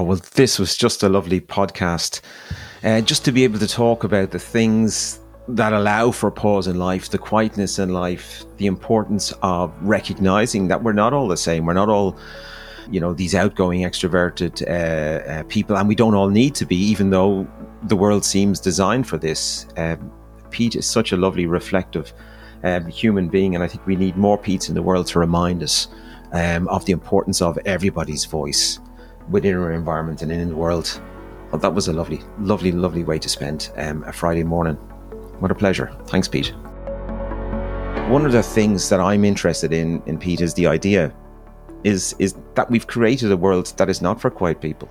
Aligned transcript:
Oh, 0.00 0.02
well, 0.02 0.20
this 0.32 0.58
was 0.58 0.78
just 0.78 1.02
a 1.02 1.10
lovely 1.10 1.42
podcast. 1.42 2.22
Uh, 2.82 3.02
just 3.02 3.22
to 3.26 3.32
be 3.32 3.44
able 3.44 3.58
to 3.58 3.66
talk 3.66 4.02
about 4.02 4.30
the 4.30 4.38
things 4.38 5.20
that 5.46 5.74
allow 5.74 6.10
for 6.10 6.30
pause 6.30 6.66
in 6.66 6.78
life, 6.78 7.10
the 7.10 7.18
quietness 7.18 7.78
in 7.78 7.90
life, 7.90 8.46
the 8.56 8.64
importance 8.64 9.34
of 9.42 9.70
recognizing 9.82 10.68
that 10.68 10.82
we're 10.82 10.94
not 10.94 11.12
all 11.12 11.28
the 11.28 11.36
same. 11.36 11.66
We're 11.66 11.74
not 11.74 11.90
all, 11.90 12.16
you 12.90 12.98
know, 12.98 13.12
these 13.12 13.34
outgoing, 13.34 13.82
extroverted 13.82 14.66
uh, 14.66 15.30
uh, 15.30 15.42
people, 15.48 15.76
and 15.76 15.86
we 15.86 15.94
don't 15.94 16.14
all 16.14 16.30
need 16.30 16.54
to 16.54 16.64
be, 16.64 16.76
even 16.76 17.10
though 17.10 17.46
the 17.82 17.96
world 17.96 18.24
seems 18.24 18.58
designed 18.58 19.06
for 19.06 19.18
this. 19.18 19.66
Um, 19.76 20.10
Pete 20.48 20.76
is 20.76 20.88
such 20.88 21.12
a 21.12 21.18
lovely, 21.18 21.44
reflective 21.44 22.14
um, 22.64 22.86
human 22.86 23.28
being, 23.28 23.54
and 23.54 23.62
I 23.62 23.66
think 23.66 23.86
we 23.86 23.96
need 23.96 24.16
more 24.16 24.38
Pete's 24.38 24.70
in 24.70 24.74
the 24.74 24.82
world 24.82 25.08
to 25.08 25.18
remind 25.18 25.62
us 25.62 25.88
um, 26.32 26.68
of 26.68 26.86
the 26.86 26.92
importance 26.92 27.42
of 27.42 27.58
everybody's 27.66 28.24
voice 28.24 28.78
within 29.28 29.56
our 29.56 29.72
environment 29.72 30.22
and 30.22 30.32
in 30.32 30.48
the 30.48 30.56
world. 30.56 31.00
That 31.52 31.74
was 31.74 31.88
a 31.88 31.92
lovely, 31.92 32.20
lovely, 32.38 32.72
lovely 32.72 33.04
way 33.04 33.18
to 33.18 33.28
spend 33.28 33.70
um, 33.76 34.04
a 34.04 34.12
Friday 34.12 34.44
morning. 34.44 34.76
What 35.40 35.50
a 35.50 35.54
pleasure. 35.54 35.90
Thanks, 36.06 36.28
Pete. 36.28 36.54
One 38.08 38.24
of 38.26 38.32
the 38.32 38.42
things 38.42 38.88
that 38.88 39.00
I'm 39.00 39.24
interested 39.24 39.72
in, 39.72 40.02
in 40.06 40.18
Pete, 40.18 40.40
is 40.40 40.54
the 40.54 40.66
idea 40.66 41.12
is 41.82 42.14
is 42.18 42.34
that 42.54 42.70
we've 42.70 42.86
created 42.86 43.32
a 43.32 43.36
world 43.36 43.72
that 43.78 43.88
is 43.88 44.02
not 44.02 44.20
for 44.20 44.30
quiet 44.30 44.60
people. 44.60 44.88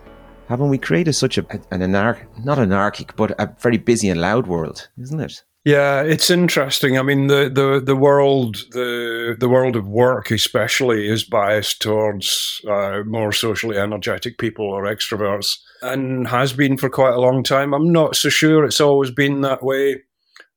Haven't 0.48 0.70
we 0.70 0.77
created 0.77 1.14
such 1.14 1.38
a, 1.38 1.45
an 1.72 1.81
anarch, 1.81 2.25
not 2.44 2.58
anarchic, 2.58 3.16
but 3.16 3.31
a 3.39 3.53
very 3.59 3.77
busy 3.77 4.09
and 4.09 4.20
loud 4.20 4.48
world, 4.48 4.89
isn't 4.98 5.20
it? 5.20 5.44
Yeah, 5.70 6.02
it's 6.02 6.32
interesting. 6.32 6.98
I 6.98 7.04
mean, 7.04 7.28
the, 7.28 7.48
the, 7.54 7.80
the 7.80 7.96
world 7.96 8.55
the 8.72 9.36
the 9.40 9.50
world 9.50 9.76
of 9.76 9.88
work, 9.88 10.32
especially, 10.32 11.08
is 11.08 11.23
biased 11.23 11.80
towards 11.80 12.59
uh, 12.68 13.04
more 13.05 13.32
socially 13.32 13.78
energetic 13.78 14.40
people 14.40 14.66
or 14.66 14.86
extroverts, 14.86 15.59
and 15.84 16.28
has 16.28 16.54
been 16.54 16.76
for 16.78 16.90
quite 16.90 17.14
a 17.14 17.22
long 17.22 17.44
time. 17.44 17.73
I'm 17.76 17.92
not 17.92 18.16
so 18.16 18.30
sure 18.30 18.66
it's 18.66 18.82
always 18.82 19.11
been 19.11 19.42
that 19.42 19.61
way, 19.61 20.02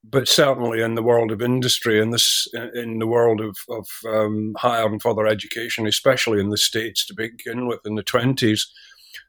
but 0.02 0.28
certainly 0.28 0.80
in 0.80 0.94
the 0.94 1.02
world 1.02 1.30
of 1.30 1.42
industry 1.42 2.00
and 2.00 2.10
this 2.14 2.48
in 2.72 2.98
the 2.98 3.06
world 3.06 3.42
of 3.42 3.56
of 3.68 3.86
um, 4.08 4.54
higher 4.56 4.86
and 4.86 5.02
further 5.02 5.26
education, 5.26 5.86
especially 5.86 6.40
in 6.40 6.48
the 6.48 6.56
states 6.56 7.04
to 7.06 7.14
begin 7.14 7.66
with 7.66 7.80
in 7.84 7.96
the 7.96 8.02
twenties, 8.02 8.66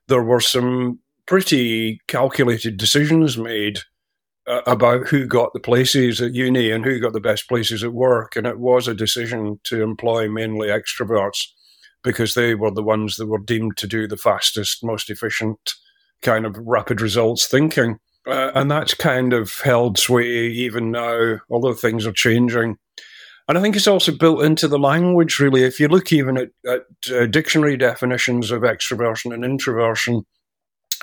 there 0.08 0.23
were 0.23 0.40
some 0.42 1.00
pretty 1.25 2.00
calculated 2.08 2.78
decisions 2.78 3.38
made 3.38 3.80
about 4.45 5.08
who 5.08 5.25
got 5.25 5.53
the 5.53 5.59
places 5.59 6.22
at 6.22 6.33
uni 6.33 6.69
and 6.72 6.83
who 6.83 6.99
got 6.99 7.13
the 7.13 7.22
best 7.22 7.47
places 7.47 7.83
at 7.83 7.94
work. 7.94 8.36
And 8.36 8.45
it 8.45 8.59
was 8.59 8.88
a 8.88 8.94
decision 8.94 9.59
to 9.66 9.81
employ 9.81 10.30
mainly 10.30 10.67
extroverts 10.67 11.47
because 12.03 12.33
they 12.33 12.53
were 12.53 12.72
the 12.72 12.83
ones 12.83 13.16
that 13.16 13.27
were 13.27 13.39
deemed 13.39 13.77
to 13.77 13.88
do 13.88 14.08
the 14.08 14.17
fastest, 14.17 14.83
most 14.83 15.09
efficient 15.09 15.73
kind 16.22 16.45
of 16.45 16.58
rapid 16.58 17.02
results 17.02 17.47
thinking. 17.47 18.00
Uh, 18.27 18.52
and 18.55 18.72
that's 18.72 18.94
kind 18.94 19.33
of 19.33 19.59
held 19.61 19.97
sway 19.97 20.47
even 20.47 20.91
now, 20.91 21.39
although 21.50 21.73
things 21.73 22.05
are 22.05 22.13
changing. 22.13 22.78
And 23.47 23.57
I 23.57 23.61
think 23.61 23.75
it's 23.75 23.88
also 23.88 24.13
built 24.13 24.44
into 24.44 24.69
the 24.69 24.80
language, 24.80 25.39
really. 25.39 25.63
If 25.63 25.80
you 25.80 25.89
look 25.89 26.13
even 26.13 26.38
at, 26.38 26.50
at 26.66 26.83
uh, 27.13 27.25
dictionary 27.25 27.75
definitions 27.75 28.52
of 28.52 28.61
extroversion 28.61 29.33
and 29.33 29.44
introversion, 29.44 30.25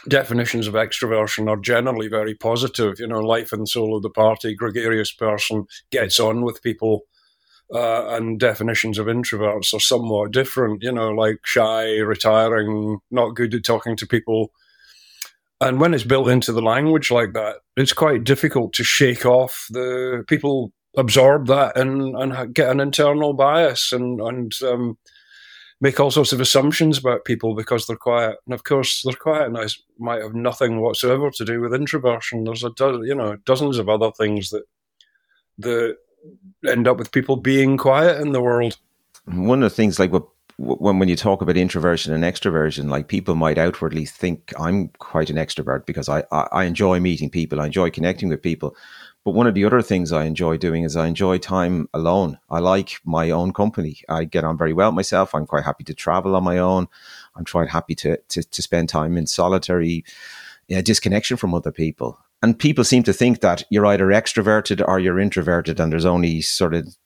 definitions 0.09 0.67
of 0.67 0.75
extroversion 0.75 1.49
are 1.49 1.57
generally 1.57 2.09
very 2.09 2.35
positive. 2.35 2.99
You 2.99 3.07
know, 3.07 3.21
life 3.21 3.53
and 3.53 3.69
soul 3.69 3.97
of 3.97 4.03
the 4.03 4.11
party, 4.11 4.55
gregarious 4.55 5.13
person, 5.13 5.67
gets 5.91 6.19
on 6.21 6.43
with 6.43 6.63
people. 6.63 7.03
Uh, 7.73 8.17
and 8.17 8.41
definitions 8.41 8.99
of 8.99 9.07
introverts 9.07 9.73
are 9.73 9.79
somewhat 9.79 10.33
different, 10.33 10.83
you 10.83 10.91
know, 10.91 11.11
like 11.11 11.39
shy, 11.45 11.99
retiring, 11.99 12.99
not 13.13 13.37
good 13.37 13.55
at 13.55 13.63
talking 13.63 13.95
to 13.95 14.09
people. 14.09 14.51
And 15.61 15.81
when 15.81 15.95
it's 15.95 16.03
built 16.03 16.29
into 16.29 16.53
the 16.53 16.63
language 16.63 17.13
like 17.13 17.33
that, 17.35 17.59
it's 17.77 17.93
quite 17.93 18.25
difficult 18.25 18.73
to 18.73 18.83
shake 18.83 19.25
off 19.25 19.69
the 19.71 20.25
people 20.27 20.73
absorb 20.97 21.47
that 21.47 21.77
and, 21.77 22.17
and 22.17 22.55
get 22.55 22.71
an 22.71 22.81
internal 22.81 23.35
bias 23.35 23.93
and, 23.93 24.21
and 24.21 24.53
um, 24.65 24.99
make 25.81 25.99
all 25.99 26.11
sorts 26.11 26.33
of 26.33 26.41
assumptions 26.41 26.99
about 26.99 27.25
people 27.25 27.55
because 27.55 27.87
they're 27.87 27.97
quiet. 27.97 28.37
And 28.47 28.55
of 28.55 28.65
course, 28.65 29.03
their 29.03 29.15
quietness 29.15 29.83
might 29.99 30.23
have 30.23 30.35
nothing 30.35 30.81
whatsoever 30.81 31.31
to 31.31 31.45
do 31.45 31.61
with 31.61 31.75
introversion. 31.75 32.45
There's 32.45 32.65
a 32.65 32.71
do- 32.71 33.05
you 33.05 33.15
know 33.15 33.37
dozens 33.45 33.79
of 33.79 33.89
other 33.89 34.11
things 34.13 34.51
that 34.51 34.65
that 35.59 35.97
end 36.69 36.87
up 36.87 36.99
with 36.99 37.13
people 37.13 37.37
being 37.37 37.77
quiet 37.77 38.21
in 38.21 38.33
the 38.33 38.43
world. 38.43 38.77
One 39.27 39.63
of 39.63 39.71
the 39.71 39.77
things, 39.77 39.99
like 39.99 40.13
when 40.57 40.99
when 40.99 41.09
you 41.09 41.17
talk 41.17 41.41
about 41.41 41.57
introversion 41.57 42.13
and 42.13 42.25
extroversion, 42.25 42.91
like 42.91 43.09
people 43.09 43.35
might 43.35 43.59
outwardly 43.59 44.05
think 44.05 44.53
I'm 44.59 44.89
quite 44.99 45.31
an 45.31 45.37
extrovert 45.37 45.87
because 45.87 46.09
I, 46.09 46.25
I, 46.31 46.49
I 46.53 46.65
enjoy 46.65 47.01
meeting 47.01 47.31
people, 47.31 47.61
I 47.61 47.67
enjoy 47.67 47.91
connecting 47.91 48.29
with 48.29 48.43
people. 48.43 48.77
But 49.25 49.33
one 49.33 49.47
of 49.47 49.55
the 49.55 49.65
other 49.65 49.83
things 49.83 50.13
I 50.13 50.25
enjoy 50.25 50.57
doing 50.57 50.83
is 50.85 50.97
I 50.97 51.07
enjoy 51.07 51.39
time 51.39 51.89
alone. 51.93 52.39
I 52.49 52.59
like 52.59 53.01
my 53.05 53.31
own 53.31 53.53
company. 53.53 53.99
I 54.09 54.25
get 54.25 54.45
on 54.45 54.57
very 54.57 54.73
well 54.73 54.93
myself. 54.93 55.35
I'm 55.35 55.47
quite 55.47 55.65
happy 55.65 55.85
to 55.85 55.95
travel 55.95 56.35
on 56.35 56.45
my 56.45 56.59
own. 56.59 56.89
I'm 57.37 57.45
quite 57.45 57.69
happy 57.69 57.95
to 57.97 58.17
to, 58.17 58.43
to 58.43 58.63
spend 58.63 58.89
time 58.89 59.17
in 59.19 59.27
solitary 59.27 60.05
you 60.69 60.77
know, 60.77 60.83
disconnection 60.83 61.37
from 61.37 61.55
other 61.55 61.73
people. 61.73 62.19
And 62.43 62.59
people 62.59 62.85
seem 62.85 63.03
to 63.03 63.13
think 63.13 63.41
that 63.41 63.65
you're 63.71 63.85
either 63.85 64.07
extroverted 64.07 64.83
or 64.87 64.99
you're 64.99 65.21
introverted, 65.21 65.79
and 65.79 65.93
there's 65.93 66.07
only 66.07 66.41
sort 66.41 66.73
of 66.73 66.97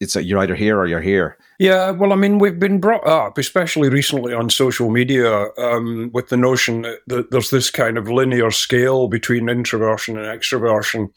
it's 0.00 0.16
you're 0.16 0.40
either 0.40 0.56
here 0.56 0.78
or 0.78 0.86
you're 0.86 1.00
here. 1.00 1.38
Yeah, 1.60 1.92
well, 1.92 2.12
I 2.12 2.16
mean, 2.16 2.40
we've 2.40 2.58
been 2.58 2.80
brought 2.80 3.06
up, 3.06 3.38
especially 3.38 3.88
recently 3.88 4.34
on 4.34 4.50
social 4.50 4.90
media, 4.90 5.46
um, 5.58 6.10
with 6.12 6.28
the 6.28 6.36
notion 6.36 6.82
that, 7.06 7.30
there's 7.30 7.50
this 7.50 7.70
kind 7.70 7.96
of 7.96 8.08
linear 8.08 8.50
scale 8.50 9.06
between 9.06 9.48
introversion 9.48 10.18
and 10.18 10.26
extroversion 10.26 11.10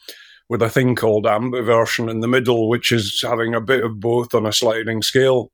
with 0.49 0.61
a 0.61 0.69
thing 0.69 0.95
called 0.95 1.25
ambiversion 1.25 2.09
in 2.09 2.19
the 2.19 2.27
middle, 2.27 2.69
which 2.69 2.91
is 2.91 3.21
having 3.21 3.55
a 3.55 3.61
bit 3.61 3.83
of 3.83 3.99
both 3.99 4.35
on 4.35 4.45
a 4.45 4.53
sliding 4.53 5.01
scale. 5.01 5.51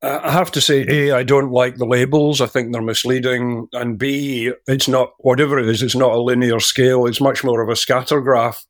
Uh, 0.00 0.20
I 0.22 0.30
have 0.30 0.52
to 0.52 0.60
say, 0.60 0.84
A, 0.88 1.12
I 1.12 1.24
don't 1.24 1.50
like 1.50 1.76
the 1.76 1.86
labels. 1.86 2.40
I 2.40 2.46
think 2.46 2.72
they're 2.72 2.82
misleading. 2.82 3.68
And 3.72 3.98
B, 3.98 4.52
it's 4.66 4.86
not, 4.86 5.10
whatever 5.18 5.58
it 5.58 5.68
is, 5.68 5.82
it's 5.82 5.96
not 5.96 6.12
a 6.12 6.20
linear 6.20 6.60
scale. 6.60 7.06
It's 7.06 7.20
much 7.20 7.42
more 7.42 7.60
of 7.60 7.68
a 7.68 7.76
scatter 7.76 8.20
graph, 8.20 8.64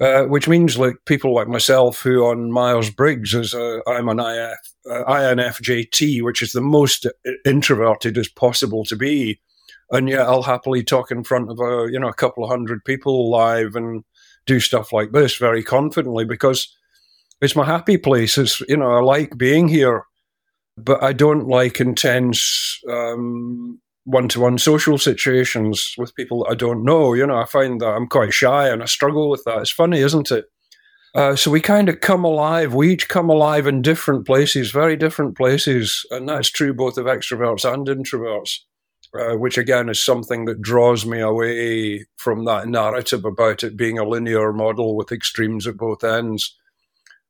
uh, 0.00 0.24
which 0.24 0.46
means 0.46 0.78
like 0.78 0.96
people 1.04 1.34
like 1.34 1.48
myself 1.48 2.00
who 2.00 2.24
on 2.26 2.52
Myers 2.52 2.90
Briggs, 2.90 3.34
is 3.34 3.54
a, 3.54 3.80
I'm 3.88 4.08
an 4.08 4.20
IF, 4.20 4.58
uh, 4.88 5.04
INFJT, 5.04 6.22
which 6.22 6.42
is 6.42 6.52
the 6.52 6.60
most 6.60 7.06
introverted 7.44 8.16
as 8.16 8.28
possible 8.28 8.84
to 8.84 8.94
be. 8.94 9.40
And 9.90 10.08
yet 10.08 10.22
I'll 10.28 10.42
happily 10.42 10.82
talk 10.82 11.10
in 11.10 11.24
front 11.24 11.50
of 11.50 11.58
a, 11.60 11.88
you 11.90 11.98
know, 11.98 12.08
a 12.08 12.14
couple 12.14 12.44
of 12.44 12.50
hundred 12.50 12.84
people 12.84 13.30
live 13.30 13.74
and 13.74 14.04
do 14.46 14.60
stuff 14.60 14.92
like 14.92 15.12
this 15.12 15.36
very 15.36 15.62
confidently 15.62 16.24
because 16.24 16.74
it's 17.40 17.56
my 17.56 17.64
happy 17.64 17.98
place. 17.98 18.38
It's, 18.38 18.60
you 18.68 18.76
know, 18.76 18.90
I 18.92 19.00
like 19.00 19.36
being 19.36 19.68
here, 19.68 20.04
but 20.76 21.02
I 21.02 21.12
don't 21.12 21.48
like 21.48 21.80
intense 21.80 22.80
one 22.84 24.28
to 24.28 24.40
one 24.40 24.56
social 24.56 24.98
situations 24.98 25.94
with 25.98 26.14
people 26.14 26.44
that 26.44 26.50
I 26.50 26.54
don't 26.54 26.84
know. 26.84 27.12
You 27.12 27.26
know, 27.26 27.36
I 27.36 27.44
find 27.44 27.80
that 27.80 27.88
I'm 27.88 28.06
quite 28.06 28.32
shy 28.32 28.68
and 28.68 28.82
I 28.82 28.86
struggle 28.86 29.28
with 29.28 29.42
that. 29.44 29.58
It's 29.58 29.70
funny, 29.70 29.98
isn't 30.00 30.30
it? 30.30 30.46
Uh, 31.14 31.34
so 31.34 31.50
we 31.50 31.60
kind 31.60 31.88
of 31.88 32.00
come 32.00 32.24
alive. 32.24 32.74
We 32.74 32.92
each 32.92 33.08
come 33.08 33.30
alive 33.30 33.66
in 33.66 33.82
different 33.82 34.26
places, 34.26 34.70
very 34.70 34.96
different 34.96 35.36
places. 35.36 36.04
And 36.10 36.28
that's 36.28 36.50
true 36.50 36.72
both 36.74 36.98
of 36.98 37.06
extroverts 37.06 37.70
and 37.70 37.86
introverts 37.86 38.58
uh, 39.20 39.36
which 39.36 39.58
again 39.58 39.88
is 39.88 40.04
something 40.04 40.44
that 40.46 40.62
draws 40.62 41.06
me 41.06 41.20
away 41.20 42.06
from 42.16 42.44
that 42.44 42.68
narrative 42.68 43.24
about 43.24 43.62
it 43.62 43.76
being 43.76 43.98
a 43.98 44.04
linear 44.04 44.52
model 44.52 44.96
with 44.96 45.12
extremes 45.12 45.66
at 45.66 45.76
both 45.76 46.04
ends. 46.04 46.56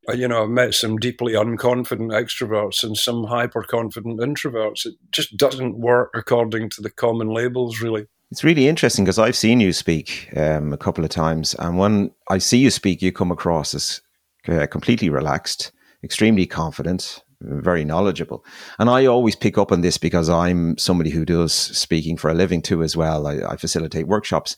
Uh, 0.09 0.13
you 0.13 0.29
know, 0.29 0.45
I've 0.45 0.51
met 0.51 0.75
some 0.75 0.99
deeply 0.99 1.33
unconfident 1.33 2.13
extroverts 2.13 2.85
and 2.85 2.97
some 2.97 3.25
hyper 3.25 3.63
confident 3.63 4.21
introverts. 4.21 4.87
It 4.87 4.95
just 5.11 5.37
doesn't 5.37 5.79
work 5.79 6.11
according 6.15 6.71
to 6.71 6.83
the 6.83 6.91
common 6.91 7.29
labels, 7.29 7.81
really. 7.81 8.07
It's 8.31 8.45
really 8.45 8.69
interesting 8.69 9.05
because 9.05 9.19
I've 9.19 9.37
seen 9.37 9.61
you 9.61 9.73
speak 9.73 10.31
um, 10.37 10.73
a 10.73 10.77
couple 10.77 11.05
of 11.05 11.11
times, 11.11 11.55
and 11.55 11.79
when 11.79 12.11
I 12.29 12.39
see 12.39 12.59
you 12.59 12.71
speak, 12.71 13.01
you 13.01 13.13
come 13.13 13.31
across 13.31 13.75
as 13.75 14.01
uh, 14.49 14.67
completely 14.67 15.11
relaxed, 15.11 15.73
extremely 16.03 16.47
confident, 16.47 17.23
very 17.41 17.85
knowledgeable. 17.85 18.45
And 18.79 18.89
I 18.89 19.07
always 19.07 19.37
pick 19.37 19.59
up 19.59 19.73
on 19.73 19.81
this 19.81 19.99
because 19.99 20.29
I'm 20.29 20.77
somebody 20.79 21.11
who 21.11 21.25
does 21.25 21.53
speaking 21.53 22.17
for 22.17 22.31
a 22.31 22.35
living 22.35 22.63
too 22.63 22.83
as 22.83 22.97
well. 22.97 23.27
I, 23.27 23.41
I, 23.53 23.57
facilitate 23.57 24.07
workshops 24.07 24.57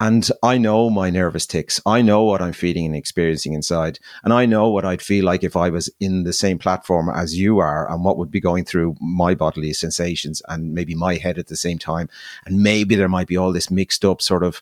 and 0.00 0.28
I 0.42 0.58
know 0.58 0.90
my 0.90 1.10
nervous 1.10 1.46
tics. 1.46 1.80
I 1.84 2.02
know 2.02 2.22
what 2.22 2.40
I'm 2.40 2.52
feeling 2.52 2.86
and 2.86 2.96
experiencing 2.96 3.52
inside. 3.52 3.98
And 4.22 4.32
I 4.32 4.46
know 4.46 4.68
what 4.68 4.84
I'd 4.84 5.02
feel 5.02 5.24
like 5.24 5.42
if 5.42 5.56
I 5.56 5.70
was 5.70 5.90
in 6.00 6.24
the 6.24 6.32
same 6.32 6.58
platform 6.58 7.08
as 7.08 7.36
you 7.36 7.58
are 7.58 7.90
and 7.90 8.04
what 8.04 8.16
would 8.16 8.30
be 8.30 8.40
going 8.40 8.64
through 8.64 8.96
my 9.00 9.34
bodily 9.34 9.72
sensations 9.72 10.42
and 10.48 10.72
maybe 10.72 10.94
my 10.94 11.16
head 11.16 11.38
at 11.38 11.48
the 11.48 11.56
same 11.56 11.78
time. 11.78 12.08
And 12.46 12.62
maybe 12.62 12.94
there 12.94 13.08
might 13.08 13.28
be 13.28 13.36
all 13.36 13.52
this 13.52 13.70
mixed 13.70 14.04
up 14.04 14.22
sort 14.22 14.44
of, 14.44 14.60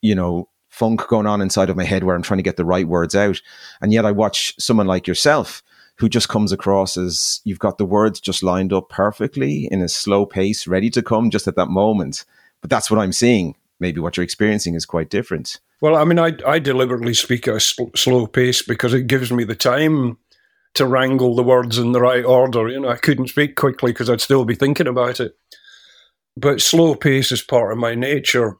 you 0.00 0.14
know, 0.14 0.48
funk 0.68 1.06
going 1.08 1.26
on 1.26 1.42
inside 1.42 1.68
of 1.68 1.76
my 1.76 1.84
head 1.84 2.04
where 2.04 2.16
I'm 2.16 2.22
trying 2.22 2.38
to 2.38 2.42
get 2.42 2.56
the 2.56 2.64
right 2.64 2.86
words 2.88 3.14
out. 3.14 3.40
And 3.80 3.92
yet 3.92 4.06
I 4.06 4.12
watch 4.12 4.54
someone 4.58 4.86
like 4.86 5.06
yourself 5.06 5.62
who 6.02 6.08
just 6.08 6.28
comes 6.28 6.50
across 6.50 6.96
as 6.96 7.40
you've 7.44 7.60
got 7.60 7.78
the 7.78 7.84
words 7.84 8.18
just 8.18 8.42
lined 8.42 8.72
up 8.72 8.88
perfectly 8.88 9.68
in 9.70 9.80
a 9.80 9.88
slow 9.88 10.26
pace, 10.26 10.66
ready 10.66 10.90
to 10.90 11.00
come 11.00 11.30
just 11.30 11.46
at 11.46 11.54
that 11.54 11.68
moment. 11.68 12.24
But 12.60 12.70
that's 12.70 12.90
what 12.90 12.98
I'm 12.98 13.12
seeing. 13.12 13.54
Maybe 13.78 14.00
what 14.00 14.16
you're 14.16 14.24
experiencing 14.24 14.74
is 14.74 14.84
quite 14.84 15.10
different. 15.10 15.60
Well, 15.80 15.94
I 15.94 16.02
mean, 16.02 16.18
I, 16.18 16.32
I 16.44 16.58
deliberately 16.58 17.14
speak 17.14 17.46
at 17.46 17.54
a 17.54 17.60
sl- 17.60 17.94
slow 17.94 18.26
pace 18.26 18.62
because 18.62 18.92
it 18.92 19.06
gives 19.06 19.30
me 19.30 19.44
the 19.44 19.54
time 19.54 20.18
to 20.74 20.86
wrangle 20.86 21.36
the 21.36 21.44
words 21.44 21.78
in 21.78 21.92
the 21.92 22.00
right 22.00 22.24
order. 22.24 22.68
You 22.68 22.80
know, 22.80 22.88
I 22.88 22.96
couldn't 22.96 23.28
speak 23.28 23.54
quickly 23.54 23.92
because 23.92 24.10
I'd 24.10 24.20
still 24.20 24.44
be 24.44 24.56
thinking 24.56 24.88
about 24.88 25.20
it. 25.20 25.36
But 26.36 26.60
slow 26.60 26.96
pace 26.96 27.30
is 27.30 27.42
part 27.42 27.70
of 27.70 27.78
my 27.78 27.94
nature. 27.94 28.56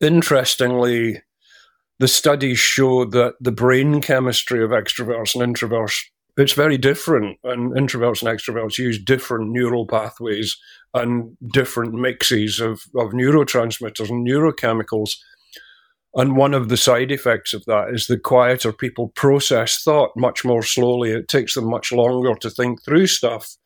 Interestingly, 0.00 1.20
the 1.98 2.06
studies 2.06 2.60
show 2.60 3.06
that 3.06 3.34
the 3.40 3.50
brain 3.50 4.00
chemistry 4.00 4.62
of 4.62 4.70
extroverts 4.70 5.34
and 5.34 5.52
introverts 5.52 6.04
it's 6.38 6.52
very 6.52 6.78
different 6.78 7.38
and 7.44 7.72
introverts 7.72 8.22
and 8.22 8.38
extroverts 8.38 8.78
use 8.78 9.02
different 9.02 9.50
neural 9.50 9.86
pathways 9.86 10.56
and 10.94 11.36
different 11.52 11.94
mixes 11.94 12.60
of, 12.60 12.82
of 12.96 13.10
neurotransmitters 13.10 14.08
and 14.08 14.26
neurochemicals 14.26 15.16
and 16.14 16.36
one 16.36 16.54
of 16.54 16.68
the 16.68 16.76
side 16.76 17.12
effects 17.12 17.52
of 17.52 17.64
that 17.66 17.90
is 17.90 18.06
the 18.06 18.18
quieter 18.18 18.72
people 18.72 19.08
process 19.14 19.82
thought 19.82 20.10
much 20.16 20.44
more 20.44 20.62
slowly. 20.62 21.12
It 21.12 21.28
takes 21.28 21.54
them 21.54 21.68
much 21.70 21.92
longer 21.92 22.34
to 22.34 22.50
think 22.50 22.82
through 22.82 23.06
stuff, 23.08 23.56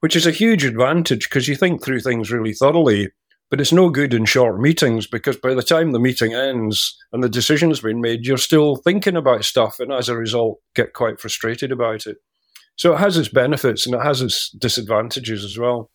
which 0.00 0.16
is 0.16 0.26
a 0.26 0.32
huge 0.32 0.64
advantage 0.64 1.28
because 1.28 1.48
you 1.48 1.54
think 1.54 1.84
through 1.84 2.00
things 2.00 2.32
really 2.32 2.54
thoroughly. 2.54 3.10
But 3.48 3.60
it's 3.60 3.72
no 3.72 3.90
good 3.90 4.12
in 4.12 4.24
short 4.24 4.60
meetings 4.60 5.06
because 5.06 5.36
by 5.36 5.54
the 5.54 5.62
time 5.62 5.92
the 5.92 6.00
meeting 6.00 6.34
ends 6.34 6.96
and 7.12 7.22
the 7.22 7.28
decision's 7.28 7.80
been 7.80 8.00
made, 8.00 8.26
you're 8.26 8.38
still 8.38 8.76
thinking 8.76 9.16
about 9.16 9.44
stuff 9.44 9.78
and 9.78 9.92
as 9.92 10.08
a 10.08 10.16
result 10.16 10.58
get 10.74 10.94
quite 10.94 11.20
frustrated 11.20 11.70
about 11.70 12.06
it. 12.06 12.16
So 12.74 12.94
it 12.94 12.98
has 12.98 13.16
its 13.16 13.28
benefits 13.28 13.86
and 13.86 13.94
it 13.94 14.02
has 14.02 14.20
its 14.20 14.50
disadvantages 14.50 15.44
as 15.44 15.56
well 15.56 15.90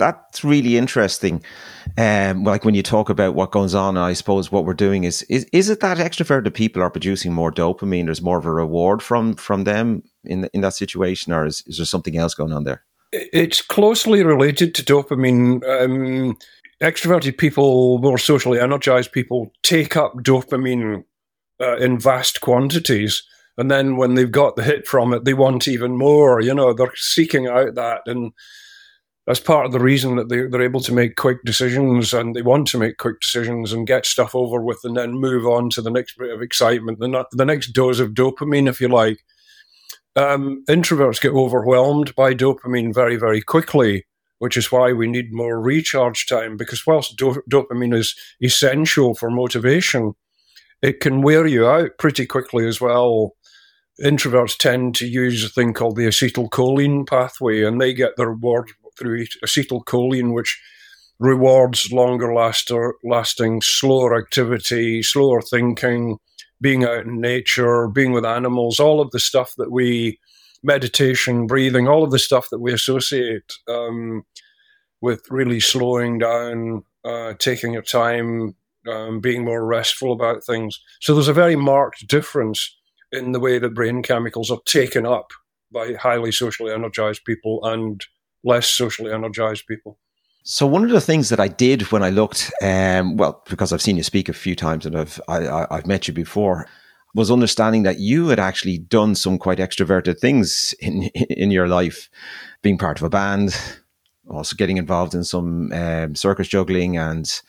that's 0.00 0.42
really 0.42 0.76
interesting. 0.78 1.44
Um, 1.98 2.42
like 2.42 2.64
when 2.64 2.74
you 2.74 2.82
talk 2.82 3.10
about 3.10 3.34
what 3.34 3.52
goes 3.52 3.74
on, 3.74 3.98
I 3.98 4.14
suppose 4.14 4.50
what 4.50 4.64
we're 4.64 4.74
doing 4.74 5.04
is 5.04 5.22
is 5.24 5.44
is 5.52 5.68
it 5.68 5.80
that 5.80 5.98
extroverted 5.98 6.54
people 6.54 6.82
are 6.82 6.90
producing 6.90 7.32
more 7.32 7.52
dopamine? 7.52 8.06
There's 8.06 8.22
more 8.22 8.38
of 8.38 8.46
a 8.46 8.50
reward 8.50 9.02
from 9.02 9.34
from 9.34 9.64
them 9.64 10.02
in 10.24 10.48
in 10.54 10.62
that 10.62 10.74
situation, 10.74 11.32
or 11.32 11.46
is, 11.46 11.62
is 11.66 11.76
there 11.76 11.86
something 11.86 12.16
else 12.16 12.34
going 12.34 12.52
on 12.52 12.64
there? 12.64 12.82
It's 13.12 13.60
closely 13.60 14.22
related 14.22 14.74
to 14.76 14.82
dopamine. 14.82 15.64
Um, 15.68 16.36
extroverted 16.80 17.38
people, 17.38 17.98
more 17.98 18.18
socially 18.18 18.58
energized 18.58 19.12
people, 19.12 19.52
take 19.62 19.96
up 19.96 20.14
dopamine 20.16 21.04
uh, 21.60 21.76
in 21.76 21.98
vast 21.98 22.40
quantities. 22.40 23.22
And 23.58 23.70
then 23.70 23.96
when 23.96 24.14
they've 24.14 24.30
got 24.30 24.56
the 24.56 24.62
hit 24.62 24.86
from 24.86 25.12
it, 25.12 25.24
they 25.24 25.34
want 25.34 25.68
even 25.68 25.96
more. 25.96 26.40
You 26.40 26.54
know, 26.54 26.72
they're 26.72 26.92
seeking 26.94 27.46
out 27.46 27.74
that. 27.74 28.02
And 28.06 28.32
that's 29.26 29.40
part 29.40 29.66
of 29.66 29.72
the 29.72 29.80
reason 29.80 30.16
that 30.16 30.30
they, 30.30 30.46
they're 30.46 30.62
able 30.62 30.80
to 30.80 30.94
make 30.94 31.16
quick 31.16 31.44
decisions 31.44 32.14
and 32.14 32.34
they 32.34 32.42
want 32.42 32.68
to 32.68 32.78
make 32.78 32.96
quick 32.96 33.20
decisions 33.20 33.72
and 33.72 33.86
get 33.86 34.06
stuff 34.06 34.34
over 34.34 34.62
with 34.62 34.80
and 34.84 34.96
then 34.96 35.12
move 35.12 35.46
on 35.46 35.68
to 35.70 35.82
the 35.82 35.90
next 35.90 36.16
bit 36.16 36.30
of 36.30 36.40
excitement, 36.40 37.00
the, 37.00 37.26
the 37.32 37.44
next 37.44 37.72
dose 37.72 38.00
of 38.00 38.10
dopamine, 38.10 38.68
if 38.68 38.80
you 38.80 38.88
like. 38.88 39.22
Um, 40.16 40.64
introverts 40.68 41.20
get 41.20 41.32
overwhelmed 41.32 42.14
by 42.14 42.34
dopamine 42.34 42.92
very, 42.92 43.16
very 43.16 43.40
quickly, 43.40 44.06
which 44.38 44.56
is 44.56 44.72
why 44.72 44.92
we 44.92 45.06
need 45.06 45.32
more 45.32 45.60
recharge 45.60 46.26
time 46.26 46.56
because 46.56 46.86
whilst 46.86 47.16
do- 47.16 47.42
dopamine 47.50 47.94
is 47.94 48.14
essential 48.42 49.14
for 49.14 49.30
motivation, 49.30 50.14
it 50.82 51.00
can 51.00 51.22
wear 51.22 51.46
you 51.46 51.66
out 51.66 51.90
pretty 51.98 52.26
quickly 52.26 52.66
as 52.66 52.80
well. 52.80 53.36
Introverts 54.02 54.56
tend 54.56 54.94
to 54.96 55.06
use 55.06 55.44
a 55.44 55.48
thing 55.48 55.74
called 55.74 55.96
the 55.96 56.06
acetylcholine 56.06 57.06
pathway, 57.06 57.62
and 57.62 57.80
they 57.80 57.92
get 57.92 58.16
their 58.16 58.30
reward 58.30 58.70
through 58.98 59.26
acetylcholine, 59.44 60.34
which 60.34 60.60
rewards 61.18 61.92
longer 61.92 62.32
laster, 62.32 62.94
lasting, 63.04 63.60
slower 63.60 64.18
activity, 64.18 65.02
slower 65.02 65.42
thinking, 65.42 66.16
being 66.60 66.84
out 66.84 67.06
in 67.06 67.20
nature, 67.20 67.88
being 67.88 68.12
with 68.12 68.24
animals, 68.24 68.78
all 68.78 69.00
of 69.00 69.10
the 69.10 69.20
stuff 69.20 69.54
that 69.56 69.70
we, 69.70 70.18
meditation, 70.62 71.46
breathing, 71.46 71.88
all 71.88 72.04
of 72.04 72.10
the 72.10 72.18
stuff 72.18 72.48
that 72.50 72.60
we 72.60 72.72
associate 72.72 73.52
um, 73.68 74.24
with 75.00 75.22
really 75.30 75.60
slowing 75.60 76.18
down, 76.18 76.84
uh, 77.04 77.34
taking 77.38 77.72
your 77.72 77.82
time, 77.82 78.54
um, 78.88 79.20
being 79.20 79.44
more 79.44 79.64
restful 79.64 80.12
about 80.12 80.44
things. 80.44 80.80
So 81.00 81.14
there's 81.14 81.28
a 81.28 81.32
very 81.32 81.56
marked 81.56 82.06
difference 82.06 82.76
in 83.12 83.32
the 83.32 83.40
way 83.40 83.58
that 83.58 83.74
brain 83.74 84.02
chemicals 84.02 84.50
are 84.50 84.60
taken 84.66 85.06
up 85.06 85.30
by 85.72 85.94
highly 85.94 86.32
socially 86.32 86.72
energized 86.72 87.24
people 87.24 87.60
and 87.64 88.04
less 88.44 88.68
socially 88.68 89.12
energized 89.12 89.66
people. 89.66 89.98
So 90.42 90.66
one 90.66 90.84
of 90.84 90.90
the 90.90 91.00
things 91.00 91.28
that 91.28 91.40
I 91.40 91.48
did 91.48 91.82
when 91.92 92.02
I 92.02 92.10
looked, 92.10 92.50
um, 92.62 93.16
well, 93.16 93.42
because 93.48 93.72
I've 93.72 93.82
seen 93.82 93.96
you 93.96 94.02
speak 94.02 94.28
a 94.28 94.32
few 94.32 94.56
times 94.56 94.86
and 94.86 94.96
I've 94.96 95.20
I, 95.28 95.66
have 95.70 95.86
met 95.86 96.08
you 96.08 96.14
before, 96.14 96.66
was 97.14 97.30
understanding 97.30 97.82
that 97.82 97.98
you 97.98 98.28
had 98.28 98.38
actually 98.38 98.78
done 98.78 99.14
some 99.14 99.38
quite 99.38 99.58
extroverted 99.58 100.18
things 100.18 100.74
in 100.80 101.02
in 101.30 101.50
your 101.50 101.68
life, 101.68 102.08
being 102.62 102.78
part 102.78 102.98
of 102.98 103.04
a 103.04 103.10
band, 103.10 103.54
also 104.28 104.56
getting 104.56 104.78
involved 104.78 105.14
in 105.14 105.24
some 105.24 105.72
um, 105.72 106.14
circus 106.14 106.48
juggling 106.48 106.96
and 106.96 107.42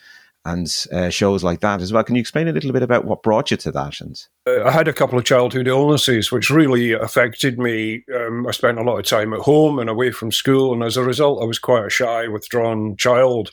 and 0.46 0.86
uh, 0.92 1.10
shows 1.10 1.44
like 1.44 1.60
that 1.60 1.82
as 1.82 1.94
well. 1.94 2.04
Can 2.04 2.16
you 2.16 2.22
explain 2.22 2.48
a 2.48 2.52
little 2.52 2.72
bit 2.72 2.82
about 2.82 3.06
what 3.06 3.24
brought 3.24 3.52
you 3.52 3.58
to 3.58 3.72
that? 3.72 4.02
And 4.02 4.20
uh, 4.48 4.64
I 4.64 4.72
had 4.72 4.88
a 4.88 4.94
couple 4.94 5.20
of 5.20 5.26
childhood 5.26 5.68
illnesses 5.68 6.32
which 6.32 6.50
really 6.50 6.94
affected 6.94 7.60
me. 7.60 8.04
Um, 8.14 8.48
I 8.48 8.52
spent 8.52 8.80
a 8.80 8.84
lot 8.84 8.98
of 8.98 9.06
time 9.06 9.34
at 9.34 9.42
home 9.42 9.78
and 9.80 9.90
away 9.90 10.12
from 10.12 10.32
school, 10.32 10.74
and 10.74 10.84
as 10.84 10.98
a 10.98 11.04
result, 11.04 11.42
I 11.42 11.46
was 11.46 11.60
quite 11.60 11.86
a 11.86 11.90
shy, 11.90 12.28
withdrawn 12.28 12.96
child. 12.98 13.52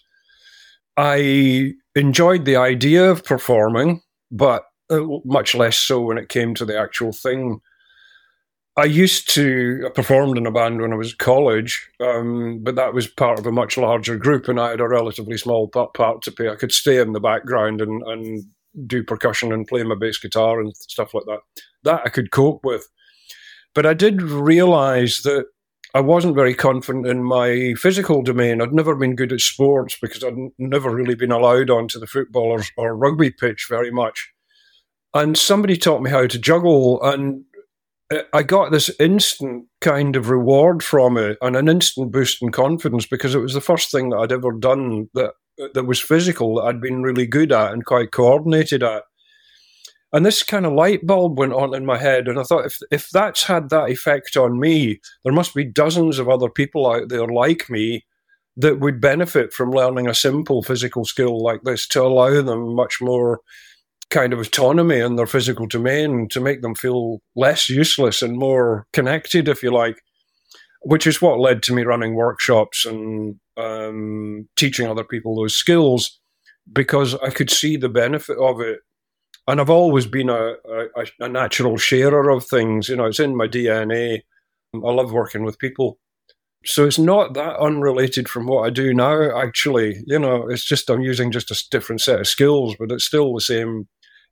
I 0.96 1.74
enjoyed 1.94 2.44
the 2.44 2.56
idea 2.56 3.10
of 3.10 3.24
performing, 3.24 4.00
but 4.30 4.64
uh, 4.90 5.00
much 5.24 5.54
less 5.54 5.76
so 5.76 6.00
when 6.00 6.18
it 6.18 6.28
came 6.28 6.54
to 6.54 6.64
the 6.64 6.78
actual 6.78 7.12
thing. 7.12 7.60
I 8.78 8.84
used 8.84 9.28
to 9.34 9.82
I 9.86 9.90
performed 9.90 10.38
in 10.38 10.46
a 10.46 10.52
band 10.52 10.80
when 10.80 10.92
I 10.92 10.96
was 10.96 11.12
at 11.12 11.18
college, 11.18 11.90
um, 12.00 12.60
but 12.62 12.76
that 12.76 12.94
was 12.94 13.08
part 13.08 13.40
of 13.40 13.46
a 13.46 13.50
much 13.50 13.76
larger 13.76 14.16
group, 14.16 14.46
and 14.46 14.60
I 14.60 14.70
had 14.70 14.80
a 14.80 14.86
relatively 14.86 15.36
small 15.36 15.66
part, 15.66 15.94
part 15.94 16.22
to 16.22 16.30
play. 16.30 16.48
I 16.48 16.54
could 16.54 16.70
stay 16.70 16.98
in 17.00 17.12
the 17.12 17.18
background 17.18 17.80
and, 17.80 18.02
and 18.04 18.44
do 18.86 19.02
percussion 19.02 19.52
and 19.52 19.66
play 19.66 19.82
my 19.82 19.96
bass 19.96 20.18
guitar 20.18 20.60
and 20.60 20.76
stuff 20.76 21.12
like 21.12 21.24
that. 21.24 21.40
That 21.82 22.02
I 22.04 22.08
could 22.08 22.30
cope 22.30 22.64
with, 22.64 22.88
but 23.74 23.84
I 23.84 23.94
did 23.94 24.22
realize 24.22 25.22
that 25.24 25.46
I 25.92 26.00
wasn't 26.00 26.36
very 26.36 26.54
confident 26.54 27.08
in 27.08 27.24
my 27.24 27.74
physical 27.76 28.22
domain. 28.22 28.62
I'd 28.62 28.72
never 28.72 28.94
been 28.94 29.16
good 29.16 29.32
at 29.32 29.40
sports 29.40 29.98
because 30.00 30.22
I'd 30.22 30.36
never 30.56 30.94
really 30.94 31.16
been 31.16 31.32
allowed 31.32 31.68
onto 31.68 31.98
the 31.98 32.06
football 32.06 32.52
or, 32.52 32.62
or 32.76 32.96
rugby 32.96 33.32
pitch 33.32 33.66
very 33.68 33.90
much. 33.90 34.30
And 35.14 35.36
somebody 35.36 35.76
taught 35.76 36.02
me 36.02 36.10
how 36.10 36.28
to 36.28 36.38
juggle, 36.38 37.02
and 37.02 37.42
Uh, 38.12 38.22
I 38.32 38.42
got 38.42 38.72
this 38.72 38.90
instant 38.98 39.66
kind 39.80 40.16
of 40.16 40.30
reward 40.30 40.82
from 40.82 41.16
it 41.16 41.38
and 41.42 41.56
an 41.56 41.68
instant 41.68 42.12
boost 42.12 42.42
in 42.42 42.50
confidence 42.50 43.06
because 43.06 43.34
it 43.34 43.40
was 43.40 43.54
the 43.54 43.60
first 43.60 43.90
thing 43.90 44.10
that 44.10 44.18
I'd 44.18 44.32
ever 44.32 44.52
done 44.52 45.08
that 45.14 45.32
that 45.74 45.86
was 45.86 46.00
physical 46.00 46.54
that 46.56 46.62
I'd 46.62 46.80
been 46.80 47.02
really 47.02 47.26
good 47.26 47.52
at 47.52 47.72
and 47.72 47.84
quite 47.84 48.12
coordinated 48.12 48.82
at. 48.82 49.02
And 50.12 50.24
this 50.24 50.42
kind 50.42 50.64
of 50.64 50.72
light 50.72 51.06
bulb 51.06 51.38
went 51.38 51.52
on 51.52 51.74
in 51.74 51.84
my 51.84 51.98
head, 51.98 52.28
and 52.28 52.38
I 52.38 52.42
thought 52.42 52.64
if 52.64 52.78
if 52.90 53.10
that's 53.10 53.42
had 53.42 53.68
that 53.68 53.90
effect 53.90 54.36
on 54.36 54.58
me, 54.58 55.00
there 55.22 55.34
must 55.34 55.54
be 55.54 55.64
dozens 55.64 56.18
of 56.18 56.30
other 56.30 56.48
people 56.48 56.90
out 56.90 57.10
there 57.10 57.26
like 57.26 57.68
me 57.68 58.06
that 58.56 58.80
would 58.80 59.00
benefit 59.00 59.52
from 59.52 59.70
learning 59.70 60.08
a 60.08 60.14
simple 60.14 60.62
physical 60.62 61.04
skill 61.04 61.42
like 61.42 61.62
this 61.64 61.86
to 61.88 62.02
allow 62.02 62.40
them 62.42 62.74
much 62.74 63.00
more 63.02 63.40
kind 64.10 64.32
of 64.32 64.38
autonomy 64.38 65.00
in 65.00 65.16
their 65.16 65.26
physical 65.26 65.66
domain 65.66 66.28
to 66.28 66.40
make 66.40 66.62
them 66.62 66.74
feel 66.74 67.20
less 67.36 67.68
useless 67.68 68.22
and 68.22 68.38
more 68.38 68.86
connected, 68.92 69.48
if 69.48 69.62
you 69.62 69.70
like, 69.70 70.00
which 70.82 71.06
is 71.06 71.20
what 71.20 71.40
led 71.40 71.62
to 71.64 71.74
me 71.74 71.82
running 71.82 72.14
workshops 72.14 72.86
and 72.86 73.36
um, 73.56 74.48
teaching 74.56 74.86
other 74.86 75.04
people 75.04 75.36
those 75.36 75.54
skills 75.54 76.18
because 76.72 77.14
I 77.16 77.30
could 77.30 77.50
see 77.50 77.76
the 77.76 77.88
benefit 77.88 78.38
of 78.38 78.60
it. 78.60 78.80
And 79.46 79.60
I've 79.60 79.70
always 79.70 80.06
been 80.06 80.28
a, 80.28 80.54
a, 80.96 81.06
a 81.20 81.28
natural 81.28 81.76
sharer 81.78 82.28
of 82.28 82.44
things. 82.44 82.88
You 82.88 82.96
know, 82.96 83.06
it's 83.06 83.20
in 83.20 83.36
my 83.36 83.48
DNA. 83.48 84.20
I 84.74 84.78
love 84.78 85.12
working 85.12 85.42
with 85.42 85.58
people. 85.58 85.98
So 86.66 86.86
it's 86.86 86.98
not 86.98 87.34
that 87.34 87.56
unrelated 87.58 88.28
from 88.28 88.46
what 88.46 88.66
I 88.66 88.70
do 88.70 88.92
now, 88.92 89.38
actually. 89.38 90.02
You 90.06 90.18
know, 90.18 90.48
it's 90.48 90.64
just 90.64 90.90
I'm 90.90 91.00
using 91.00 91.32
just 91.32 91.50
a 91.50 91.64
different 91.70 92.02
set 92.02 92.20
of 92.20 92.26
skills, 92.26 92.76
but 92.78 92.92
it's 92.92 93.04
still 93.04 93.32
the 93.32 93.40
same 93.40 93.88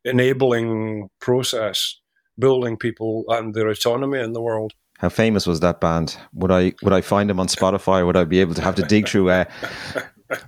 enabling 0.06 1.08
process, 1.20 2.00
building 2.38 2.76
people 2.76 3.24
and 3.28 3.54
their 3.54 3.68
autonomy 3.68 4.20
in 4.20 4.32
the 4.32 4.40
world. 4.40 4.72
How 4.98 5.10
famous 5.10 5.46
was 5.46 5.60
that 5.60 5.80
band? 5.80 6.16
Would 6.32 6.50
I 6.50 6.72
would 6.82 6.92
I 6.92 7.02
find 7.02 7.28
them 7.28 7.40
on 7.40 7.48
Spotify? 7.48 8.00
Or 8.00 8.06
would 8.06 8.16
I 8.16 8.24
be 8.24 8.40
able 8.40 8.54
to 8.54 8.62
have 8.62 8.76
to 8.76 8.82
dig 8.82 9.08
through 9.08 9.30
uh, 9.30 9.44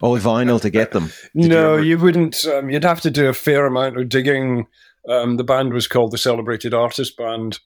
old 0.00 0.20
vinyl 0.20 0.60
to 0.62 0.70
get 0.70 0.92
them? 0.92 1.12
Did 1.36 1.50
no, 1.50 1.76
you, 1.76 1.90
you 1.90 1.98
wouldn't. 1.98 2.44
Um, 2.46 2.70
you'd 2.70 2.84
have 2.84 3.02
to 3.02 3.10
do 3.10 3.28
a 3.28 3.34
fair 3.34 3.66
amount 3.66 3.98
of 3.98 4.08
digging. 4.08 4.66
Um, 5.08 5.36
the 5.36 5.44
band 5.44 5.72
was 5.72 5.86
called 5.86 6.12
the 6.12 6.18
Celebrated 6.18 6.74
Artist 6.74 7.16
Band, 7.16 7.58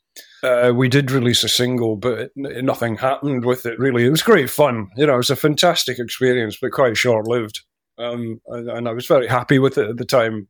Uh, 0.42 0.72
we 0.75 0.88
did 0.88 1.11
release 1.11 1.44
a 1.44 1.49
single, 1.49 1.96
but 1.96 2.18
it, 2.18 2.64
nothing 2.64 2.96
happened 2.96 3.44
with 3.44 3.64
it 3.64 3.78
really. 3.78 4.04
It 4.04 4.11
was 4.11 4.22
great 4.22 4.50
fun. 4.50 4.88
You 4.96 5.06
know, 5.06 5.14
it 5.14 5.18
was 5.18 5.30
a 5.30 5.37
fantastic 5.37 5.99
experience, 5.99 6.58
but 6.61 6.72
quite 6.72 6.96
short 6.96 7.26
lived. 7.26 7.61
Um, 7.99 8.40
and, 8.49 8.68
and, 8.68 8.88
I 8.88 8.92
was 8.92 9.06
very 9.06 9.28
happy 9.28 9.58
with 9.58 9.78
it 9.78 9.88
at 9.88 9.96
the 9.99 10.04
time, 10.04 10.49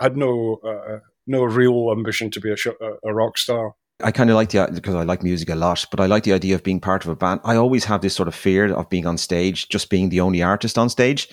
had 0.00 0.16
no 0.16 0.60
uh, 0.64 0.98
no 1.26 1.44
real 1.44 1.90
ambition 1.92 2.30
to 2.30 2.40
be 2.40 2.50
a, 2.50 2.56
sh- 2.56 2.68
a 3.04 3.14
rock 3.14 3.38
star. 3.38 3.74
I 4.02 4.12
kind 4.12 4.30
of 4.30 4.36
like 4.36 4.50
the 4.50 4.68
because 4.72 4.94
I 4.94 5.02
like 5.02 5.22
music 5.22 5.50
a 5.50 5.54
lot, 5.54 5.84
but 5.90 6.00
I 6.00 6.06
like 6.06 6.24
the 6.24 6.32
idea 6.32 6.54
of 6.54 6.62
being 6.62 6.80
part 6.80 7.04
of 7.04 7.10
a 7.10 7.16
band. 7.16 7.40
I 7.44 7.56
always 7.56 7.84
have 7.84 8.00
this 8.00 8.14
sort 8.14 8.28
of 8.28 8.34
fear 8.34 8.72
of 8.72 8.88
being 8.88 9.06
on 9.06 9.18
stage, 9.18 9.68
just 9.68 9.90
being 9.90 10.08
the 10.08 10.20
only 10.20 10.42
artist 10.42 10.78
on 10.78 10.88
stage, 10.88 11.28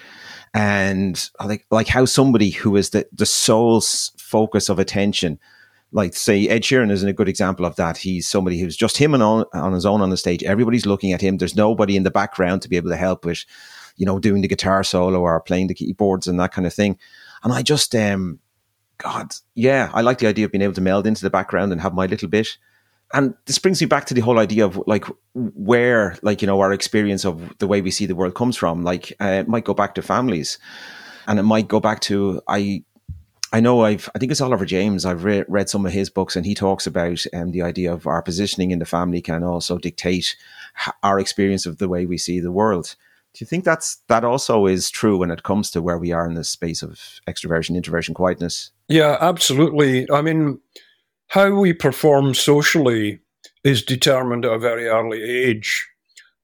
and 0.53 1.29
like 1.43 1.65
like 1.71 1.87
how 1.87 2.05
somebody 2.05 2.49
who 2.49 2.75
is 2.75 2.89
the 2.89 3.07
the 3.11 3.25
sole 3.25 3.81
focus 3.81 4.69
of 4.69 4.79
attention, 4.79 5.39
like 5.91 6.13
say 6.13 6.47
Ed 6.47 6.63
Sheeran 6.63 6.91
is 6.91 7.03
a 7.03 7.13
good 7.13 7.29
example 7.29 7.65
of 7.65 7.75
that. 7.77 7.97
He's 7.97 8.27
somebody 8.27 8.59
who's 8.59 8.75
just 8.75 8.97
him 8.97 9.13
and 9.13 9.23
on 9.23 9.45
on 9.53 9.73
his 9.73 9.85
own 9.85 10.01
on 10.01 10.09
the 10.09 10.17
stage. 10.17 10.43
Everybody's 10.43 10.85
looking 10.85 11.13
at 11.13 11.21
him. 11.21 11.37
There's 11.37 11.55
nobody 11.55 11.95
in 11.95 12.03
the 12.03 12.11
background 12.11 12.61
to 12.63 12.69
be 12.69 12.77
able 12.77 12.89
to 12.89 12.97
help 12.97 13.25
with, 13.25 13.45
you 13.95 14.05
know, 14.05 14.19
doing 14.19 14.41
the 14.41 14.47
guitar 14.47 14.83
solo 14.83 15.21
or 15.21 15.39
playing 15.41 15.67
the 15.67 15.73
keyboards 15.73 16.27
and 16.27 16.39
that 16.39 16.51
kind 16.51 16.67
of 16.67 16.73
thing. 16.73 16.97
And 17.43 17.53
I 17.53 17.61
just 17.61 17.95
um 17.95 18.39
God, 18.97 19.33
yeah, 19.53 19.91
I 19.93 20.01
like 20.01 20.17
the 20.17 20.27
idea 20.27 20.45
of 20.45 20.51
being 20.51 20.63
able 20.63 20.73
to 20.73 20.81
meld 20.81 21.05
into 21.05 21.21
the 21.21 21.29
background 21.29 21.71
and 21.71 21.81
have 21.81 21.93
my 21.93 22.07
little 22.07 22.27
bit. 22.27 22.57
And 23.13 23.35
this 23.45 23.59
brings 23.59 23.79
me 23.79 23.87
back 23.87 24.05
to 24.05 24.13
the 24.13 24.21
whole 24.21 24.39
idea 24.39 24.65
of 24.65 24.81
like 24.85 25.05
where, 25.33 26.17
like, 26.21 26.41
you 26.41 26.47
know, 26.47 26.59
our 26.59 26.73
experience 26.73 27.23
of 27.23 27.57
the 27.59 27.67
way 27.67 27.81
we 27.81 27.91
see 27.91 28.05
the 28.05 28.15
world 28.15 28.35
comes 28.35 28.57
from. 28.57 28.83
Like, 28.83 29.13
uh, 29.21 29.25
it 29.25 29.47
might 29.47 29.63
go 29.65 29.73
back 29.73 29.95
to 29.95 30.01
families 30.01 30.57
and 31.27 31.39
it 31.39 31.43
might 31.43 31.67
go 31.67 31.79
back 31.79 32.01
to, 32.01 32.41
I, 32.47 32.83
I 33.53 33.61
know 33.61 33.85
I've, 33.85 34.09
I 34.13 34.19
think 34.19 34.31
it's 34.31 34.41
Oliver 34.41 34.65
James. 34.65 35.05
I've 35.05 35.23
re- 35.23 35.45
read 35.47 35.69
some 35.69 35.85
of 35.85 35.93
his 35.93 36.09
books 36.09 36.35
and 36.35 36.45
he 36.45 36.53
talks 36.53 36.85
about 36.85 37.23
um, 37.33 37.51
the 37.51 37.61
idea 37.61 37.93
of 37.93 38.07
our 38.07 38.21
positioning 38.21 38.71
in 38.71 38.79
the 38.79 38.85
family 38.85 39.21
can 39.21 39.41
also 39.43 39.77
dictate 39.77 40.35
our 41.01 41.17
experience 41.17 41.65
of 41.65 41.77
the 41.77 41.87
way 41.87 42.05
we 42.05 42.17
see 42.17 42.41
the 42.41 42.51
world. 42.51 42.95
Do 43.37 43.43
you 43.43 43.47
think 43.47 43.65
that's 43.65 44.01
that 44.07 44.23
also 44.23 44.65
is 44.65 44.89
true 44.89 45.17
when 45.17 45.29
it 45.29 45.43
comes 45.43 45.69
to 45.71 45.81
where 45.81 45.99
we 45.99 46.11
are 46.11 46.27
in 46.27 46.33
the 46.33 46.43
space 46.43 46.81
of 46.81 46.99
extroversion, 47.27 47.75
introversion, 47.75 48.15
quietness? 48.15 48.71
Yeah, 48.87 49.15
absolutely. 49.21 50.09
I 50.09 50.23
mean, 50.23 50.59
how 51.27 51.53
we 51.53 51.71
perform 51.73 52.33
socially 52.33 53.19
is 53.63 53.83
determined 53.83 54.43
at 54.43 54.53
a 54.53 54.57
very 54.57 54.87
early 54.87 55.21
age. 55.21 55.87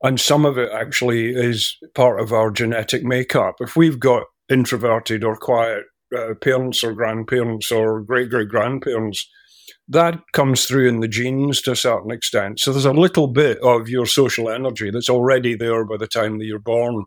And 0.04 0.20
some 0.20 0.46
of 0.46 0.60
it 0.60 0.70
actually 0.72 1.34
is 1.34 1.78
part 1.96 2.20
of 2.22 2.32
our 2.32 2.52
genetic 2.52 3.04
makeup. 3.04 3.56
If 3.60 3.76
we've 3.76 4.00
got 4.00 4.26
introverted 4.48 5.24
or 5.24 5.36
quiet 5.36 5.86
uh, 6.16 6.36
parents 6.36 6.84
or 6.84 6.94
grandparents 6.94 7.72
or 7.72 8.02
great 8.02 8.30
great 8.30 8.50
grandparents, 8.50 9.28
that 9.90 10.20
comes 10.32 10.66
through 10.66 10.88
in 10.88 11.02
the 11.02 11.08
genes 11.08 11.62
to 11.62 11.72
a 11.72 11.76
certain 11.76 12.12
extent. 12.12 12.60
So 12.60 12.72
there's 12.72 12.86
a 12.86 12.94
little 12.94 13.28
bit 13.28 13.60
of 13.60 13.90
your 13.90 14.06
social 14.06 14.50
energy 14.50 14.90
that's 14.92 15.10
already 15.10 15.56
there 15.56 15.84
by 15.86 15.98
the 15.98 16.08
time 16.08 16.40
that 16.40 16.46
you're 16.46 16.60
born. 16.60 17.06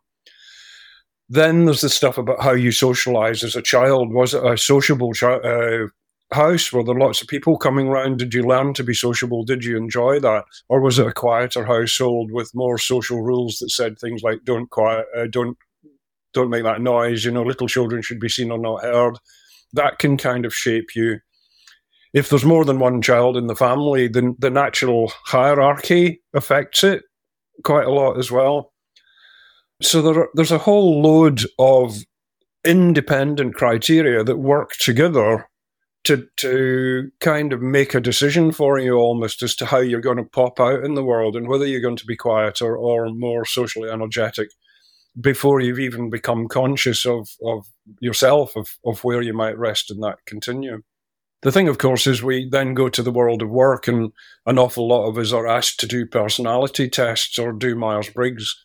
Then 1.29 1.65
there's 1.65 1.81
the 1.81 1.89
stuff 1.89 2.19
about 2.19 2.43
how 2.43 2.53
you 2.53 2.71
socialize 2.71 3.43
as 3.43 3.57
a 3.57 3.63
child. 3.63 4.13
Was 4.13 4.35
it 4.35 4.45
a 4.45 4.57
sociable 4.57 5.13
chi- 5.13 5.33
uh, 5.35 5.89
house? 6.33 6.73
Were 6.73 6.85
there 6.85 6.95
lots 6.95 7.21
of 7.21 7.29
people 7.29 7.57
coming 7.57 7.89
around? 7.89 8.19
Did 8.19 8.35
you 8.35 8.43
learn 8.43 8.75
to 8.75 8.85
be 8.85 8.95
sociable? 8.95 9.43
Did 9.45 9.65
you 9.65 9.77
enjoy 9.77 10.21
that? 10.21 10.45
Or 10.69 10.81
was 10.81 10.99
it 10.99 11.07
a 11.07 11.13
quieter 11.13 11.65
household 11.65 12.31
with 12.31 12.55
more 12.55 12.79
social 12.79 13.23
rules 13.23 13.59
that 13.59 13.71
said 13.71 13.99
things 13.99 14.23
like 14.23 14.45
"don't 14.45 14.71
quiet, 14.71 15.07
uh, 15.17 15.27
don't 15.29 15.57
don't 16.33 16.51
make 16.51 16.63
that 16.63 16.81
noise"? 16.81 17.25
You 17.25 17.33
know, 17.33 17.43
little 17.43 17.67
children 17.67 18.03
should 18.03 18.21
be 18.21 18.29
seen 18.29 18.53
or 18.53 18.59
not 18.59 18.83
heard. 18.83 19.19
That 19.73 19.99
can 19.99 20.17
kind 20.17 20.47
of 20.47 20.55
shape 20.55 20.95
you 20.95 21.19
if 22.17 22.31
there's 22.31 22.47
more 22.47 22.65
than 22.65 22.79
one 22.79 23.03
child 23.03 23.37
in 23.37 23.47
the 23.47 23.55
family, 23.55 24.09
then 24.09 24.37
the 24.39 24.49
natural 24.49 25.13
hierarchy 25.27 26.23
affects 26.33 26.83
it 26.83 27.03
quite 27.63 27.87
a 27.87 27.93
lot 27.93 28.19
as 28.19 28.31
well. 28.31 28.73
So 29.83 30.01
there 30.01 30.23
are, 30.23 30.29
there's 30.33 30.51
a 30.51 30.57
whole 30.57 31.03
load 31.03 31.43
of 31.59 31.99
independent 32.65 33.55
criteria 33.55 34.25
that 34.25 34.39
work 34.39 34.73
together 34.81 35.47
to 36.05 36.27
to 36.39 37.11
kind 37.21 37.53
of 37.53 37.61
make 37.61 37.95
a 37.95 38.01
decision 38.01 38.51
for 38.51 38.79
you 38.79 38.95
almost 38.95 39.43
as 39.43 39.55
to 39.57 39.67
how 39.67 39.81
you're 39.81 40.01
going 40.01 40.17
to 40.17 40.25
pop 40.25 40.59
out 40.59 40.85
in 40.85 40.95
the 40.95 41.05
world 41.05 41.37
and 41.37 41.49
whether 41.49 41.67
you're 41.67 41.83
going 41.83 41.97
to 41.97 42.07
be 42.07 42.17
quieter 42.17 42.75
or 42.75 43.11
more 43.11 43.45
socially 43.45 43.91
energetic 43.91 44.49
before 45.21 45.61
you've 45.61 45.79
even 45.79 46.09
become 46.09 46.49
conscious 46.49 47.05
of, 47.05 47.29
of 47.45 47.67
yourself, 48.01 48.57
of, 48.57 48.79
of 48.87 49.05
where 49.05 49.21
you 49.21 49.35
might 49.35 49.59
rest 49.59 49.91
in 49.91 50.01
that 50.01 50.17
continuum. 50.25 50.83
The 51.43 51.53
thing, 51.53 51.69
of 51.69 51.79
course, 51.79 52.07
is 52.07 52.23
we 52.23 52.49
then 52.49 52.75
go 52.75 52.89
to 52.89 53.03
the 53.03 53.13
world 53.13 53.43
of 53.43 53.51
work, 53.51 53.87
and 53.87 54.13
an 54.47 54.59
awful 54.59 54.89
lot 54.89 55.07
of 55.07 55.19
us 55.19 55.33
are 55.33 55.47
asked 55.47 55.79
to 55.81 55.87
do 55.87 56.07
personality 56.07 56.89
tests 56.89 57.39
or 57.39 57.53
do 57.53 57.75
Myers 57.75 58.09
Briggs. 58.09 58.65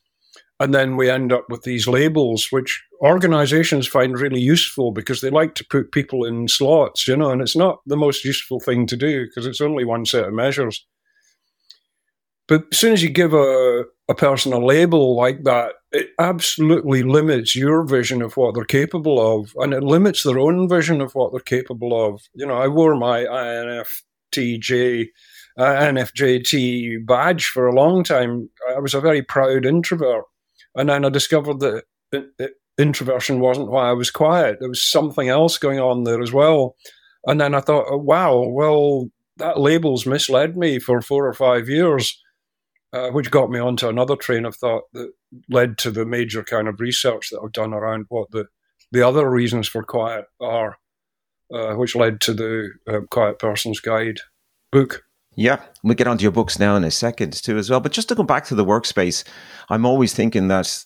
And 0.60 0.74
then 0.74 0.96
we 0.96 1.10
end 1.10 1.34
up 1.34 1.46
with 1.50 1.64
these 1.64 1.88
labels, 1.88 2.48
which 2.52 2.84
organizations 3.02 3.88
find 3.88 4.20
really 4.20 4.40
useful 4.40 4.92
because 4.92 5.22
they 5.22 5.32
like 5.32 5.56
to 5.56 5.66
put 5.66 5.92
people 5.92 6.24
in 6.24 6.48
slots, 6.48 7.08
you 7.08 7.18
know, 7.18 7.32
and 7.32 7.42
it's 7.42 7.56
not 7.56 7.80
the 7.88 7.98
most 7.98 8.24
useful 8.24 8.60
thing 8.60 8.86
to 8.88 8.96
do 8.96 9.26
because 9.26 9.48
it's 9.48 9.62
only 9.62 9.84
one 9.84 10.06
set 10.06 10.26
of 10.26 10.34
measures. 10.34 10.86
But 12.52 12.66
as 12.70 12.80
soon 12.80 12.92
as 12.92 13.02
you 13.02 13.08
give 13.08 13.34
a, 13.34 13.86
a 14.10 14.14
person 14.14 14.52
a 14.52 14.60
label 14.60 15.16
like 15.16 15.46
that, 15.46 15.72
it 15.94 16.10
absolutely 16.20 17.02
limits 17.02 17.56
your 17.56 17.86
vision 17.86 18.22
of 18.22 18.36
what 18.36 18.56
they're 18.56 18.66
capable 18.66 19.40
of, 19.40 19.54
and 19.56 19.74
it 19.74 19.84
limits 19.84 20.24
their 20.24 20.38
own 20.38 20.68
vision 20.68 21.00
of 21.00 21.16
what 21.16 21.32
they're 21.32 21.40
capable 21.40 21.94
of. 21.98 22.22
You 22.34 22.46
know, 22.46 22.56
I 22.56 22.68
wore 22.68 22.98
my 22.98 23.24
INFTJ, 23.24 25.08
uh, 25.58 25.64
INFJT 25.64 27.06
badge 27.06 27.46
for 27.46 27.68
a 27.68 27.74
long 27.74 28.04
time. 28.04 28.50
I 28.76 28.80
was 28.80 28.94
a 28.94 29.00
very 29.00 29.22
proud 29.22 29.66
introvert, 29.66 30.26
and 30.76 30.90
then 30.90 31.06
I 31.06 31.10
discovered 31.10 31.62
that 31.62 31.86
it, 32.12 32.52
introversion 32.78 33.40
wasn't 33.40 33.72
why 33.72 33.88
I 33.88 33.94
was 33.94 34.12
quiet. 34.12 34.58
There 34.60 34.68
was 34.68 34.84
something 34.84 35.30
else 35.30 35.58
going 35.58 35.80
on 35.80 36.04
there 36.04 36.22
as 36.22 36.34
well. 36.34 36.76
And 37.26 37.40
then 37.40 37.56
I 37.56 37.62
thought, 37.62 37.86
oh, 37.90 37.96
wow, 37.96 38.40
well, 38.40 39.08
that 39.38 39.58
label's 39.58 40.06
misled 40.06 40.58
me 40.58 40.80
for 40.80 41.02
four 41.02 41.26
or 41.26 41.34
five 41.34 41.70
years 41.70 42.21
uh, 42.94 43.10
which 43.10 43.32
got 43.32 43.50
me 43.50 43.60
onto 43.60 43.88
another 43.88 44.16
train 44.16 44.46
of 44.46 44.56
thought 44.56 44.84
that 44.94 45.12
led 45.50 45.78
to 45.80 45.92
the 45.92 46.06
major 46.06 46.44
kind 46.44 46.68
of 46.68 46.80
research 46.80 47.30
that 47.30 47.40
I've 47.44 47.54
done 47.54 47.74
around 47.74 48.06
what 48.10 48.32
the, 48.32 48.48
the 48.92 49.08
other 49.08 49.30
reasons 49.30 49.68
for 49.68 49.84
quiet 49.84 50.26
are, 50.42 50.78
uh, 51.54 51.74
which 51.76 51.96
led 51.96 52.20
to 52.22 52.34
the 52.34 52.70
uh, 52.88 53.00
Quiet 53.10 53.40
Person's 53.40 53.80
Guide 53.80 54.20
book. 54.72 55.04
Yeah, 55.38 55.62
we'll 55.82 55.96
get 55.96 56.08
onto 56.08 56.24
your 56.24 56.34
books 56.34 56.60
now 56.60 56.76
in 56.76 56.84
a 56.84 56.92
second 56.92 57.32
too, 57.32 57.58
as 57.58 57.70
well. 57.70 57.80
But 57.80 57.94
just 57.94 58.10
to 58.10 58.16
go 58.16 58.24
back 58.24 58.44
to 58.46 58.56
the 58.56 58.66
workspace, 58.66 59.24
I'm 59.70 59.86
always 59.86 60.14
thinking 60.14 60.50
that, 60.50 60.84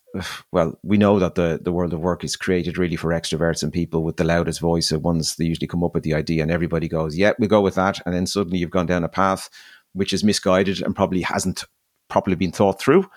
well, 0.51 0.77
we 0.83 0.99
know 0.99 1.17
that 1.17 1.33
the, 1.33 1.59
the 1.59 1.71
world 1.71 1.93
of 1.93 1.99
work 1.99 2.23
is 2.23 2.35
created 2.35 2.77
really 2.77 2.95
for 2.95 3.09
extroverts 3.09 3.63
and 3.63 3.73
people 3.73 4.03
with 4.03 4.17
the 4.17 4.23
loudest 4.23 4.59
voice. 4.59 4.89
So 4.89 4.99
ones 4.99 5.35
they 5.35 5.45
usually 5.45 5.65
come 5.65 5.83
up 5.83 5.95
with 5.95 6.03
the 6.03 6.13
idea, 6.13 6.43
and 6.43 6.51
everybody 6.51 6.87
goes, 6.87 7.17
"Yeah, 7.17 7.31
we 7.39 7.47
go 7.47 7.61
with 7.61 7.73
that," 7.73 7.99
and 8.05 8.13
then 8.13 8.27
suddenly 8.27 8.59
you've 8.59 8.69
gone 8.69 8.85
down 8.85 9.03
a 9.03 9.09
path 9.09 9.49
which 9.95 10.13
is 10.13 10.23
misguided 10.23 10.81
and 10.81 10.95
probably 10.95 11.21
hasn't 11.21 11.63
properly 12.07 12.35
been 12.35 12.51
thought 12.51 12.79
through. 12.79 13.09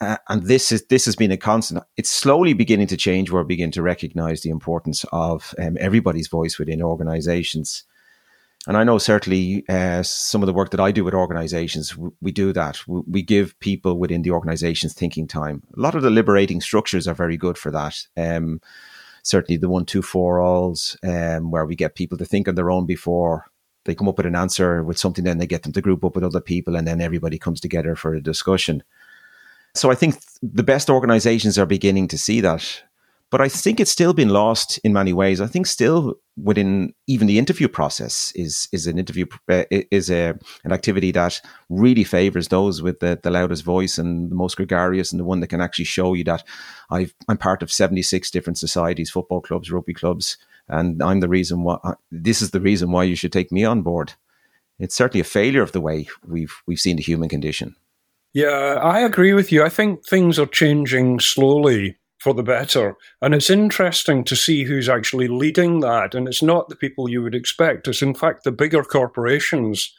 Uh, 0.00 0.16
and 0.28 0.44
this 0.44 0.72
is 0.72 0.84
this 0.86 1.06
has 1.06 1.16
been 1.16 1.32
a 1.32 1.36
constant. 1.36 1.82
It's 1.96 2.10
slowly 2.10 2.52
beginning 2.52 2.88
to 2.88 2.96
change. 2.96 3.30
Where 3.30 3.42
we 3.42 3.48
begin 3.48 3.70
to 3.72 3.82
recognise 3.82 4.42
the 4.42 4.50
importance 4.50 5.04
of 5.12 5.54
um, 5.58 5.76
everybody's 5.80 6.28
voice 6.28 6.58
within 6.58 6.82
organisations. 6.82 7.84
And 8.66 8.76
I 8.76 8.84
know 8.84 8.98
certainly 8.98 9.64
uh, 9.68 10.02
some 10.02 10.42
of 10.42 10.46
the 10.46 10.52
work 10.52 10.70
that 10.70 10.80
I 10.80 10.90
do 10.90 11.04
with 11.04 11.14
organisations, 11.14 11.96
we, 11.96 12.10
we 12.20 12.32
do 12.32 12.52
that. 12.52 12.86
We, 12.88 13.00
we, 13.06 13.22
give 13.22 13.58
people 13.60 13.96
within 13.96 14.22
the 14.22 14.32
organisations 14.32 14.92
thinking 14.92 15.28
time. 15.28 15.62
A 15.76 15.80
lot 15.80 15.94
of 15.94 16.02
the 16.02 16.10
liberating 16.10 16.60
structures 16.60 17.06
are 17.06 17.14
very 17.14 17.36
good 17.36 17.56
for 17.56 17.70
that. 17.70 17.96
Um, 18.16 18.60
certainly 19.22 19.56
the 19.56 19.68
one, 19.68 19.84
two, 19.84 20.02
four 20.02 20.40
alls, 20.40 20.96
um, 21.04 21.52
where 21.52 21.64
we 21.64 21.76
get 21.76 21.94
people 21.94 22.18
to 22.18 22.24
think 22.24 22.48
on 22.48 22.56
their 22.56 22.72
own 22.72 22.86
before 22.86 23.46
they 23.86 23.94
come 23.94 24.08
up 24.08 24.16
with 24.16 24.26
an 24.26 24.36
answer 24.36 24.82
with 24.82 24.98
something, 24.98 25.24
then 25.24 25.38
they 25.38 25.46
get 25.46 25.62
them 25.62 25.72
to 25.72 25.80
group 25.80 26.04
up 26.04 26.14
with 26.14 26.24
other 26.24 26.40
people, 26.40 26.76
and 26.76 26.86
then 26.86 27.00
everybody 27.00 27.38
comes 27.38 27.60
together 27.60 27.96
for 27.96 28.14
a 28.14 28.22
discussion. 28.22 28.82
So 29.74 29.90
I 29.90 29.94
think 29.94 30.16
the 30.42 30.62
best 30.62 30.88
organizations 30.88 31.58
are 31.58 31.66
beginning 31.66 32.08
to 32.08 32.18
see 32.18 32.40
that. 32.40 32.82
But 33.30 33.40
I 33.40 33.48
think 33.48 33.80
it's 33.80 33.90
still 33.90 34.14
been 34.14 34.28
lost 34.28 34.78
in 34.84 34.92
many 34.92 35.12
ways. 35.12 35.40
I 35.40 35.48
think 35.48 35.66
still 35.66 36.14
within 36.42 36.94
even 37.06 37.26
the 37.26 37.38
interview 37.38 37.66
process 37.66 38.30
is 38.34 38.68
is 38.72 38.86
an 38.86 38.98
interview 38.98 39.26
uh, 39.48 39.64
is 39.70 40.10
a 40.10 40.38
an 40.64 40.72
activity 40.72 41.10
that 41.12 41.40
really 41.68 42.04
favors 42.04 42.48
those 42.48 42.82
with 42.82 43.00
the, 43.00 43.18
the 43.22 43.30
loudest 43.30 43.64
voice 43.64 43.98
and 43.98 44.30
the 44.30 44.34
most 44.34 44.56
gregarious 44.56 45.12
and 45.12 45.18
the 45.18 45.24
one 45.24 45.40
that 45.40 45.48
can 45.48 45.62
actually 45.62 45.86
show 45.86 46.12
you 46.12 46.24
that 46.24 46.44
i 46.90 47.08
am 47.28 47.38
part 47.38 47.62
of 47.62 47.72
76 47.72 48.30
different 48.30 48.58
societies, 48.58 49.10
football 49.10 49.40
clubs, 49.40 49.70
rugby 49.70 49.94
clubs, 49.94 50.36
and 50.68 51.02
I'm 51.02 51.20
the 51.20 51.28
reason 51.28 51.62
why 51.62 51.78
uh, 51.84 51.94
this 52.10 52.42
is 52.42 52.50
the 52.50 52.60
reason 52.60 52.90
why 52.90 53.04
you 53.04 53.16
should 53.16 53.32
take 53.32 53.52
me 53.52 53.64
on 53.64 53.82
board. 53.82 54.14
It's 54.78 54.96
certainly 54.96 55.20
a 55.20 55.24
failure 55.24 55.62
of 55.62 55.72
the 55.72 55.80
way 55.80 56.08
we've 56.26 56.54
we've 56.66 56.80
seen 56.80 56.96
the 56.96 57.02
human 57.02 57.28
condition. 57.28 57.76
Yeah, 58.34 58.78
I 58.82 59.00
agree 59.00 59.32
with 59.32 59.50
you. 59.50 59.64
I 59.64 59.70
think 59.70 60.06
things 60.06 60.38
are 60.38 60.46
changing 60.46 61.20
slowly 61.20 61.96
for 62.18 62.34
the 62.34 62.42
better, 62.42 62.96
and 63.22 63.34
it's 63.34 63.50
interesting 63.50 64.24
to 64.24 64.36
see 64.36 64.64
who's 64.64 64.88
actually 64.88 65.28
leading 65.28 65.80
that. 65.80 66.14
And 66.14 66.28
it's 66.28 66.42
not 66.42 66.68
the 66.68 66.76
people 66.76 67.08
you 67.08 67.22
would 67.22 67.34
expect. 67.34 67.88
It's 67.88 68.02
in 68.02 68.14
fact 68.14 68.44
the 68.44 68.52
bigger 68.52 68.82
corporations 68.82 69.94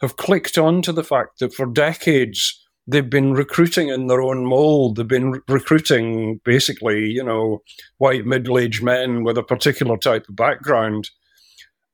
have 0.00 0.16
clicked 0.16 0.58
on 0.58 0.82
to 0.82 0.92
the 0.92 1.04
fact 1.04 1.38
that 1.38 1.54
for 1.54 1.64
decades 1.64 2.61
they've 2.86 3.08
been 3.08 3.32
recruiting 3.32 3.88
in 3.88 4.06
their 4.06 4.22
own 4.22 4.44
mold. 4.44 4.96
They've 4.96 5.06
been 5.06 5.32
re- 5.32 5.40
recruiting 5.48 6.40
basically, 6.44 7.10
you 7.10 7.24
know, 7.24 7.62
white 7.98 8.26
middle 8.26 8.58
aged 8.58 8.82
men 8.82 9.24
with 9.24 9.38
a 9.38 9.42
particular 9.42 9.96
type 9.96 10.28
of 10.28 10.36
background 10.36 11.10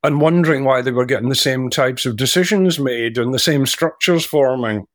and 0.02 0.20
wondering 0.20 0.64
why 0.64 0.80
they 0.80 0.92
were 0.92 1.04
getting 1.04 1.28
the 1.28 1.34
same 1.34 1.70
types 1.70 2.06
of 2.06 2.16
decisions 2.16 2.78
made 2.78 3.18
and 3.18 3.34
the 3.34 3.38
same 3.38 3.66
structures 3.66 4.24
forming. 4.24 4.86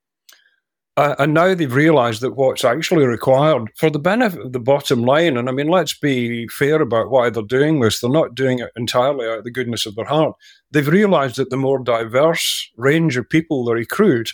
Uh, 0.95 1.15
and 1.17 1.33
now 1.33 1.55
they've 1.55 1.73
realized 1.73 2.21
that 2.21 2.35
what's 2.35 2.63
actually 2.63 3.05
required 3.05 3.67
for 3.77 3.89
the 3.89 3.97
benefit 3.97 4.39
of 4.39 4.51
the 4.51 4.59
bottom 4.59 5.01
line, 5.01 5.37
and 5.37 5.49
I 5.49 5.51
mean, 5.51 5.67
let's 5.67 5.97
be 5.97 6.47
fair 6.49 6.79
about 6.81 7.09
why 7.09 7.31
they're 7.31 7.41
doing 7.41 7.79
this. 7.79 7.99
They're 7.99 8.11
not 8.11 8.35
doing 8.35 8.59
it 8.59 8.69
entirely 8.75 9.27
out 9.27 9.39
of 9.39 9.43
the 9.43 9.51
goodness 9.51 9.87
of 9.87 9.95
their 9.95 10.05
heart. 10.05 10.35
They've 10.69 10.87
realized 10.87 11.37
that 11.37 11.49
the 11.49 11.57
more 11.57 11.79
diverse 11.79 12.69
range 12.77 13.17
of 13.17 13.27
people 13.27 13.65
they 13.65 13.73
recruit, 13.73 14.33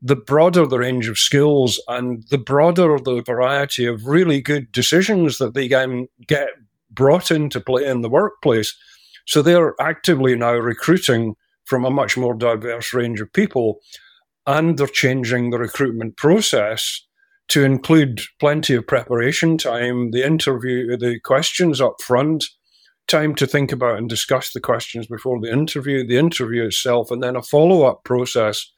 the 0.00 0.16
broader 0.16 0.66
the 0.66 0.78
range 0.78 1.08
of 1.08 1.18
skills 1.18 1.82
and 1.88 2.24
the 2.30 2.38
broader 2.38 2.98
the 2.98 3.22
variety 3.22 3.84
of 3.84 4.06
really 4.06 4.40
good 4.40 4.70
decisions 4.72 5.38
that 5.38 5.54
they 5.54 5.68
can 5.68 6.06
get 6.26 6.48
brought 6.90 7.30
into 7.30 7.60
play 7.60 7.84
in 7.84 8.02
the 8.02 8.08
workplace. 8.08 8.76
So 9.26 9.42
they're 9.42 9.74
actively 9.80 10.34
now 10.36 10.54
recruiting 10.54 11.34
from 11.64 11.84
a 11.84 11.90
much 11.90 12.16
more 12.16 12.34
diverse 12.34 12.94
range 12.94 13.20
of 13.20 13.32
people 13.32 13.80
and 14.46 14.78
they're 14.78 14.86
changing 14.86 15.50
the 15.50 15.58
recruitment 15.58 16.16
process 16.16 17.02
to 17.48 17.64
include 17.64 18.20
plenty 18.40 18.74
of 18.74 18.86
preparation 18.86 19.58
time, 19.58 20.10
the 20.10 20.24
interview, 20.24 20.96
the 20.96 21.18
questions 21.20 21.80
up 21.80 22.00
front, 22.02 22.44
time 23.08 23.34
to 23.34 23.46
think 23.46 23.72
about 23.72 23.98
and 23.98 24.08
discuss 24.08 24.52
the 24.52 24.60
questions 24.60 25.06
before 25.06 25.40
the 25.40 25.50
interview, 25.50 26.06
the 26.06 26.18
interview 26.18 26.64
itself, 26.64 27.10
and 27.10 27.22
then 27.22 27.36
a 27.36 27.42
follow 27.42 27.82
up 27.82 28.04
process. 28.04 28.70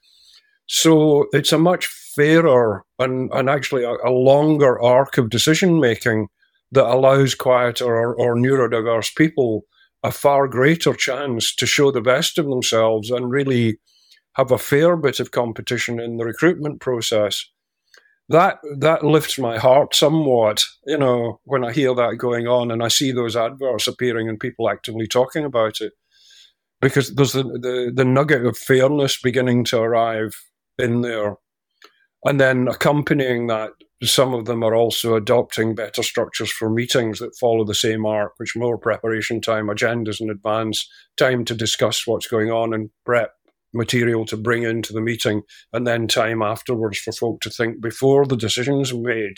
So 0.73 1.27
it's 1.33 1.51
a 1.51 1.57
much 1.57 1.85
fairer 2.15 2.85
and, 2.97 3.29
and 3.33 3.49
actually 3.49 3.83
a, 3.83 3.91
a 4.05 4.09
longer 4.09 4.81
arc 4.81 5.17
of 5.17 5.29
decision 5.29 5.81
making 5.81 6.29
that 6.71 6.87
allows 6.87 7.35
quieter 7.35 7.93
or, 7.93 8.15
or 8.15 8.37
neurodiverse 8.37 9.13
people 9.13 9.65
a 10.01 10.13
far 10.13 10.47
greater 10.47 10.93
chance 10.93 11.53
to 11.55 11.65
show 11.65 11.91
the 11.91 11.99
best 11.99 12.37
of 12.37 12.45
themselves 12.45 13.11
and 13.11 13.29
really 13.29 13.79
have 14.35 14.49
a 14.49 14.57
fair 14.57 14.95
bit 14.95 15.19
of 15.19 15.31
competition 15.31 15.99
in 15.99 16.15
the 16.15 16.23
recruitment 16.23 16.79
process. 16.79 17.45
That 18.29 18.59
that 18.79 19.03
lifts 19.03 19.37
my 19.37 19.57
heart 19.57 19.93
somewhat, 19.93 20.63
you 20.85 20.97
know, 20.97 21.41
when 21.43 21.65
I 21.65 21.73
hear 21.73 21.93
that 21.95 22.15
going 22.17 22.47
on 22.47 22.71
and 22.71 22.81
I 22.81 22.87
see 22.87 23.11
those 23.11 23.35
adverts 23.35 23.89
appearing 23.89 24.29
and 24.29 24.39
people 24.39 24.69
actively 24.69 25.05
talking 25.05 25.43
about 25.43 25.81
it. 25.81 25.91
Because 26.79 27.13
there's 27.13 27.33
the, 27.33 27.43
the, 27.43 27.91
the 27.93 28.05
nugget 28.05 28.45
of 28.45 28.57
fairness 28.57 29.19
beginning 29.21 29.65
to 29.65 29.79
arrive 29.79 30.33
in 30.77 31.01
there. 31.01 31.37
And 32.23 32.39
then 32.39 32.67
accompanying 32.67 33.47
that, 33.47 33.71
some 34.03 34.33
of 34.33 34.45
them 34.45 34.63
are 34.63 34.73
also 34.73 35.15
adopting 35.15 35.75
better 35.75 36.01
structures 36.01 36.51
for 36.51 36.69
meetings 36.69 37.19
that 37.19 37.37
follow 37.39 37.63
the 37.63 37.75
same 37.75 38.05
arc, 38.05 38.33
which 38.37 38.55
more 38.55 38.77
preparation 38.77 39.41
time, 39.41 39.67
agendas 39.67 40.19
in 40.19 40.29
advance, 40.29 40.89
time 41.17 41.45
to 41.45 41.53
discuss 41.53 42.07
what's 42.07 42.27
going 42.27 42.49
on 42.49 42.73
and 42.73 42.89
prep 43.05 43.33
material 43.73 44.25
to 44.25 44.37
bring 44.37 44.63
into 44.63 44.91
the 44.91 45.01
meeting, 45.01 45.43
and 45.71 45.85
then 45.85 46.07
time 46.07 46.41
afterwards 46.41 46.97
for 46.99 47.11
folk 47.11 47.41
to 47.41 47.49
think 47.49 47.79
before 47.79 48.25
the 48.25 48.35
decisions 48.35 48.93
made 48.93 49.37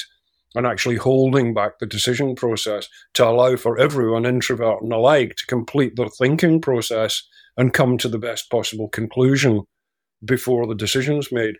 and 0.55 0.65
actually 0.65 0.95
holding 0.95 1.53
back 1.53 1.79
the 1.79 1.85
decision 1.85 2.35
process 2.35 2.87
to 3.13 3.27
allow 3.27 3.55
for 3.55 3.77
everyone, 3.79 4.25
introvert 4.25 4.81
and 4.81 4.93
alike, 4.93 5.35
to 5.35 5.45
complete 5.45 5.95
their 5.95 6.07
thinking 6.07 6.61
process 6.61 7.23
and 7.57 7.73
come 7.73 7.97
to 7.97 8.07
the 8.07 8.19
best 8.19 8.49
possible 8.49 8.87
conclusion 8.87 9.63
before 10.25 10.67
the 10.67 10.75
decision's 10.75 11.31
made. 11.31 11.55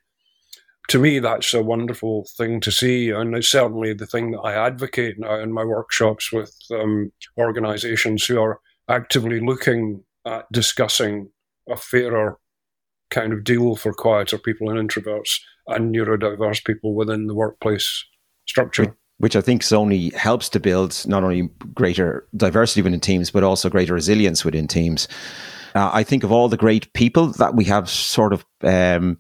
To 0.89 0.99
me, 0.99 1.19
that's 1.19 1.53
a 1.53 1.63
wonderful 1.63 2.27
thing 2.37 2.59
to 2.61 2.71
see, 2.71 3.09
and 3.09 3.35
it's 3.35 3.47
certainly 3.47 3.93
the 3.93 4.05
thing 4.05 4.31
that 4.31 4.41
I 4.41 4.53
advocate 4.53 5.17
now 5.17 5.39
in 5.39 5.53
my 5.53 5.63
workshops 5.63 6.31
with 6.31 6.53
um, 6.71 7.11
organisations 7.37 8.25
who 8.25 8.41
are 8.41 8.59
actively 8.89 9.39
looking 9.39 10.03
at 10.25 10.51
discussing 10.51 11.29
a 11.69 11.77
fairer 11.77 12.37
kind 13.09 13.31
of 13.31 13.43
deal 13.43 13.75
for 13.75 13.93
quieter 13.93 14.37
people 14.37 14.69
and 14.69 14.89
introverts 14.89 15.39
and 15.67 15.93
neurodiverse 15.93 16.65
people 16.65 16.95
within 16.95 17.27
the 17.27 17.35
workplace 17.35 18.05
structure. 18.45 18.95
Which 19.19 19.35
I 19.35 19.41
think 19.41 19.71
only 19.71 20.09
helps 20.09 20.49
to 20.49 20.59
build 20.59 21.01
not 21.07 21.23
only 21.23 21.49
greater 21.73 22.27
diversity 22.35 22.81
within 22.81 22.99
teams, 22.99 23.31
but 23.31 23.43
also 23.43 23.69
greater 23.69 23.93
resilience 23.93 24.43
within 24.43 24.67
teams. 24.67 25.07
Uh, 25.75 25.89
I 25.93 26.03
think 26.03 26.23
of 26.23 26.31
all 26.31 26.49
the 26.49 26.57
great 26.57 26.91
people 26.93 27.27
that 27.33 27.55
we 27.55 27.65
have 27.65 27.89
sort 27.89 28.33
of 28.33 28.45
um, 28.61 29.19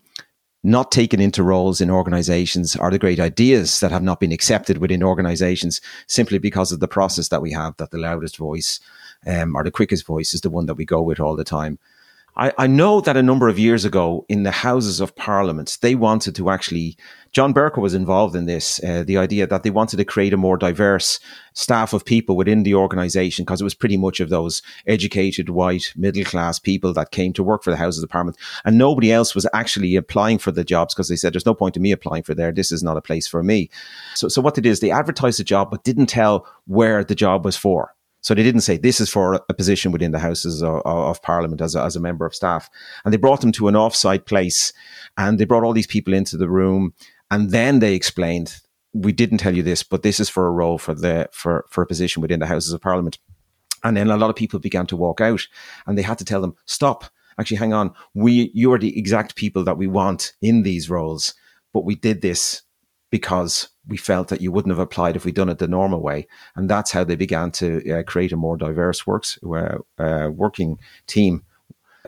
not 0.63 0.91
taken 0.91 1.19
into 1.19 1.43
roles 1.43 1.81
in 1.81 1.89
organizations 1.89 2.75
are 2.75 2.91
the 2.91 2.99
great 2.99 3.19
ideas 3.19 3.79
that 3.81 3.91
have 3.91 4.03
not 4.03 4.19
been 4.19 4.31
accepted 4.31 4.77
within 4.77 5.03
organizations 5.03 5.81
simply 6.07 6.37
because 6.37 6.71
of 6.71 6.79
the 6.79 6.87
process 6.87 7.27
that 7.29 7.41
we 7.41 7.51
have 7.51 7.75
that 7.77 7.91
the 7.91 7.97
loudest 7.97 8.37
voice 8.37 8.79
um, 9.27 9.55
or 9.55 9.63
the 9.63 9.71
quickest 9.71 10.05
voice 10.05 10.33
is 10.33 10.41
the 10.41 10.49
one 10.49 10.65
that 10.67 10.75
we 10.75 10.85
go 10.85 11.01
with 11.01 11.19
all 11.19 11.35
the 11.35 11.43
time. 11.43 11.79
I, 12.35 12.51
I, 12.57 12.67
know 12.67 12.99
that 13.01 13.15
a 13.15 13.21
number 13.21 13.47
of 13.47 13.59
years 13.59 13.85
ago 13.85 14.25
in 14.27 14.41
the 14.41 14.51
Houses 14.51 14.99
of 14.99 15.15
Parliament, 15.15 15.77
they 15.81 15.93
wanted 15.93 16.33
to 16.35 16.49
actually, 16.49 16.97
John 17.31 17.53
Bercow 17.53 17.77
was 17.77 17.93
involved 17.93 18.35
in 18.35 18.45
this, 18.45 18.83
uh, 18.83 19.03
the 19.03 19.17
idea 19.17 19.45
that 19.45 19.61
they 19.61 19.69
wanted 19.69 19.97
to 19.97 20.05
create 20.05 20.33
a 20.33 20.37
more 20.37 20.57
diverse 20.57 21.19
staff 21.53 21.93
of 21.93 22.05
people 22.05 22.35
within 22.35 22.63
the 22.63 22.73
organisation 22.73 23.45
because 23.45 23.61
it 23.61 23.63
was 23.63 23.75
pretty 23.75 23.97
much 23.97 24.19
of 24.19 24.29
those 24.29 24.63
educated, 24.87 25.49
white, 25.49 25.93
middle 25.95 26.23
class 26.23 26.57
people 26.57 26.91
that 26.93 27.11
came 27.11 27.33
to 27.33 27.43
work 27.43 27.63
for 27.63 27.69
the 27.69 27.77
Houses 27.77 28.01
of 28.01 28.09
Parliament. 28.09 28.37
And 28.65 28.79
nobody 28.79 29.11
else 29.11 29.35
was 29.35 29.47
actually 29.53 29.95
applying 29.95 30.39
for 30.39 30.51
the 30.51 30.63
jobs 30.63 30.95
because 30.95 31.09
they 31.09 31.15
said, 31.15 31.33
there's 31.33 31.45
no 31.45 31.53
point 31.53 31.75
in 31.75 31.83
me 31.83 31.91
applying 31.91 32.23
for 32.23 32.33
there. 32.33 32.51
This 32.51 32.71
is 32.71 32.81
not 32.81 32.97
a 32.97 33.01
place 33.01 33.27
for 33.27 33.43
me. 33.43 33.69
So, 34.15 34.27
so 34.27 34.41
what 34.41 34.55
they 34.55 34.61
did 34.61 34.71
is 34.71 34.79
they 34.79 34.91
advertised 34.91 35.37
the 35.37 35.43
job, 35.43 35.69
but 35.69 35.83
didn't 35.83 36.07
tell 36.07 36.47
where 36.65 37.03
the 37.03 37.15
job 37.15 37.45
was 37.45 37.55
for. 37.55 37.93
So 38.23 38.33
they 38.33 38.41
didn't 38.41 38.61
say 38.61 38.77
this 38.77 39.01
is 39.01 39.09
for 39.09 39.35
a 39.49 39.53
position 39.53 39.91
within 39.91 40.11
the 40.11 40.19
Houses 40.19 40.63
of, 40.63 40.81
of 40.85 41.21
Parliament 41.21 41.61
as 41.61 41.75
a, 41.75 41.83
as 41.83 41.97
a 41.97 41.99
member 41.99 42.25
of 42.25 42.33
staff. 42.33 42.69
And 43.03 43.13
they 43.13 43.17
brought 43.17 43.41
them 43.41 43.51
to 43.51 43.67
an 43.67 43.75
offsite 43.75 44.25
place 44.25 44.71
and 45.17 45.37
they 45.37 45.45
brought 45.45 45.63
all 45.63 45.73
these 45.73 45.87
people 45.87 46.13
into 46.13 46.37
the 46.37 46.49
room. 46.49 46.93
And 47.29 47.51
then 47.51 47.79
they 47.79 47.93
explained, 47.93 48.61
we 48.93 49.11
didn't 49.11 49.39
tell 49.39 49.53
you 49.53 49.61
this, 49.61 49.83
but 49.83 50.03
this 50.03 50.21
is 50.21 50.29
for 50.29 50.47
a 50.47 50.51
role 50.51 50.77
for 50.77 50.93
the, 50.93 51.29
for, 51.33 51.65
for 51.69 51.83
a 51.83 51.87
position 51.87 52.21
within 52.21 52.39
the 52.39 52.47
Houses 52.47 52.71
of 52.71 52.81
Parliament. 52.81 53.19
And 53.83 53.97
then 53.97 54.09
a 54.09 54.15
lot 54.15 54.29
of 54.29 54.37
people 54.37 54.59
began 54.59 54.87
to 54.87 54.95
walk 54.95 55.19
out 55.19 55.45
and 55.85 55.97
they 55.97 56.01
had 56.01 56.17
to 56.19 56.25
tell 56.25 56.39
them, 56.39 56.55
stop, 56.65 57.03
actually 57.37 57.57
hang 57.57 57.73
on. 57.73 57.93
We, 58.13 58.51
you 58.53 58.71
are 58.71 58.79
the 58.79 58.97
exact 58.97 59.35
people 59.35 59.65
that 59.65 59.77
we 59.77 59.87
want 59.87 60.31
in 60.41 60.63
these 60.63 60.89
roles, 60.89 61.33
but 61.73 61.83
we 61.83 61.95
did 61.95 62.21
this 62.21 62.61
because 63.13 63.69
we 63.87 63.95
felt 63.95 64.29
that 64.29 64.41
you 64.41 64.51
wouldn't 64.51 64.71
have 64.71 64.79
applied 64.79 65.15
if 65.15 65.23
we'd 65.23 65.35
done 65.35 65.47
it 65.47 65.59
the 65.59 65.67
normal 65.67 66.01
way. 66.01 66.25
And 66.55 66.67
that's 66.67 66.89
how 66.89 67.03
they 67.03 67.15
began 67.15 67.51
to 67.51 67.99
uh, 67.99 68.01
create 68.01 68.31
a 68.31 68.35
more 68.35 68.57
diverse 68.57 69.05
works 69.05 69.37
uh, 69.43 70.31
working 70.33 70.79
team. 71.05 71.43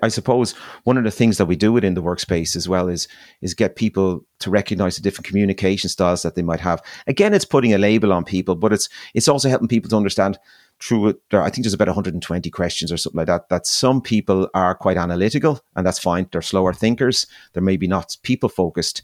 I 0.02 0.08
suppose 0.08 0.54
one 0.84 0.98
of 0.98 1.04
the 1.04 1.12
things 1.12 1.38
that 1.38 1.46
we 1.46 1.56
do 1.56 1.72
within 1.72 1.94
the 1.94 2.02
workspace 2.02 2.56
as 2.56 2.68
well 2.68 2.88
is 2.90 3.08
is 3.44 3.54
get 3.54 3.76
people 3.76 4.26
to 4.40 4.50
recognize 4.50 4.96
the 4.96 5.04
different 5.04 5.28
communication 5.28 5.92
styles 5.92 6.24
that 6.24 6.34
they 6.34 6.42
might 6.42 6.60
have. 6.62 6.82
Again, 7.06 7.36
it's 7.36 7.46
putting 7.46 7.76
a 7.76 7.78
label 7.78 8.12
on 8.12 8.26
people, 8.26 8.56
but 8.56 8.74
it's 8.74 8.90
it's 9.14 9.28
also 9.28 9.48
helping 9.48 9.68
people 9.68 9.92
to 9.92 9.98
understand 9.98 10.40
through. 10.82 11.10
I 11.32 11.52
think 11.52 11.66
there's 11.66 11.76
about 11.76 11.88
120 11.88 12.50
questions 12.50 12.92
or 12.92 12.98
something 12.98 13.20
like 13.20 13.28
that. 13.28 13.50
That 13.50 13.68
some 13.68 14.02
people 14.02 14.50
are 14.56 14.74
quite 14.74 14.98
analytical, 14.98 15.62
and 15.76 15.86
that's 15.86 16.00
fine. 16.00 16.28
They're 16.32 16.42
slower 16.42 16.74
thinkers. 16.74 17.28
They're 17.54 17.62
maybe 17.62 17.88
not 17.88 18.18
people 18.24 18.50
focused. 18.50 19.04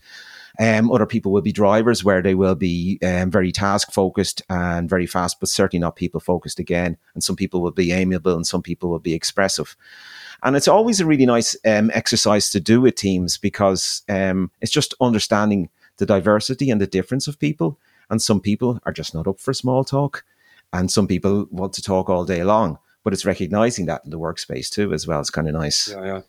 Um, 0.62 0.92
other 0.92 1.08
people 1.08 1.32
will 1.32 1.42
be 1.42 1.52
drivers 1.52 2.04
where 2.04 2.22
they 2.22 2.36
will 2.36 2.54
be 2.54 3.00
um, 3.04 3.32
very 3.32 3.52
task 3.52 3.92
focused 3.92 4.44
and 4.48 4.88
very 4.88 5.08
fast, 5.08 5.40
but 5.40 5.50
certainly 5.50 5.82
not 5.82 5.96
people 5.96 6.20
focused 6.20 6.60
again. 6.60 6.98
And 7.16 7.24
some 7.24 7.36
people 7.36 7.62
will 7.62 7.72
be 7.72 7.92
amiable 7.92 8.36
and 8.36 8.46
some 8.46 8.62
people 8.62 8.92
will 8.92 9.00
be 9.00 9.16
expressive. 9.16 9.76
And 10.44 10.56
it's 10.56 10.68
always 10.68 11.00
a 11.00 11.06
really 11.08 11.26
nice 11.26 11.56
um, 11.66 11.90
exercise 11.96 12.52
to 12.52 12.60
do 12.60 12.80
with 12.80 12.94
teams 12.94 13.40
because 13.40 14.04
um, 14.08 14.52
it's 14.62 14.72
just 14.72 14.94
understanding 15.02 15.70
the 15.98 16.06
diversity 16.06 16.70
and 16.70 16.80
the 16.80 16.86
difference 16.86 17.28
of 17.28 17.40
people. 17.40 17.80
And 18.12 18.22
some 18.22 18.40
people 18.40 18.80
are 18.84 18.94
just 18.94 19.16
not 19.16 19.28
up 19.28 19.40
for 19.40 19.54
small 19.54 19.84
talk, 19.84 20.26
and 20.74 20.92
some 20.92 21.08
people 21.08 21.48
want 21.50 21.74
to 21.74 21.82
talk 21.82 22.10
all 22.10 22.26
day 22.26 22.44
long. 22.44 22.78
But 23.04 23.14
it's 23.14 23.26
recognizing 23.26 23.88
that 23.88 24.02
in 24.04 24.12
the 24.12 24.20
workspace 24.20 24.70
too, 24.70 24.94
as 24.94 25.08
well. 25.08 25.22
It's 25.22 25.30
kind 25.30 25.48
of 25.48 25.56
nice. 25.56 25.88
Yeah, 25.88 26.04
yeah. 26.04 26.22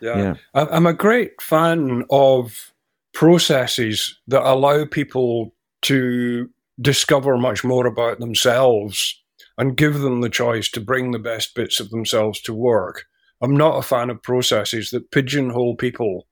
Yeah. 0.00 0.16
yeah. 0.18 0.34
I'm 0.54 0.86
a 0.86 0.92
great 0.92 1.40
fan 1.40 2.04
of 2.10 2.69
processes 3.14 4.18
that 4.28 4.48
allow 4.48 4.84
people 4.84 5.54
to 5.82 6.48
discover 6.80 7.36
much 7.36 7.64
more 7.64 7.86
about 7.86 8.20
themselves 8.20 9.20
and 9.58 9.76
give 9.76 10.00
them 10.00 10.20
the 10.20 10.30
choice 10.30 10.70
to 10.70 10.80
bring 10.80 11.10
the 11.10 11.18
best 11.18 11.54
bits 11.54 11.80
of 11.80 11.90
themselves 11.90 12.40
to 12.42 12.54
work. 12.54 13.04
I'm 13.42 13.56
not 13.56 13.78
a 13.78 13.82
fan 13.82 14.10
of 14.10 14.22
processes 14.22 14.90
that 14.90 15.10
pigeonhole 15.10 15.76
people 15.76 16.26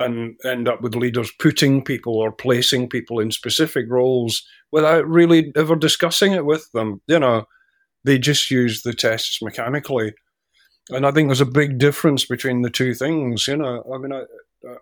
and 0.00 0.36
end 0.44 0.68
up 0.68 0.80
with 0.80 0.94
leaders 0.94 1.32
putting 1.40 1.82
people 1.82 2.16
or 2.16 2.30
placing 2.30 2.88
people 2.88 3.18
in 3.18 3.30
specific 3.30 3.86
roles 3.88 4.44
without 4.70 5.08
really 5.08 5.52
ever 5.56 5.74
discussing 5.74 6.32
it 6.32 6.44
with 6.44 6.70
them. 6.72 7.00
You 7.08 7.18
know, 7.18 7.44
they 8.04 8.18
just 8.18 8.50
use 8.50 8.82
the 8.82 8.92
tests 8.92 9.42
mechanically. 9.42 10.14
And 10.90 11.04
I 11.04 11.10
think 11.10 11.28
there's 11.28 11.40
a 11.40 11.46
big 11.46 11.78
difference 11.78 12.24
between 12.24 12.62
the 12.62 12.70
two 12.70 12.94
things. 12.94 13.48
You 13.48 13.56
know, 13.56 13.84
I 13.92 13.98
mean, 13.98 14.12
I, 14.12 14.22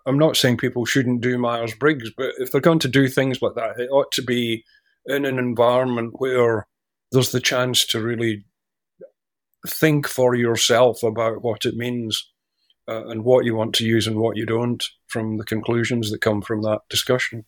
I'm 0.06 0.18
not 0.18 0.36
saying 0.36 0.56
people 0.56 0.84
shouldn't 0.84 1.20
do 1.20 1.38
Myers 1.38 1.74
Briggs, 1.74 2.10
but 2.16 2.32
if 2.38 2.50
they're 2.50 2.60
going 2.60 2.78
to 2.80 2.88
do 2.88 3.08
things 3.08 3.42
like 3.42 3.54
that, 3.56 3.78
it 3.78 3.90
ought 3.90 4.10
to 4.12 4.22
be 4.22 4.64
in 5.06 5.24
an 5.24 5.38
environment 5.38 6.14
where 6.18 6.66
there's 7.12 7.32
the 7.32 7.40
chance 7.40 7.84
to 7.86 8.02
really 8.02 8.44
think 9.68 10.06
for 10.06 10.34
yourself 10.34 11.02
about 11.02 11.42
what 11.42 11.64
it 11.64 11.76
means 11.76 12.30
uh, 12.88 13.06
and 13.06 13.24
what 13.24 13.44
you 13.44 13.54
want 13.54 13.74
to 13.74 13.84
use 13.84 14.06
and 14.06 14.16
what 14.16 14.36
you 14.36 14.46
don't 14.46 14.84
from 15.06 15.36
the 15.36 15.44
conclusions 15.44 16.10
that 16.10 16.20
come 16.20 16.40
from 16.40 16.62
that 16.62 16.80
discussion. 16.88 17.44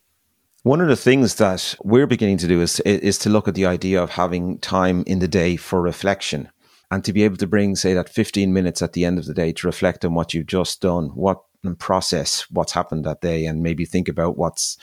One 0.63 0.81
of 0.81 0.89
the 0.89 0.97
things 0.97 1.35
that 1.35 1.75
we're 1.83 2.07
beginning 2.07 2.37
to 2.39 2.47
do 2.47 2.61
is 2.61 2.81
is 2.81 3.17
to 3.19 3.29
look 3.29 3.47
at 3.47 3.55
the 3.55 3.65
idea 3.65 4.01
of 4.03 4.11
having 4.11 4.59
time 4.59 5.03
in 5.07 5.19
the 5.19 5.27
day 5.27 5.55
for 5.55 5.81
reflection 5.81 6.49
and 6.91 7.03
to 7.05 7.13
be 7.13 7.23
able 7.23 7.37
to 7.37 7.47
bring 7.47 7.75
say 7.75 7.93
that 7.93 8.09
15 8.09 8.51
minutes 8.51 8.81
at 8.81 8.93
the 8.93 9.05
end 9.05 9.19
of 9.19 9.25
the 9.25 9.33
day 9.33 9.53
to 9.53 9.67
reflect 9.67 10.03
on 10.03 10.13
what 10.13 10.33
you've 10.33 10.47
just 10.47 10.81
done, 10.81 11.09
what 11.09 11.41
and 11.63 11.77
process 11.77 12.45
what's 12.51 12.73
happened 12.73 13.05
that 13.05 13.21
day 13.21 13.45
and 13.45 13.63
maybe 13.63 13.85
think 13.85 14.07
about 14.07 14.37
what's 14.37 14.77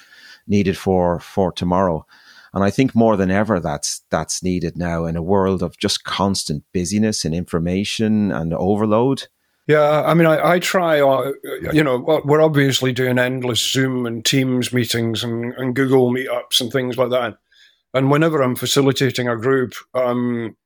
needed 0.47 0.77
for 0.77 1.21
for 1.21 1.53
tomorrow. 1.53 2.07
And 2.53 2.65
I 2.65 2.71
think 2.71 2.95
more 2.95 3.17
than 3.17 3.31
ever 3.31 3.61
that's 3.61 4.03
that's 4.11 4.43
needed 4.43 4.77
now 4.77 5.05
in 5.05 5.17
a 5.17 5.23
world 5.23 5.63
of 5.63 5.77
just 5.79 6.05
constant 6.05 6.65
busyness 6.73 7.25
and 7.25 7.35
information 7.35 8.33
and 8.33 8.55
overload. 8.55 9.29
Yeah, 9.67 10.05
I 10.07 10.15
mean, 10.15 10.29
I, 10.29 10.53
I 10.53 10.59
try, 10.61 11.01
uh, 11.01 11.33
you 11.73 11.83
know, 11.83 12.23
we're 12.25 12.41
obviously 12.41 12.93
doing 12.93 13.19
endless 13.19 13.59
Zoom 13.59 14.07
and 14.07 14.25
Teams 14.25 14.73
meetings 14.73 15.25
and, 15.25 15.53
and 15.55 15.75
Google 15.75 16.13
meetups 16.13 16.61
and 16.61 16.71
things 16.71 16.97
like 16.97 17.11
that. 17.11 17.37
And 17.93 18.09
whenever 18.09 18.43
I'm 18.43 18.55
facilitating 18.55 19.27
a 19.27 19.37
group, 19.37 19.75
um, 19.93 20.57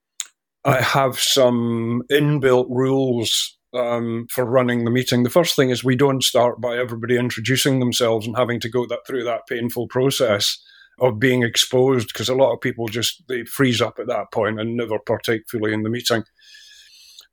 I 0.65 0.83
have 0.83 1.19
some 1.19 2.03
inbuilt 2.11 2.67
rules 2.69 3.57
um, 3.75 4.27
for 4.31 4.45
running 4.45 4.85
the 4.85 4.91
meeting. 4.91 5.23
The 5.23 5.31
first 5.31 5.57
thing 5.57 5.71
is 5.71 5.85
we 5.85 5.97
don't 5.97 6.23
start 6.23 6.61
by 6.61 6.77
everybody 6.77 7.17
introducing 7.17 7.81
themselves 7.81 8.27
and 8.27 8.37
having 8.37 8.61
to 8.61 8.69
go 8.69 8.87
that 8.87 9.07
through 9.07 9.25
that 9.25 9.47
painful 9.49 9.89
process 9.89 10.59
of 10.99 11.19
being 11.19 11.43
exposed 11.43 12.09
because 12.09 12.29
a 12.29 12.35
lot 12.35 12.53
of 12.53 12.61
people 12.61 12.87
just 12.89 13.23
they 13.29 13.45
freeze 13.45 13.81
up 13.81 13.99
at 13.99 14.07
that 14.07 14.33
point 14.33 14.61
and 14.61 14.77
never 14.77 14.99
partake 14.99 15.43
fully 15.49 15.73
in 15.73 15.83
the 15.83 15.91
meeting 15.91 16.25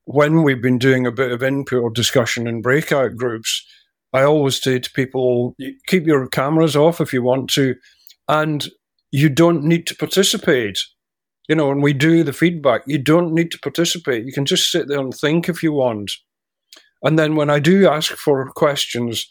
when 0.08 0.42
we've 0.42 0.62
been 0.62 0.78
doing 0.78 1.06
a 1.06 1.12
bit 1.12 1.34
of 1.34 1.44
input 1.44 1.84
or 1.84 1.90
discussion 1.90 2.48
in 2.48 2.62
breakout 2.62 3.18
groups, 3.18 3.68
I 4.14 4.24
always 4.24 4.62
say 4.62 4.80
to 4.80 4.92
people, 4.92 5.54
keep 5.86 6.08
your 6.08 6.30
cameras 6.30 6.78
off 6.78 7.02
if 7.02 7.12
you 7.12 7.22
want 7.22 7.50
to, 7.52 7.76
and 8.30 8.66
you 9.12 9.28
don't 9.28 9.66
need 9.66 9.86
to 9.88 9.96
participate. 9.96 10.80
You 11.50 11.56
know, 11.56 11.68
when 11.68 11.82
we 11.82 11.92
do 11.92 12.24
the 12.24 12.32
feedback, 12.32 12.84
you 12.88 12.98
don't 12.98 13.34
need 13.34 13.52
to 13.52 13.60
participate. 13.60 14.26
You 14.26 14.32
can 14.32 14.46
just 14.46 14.72
sit 14.72 14.88
there 14.88 15.00
and 15.00 15.14
think 15.14 15.50
if 15.50 15.62
you 15.62 15.74
want. 15.74 16.10
And 17.04 17.18
then 17.18 17.36
when 17.36 17.50
I 17.50 17.60
do 17.60 17.88
ask 17.88 18.12
for 18.14 18.50
questions, 18.52 19.30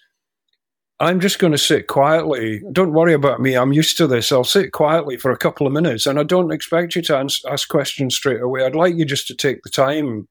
I'm 0.99 1.21
just 1.21 1.39
going 1.39 1.53
to 1.53 1.59
sit 1.59 1.89
quietly. 1.89 2.63
Don't 2.73 2.95
worry 2.95 3.13
about 3.13 3.41
me. 3.41 3.55
I'm 3.55 3.73
used 3.73 3.99
to 3.99 4.07
this. 4.07 4.33
I'll 4.33 4.45
sit 4.45 4.73
quietly 4.73 5.19
for 5.19 5.31
a 5.31 5.37
couple 5.37 5.67
of 5.67 5.73
minutes 5.73 6.07
and 6.07 6.19
I 6.19 6.23
don't 6.23 6.53
expect 6.53 6.97
you 6.97 7.03
to 7.03 7.29
ask 7.51 7.69
questions 7.69 8.15
straight 8.15 8.41
away. 8.41 8.65
I'd 8.65 8.75
like 8.75 8.95
you 8.95 9.05
just 9.05 9.27
to 9.27 9.35
take 9.35 9.63
the 9.63 9.71
time 9.71 10.27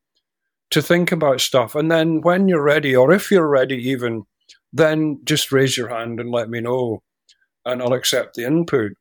to 0.71 0.81
think 0.81 1.11
about 1.11 1.41
stuff. 1.41 1.75
And 1.75 1.91
then 1.91 2.21
when 2.21 2.47
you're 2.47 2.63
ready, 2.63 2.95
or 2.95 3.11
if 3.11 3.29
you're 3.29 3.47
ready, 3.47 3.77
even, 3.89 4.23
then 4.73 5.19
just 5.23 5.51
raise 5.51 5.77
your 5.77 5.89
hand 5.89 6.19
and 6.19 6.31
let 6.31 6.49
me 6.49 6.61
know, 6.61 7.03
and 7.63 7.81
I'll 7.81 7.93
accept 7.93 8.33
the 8.33 8.45
input. 8.45 8.93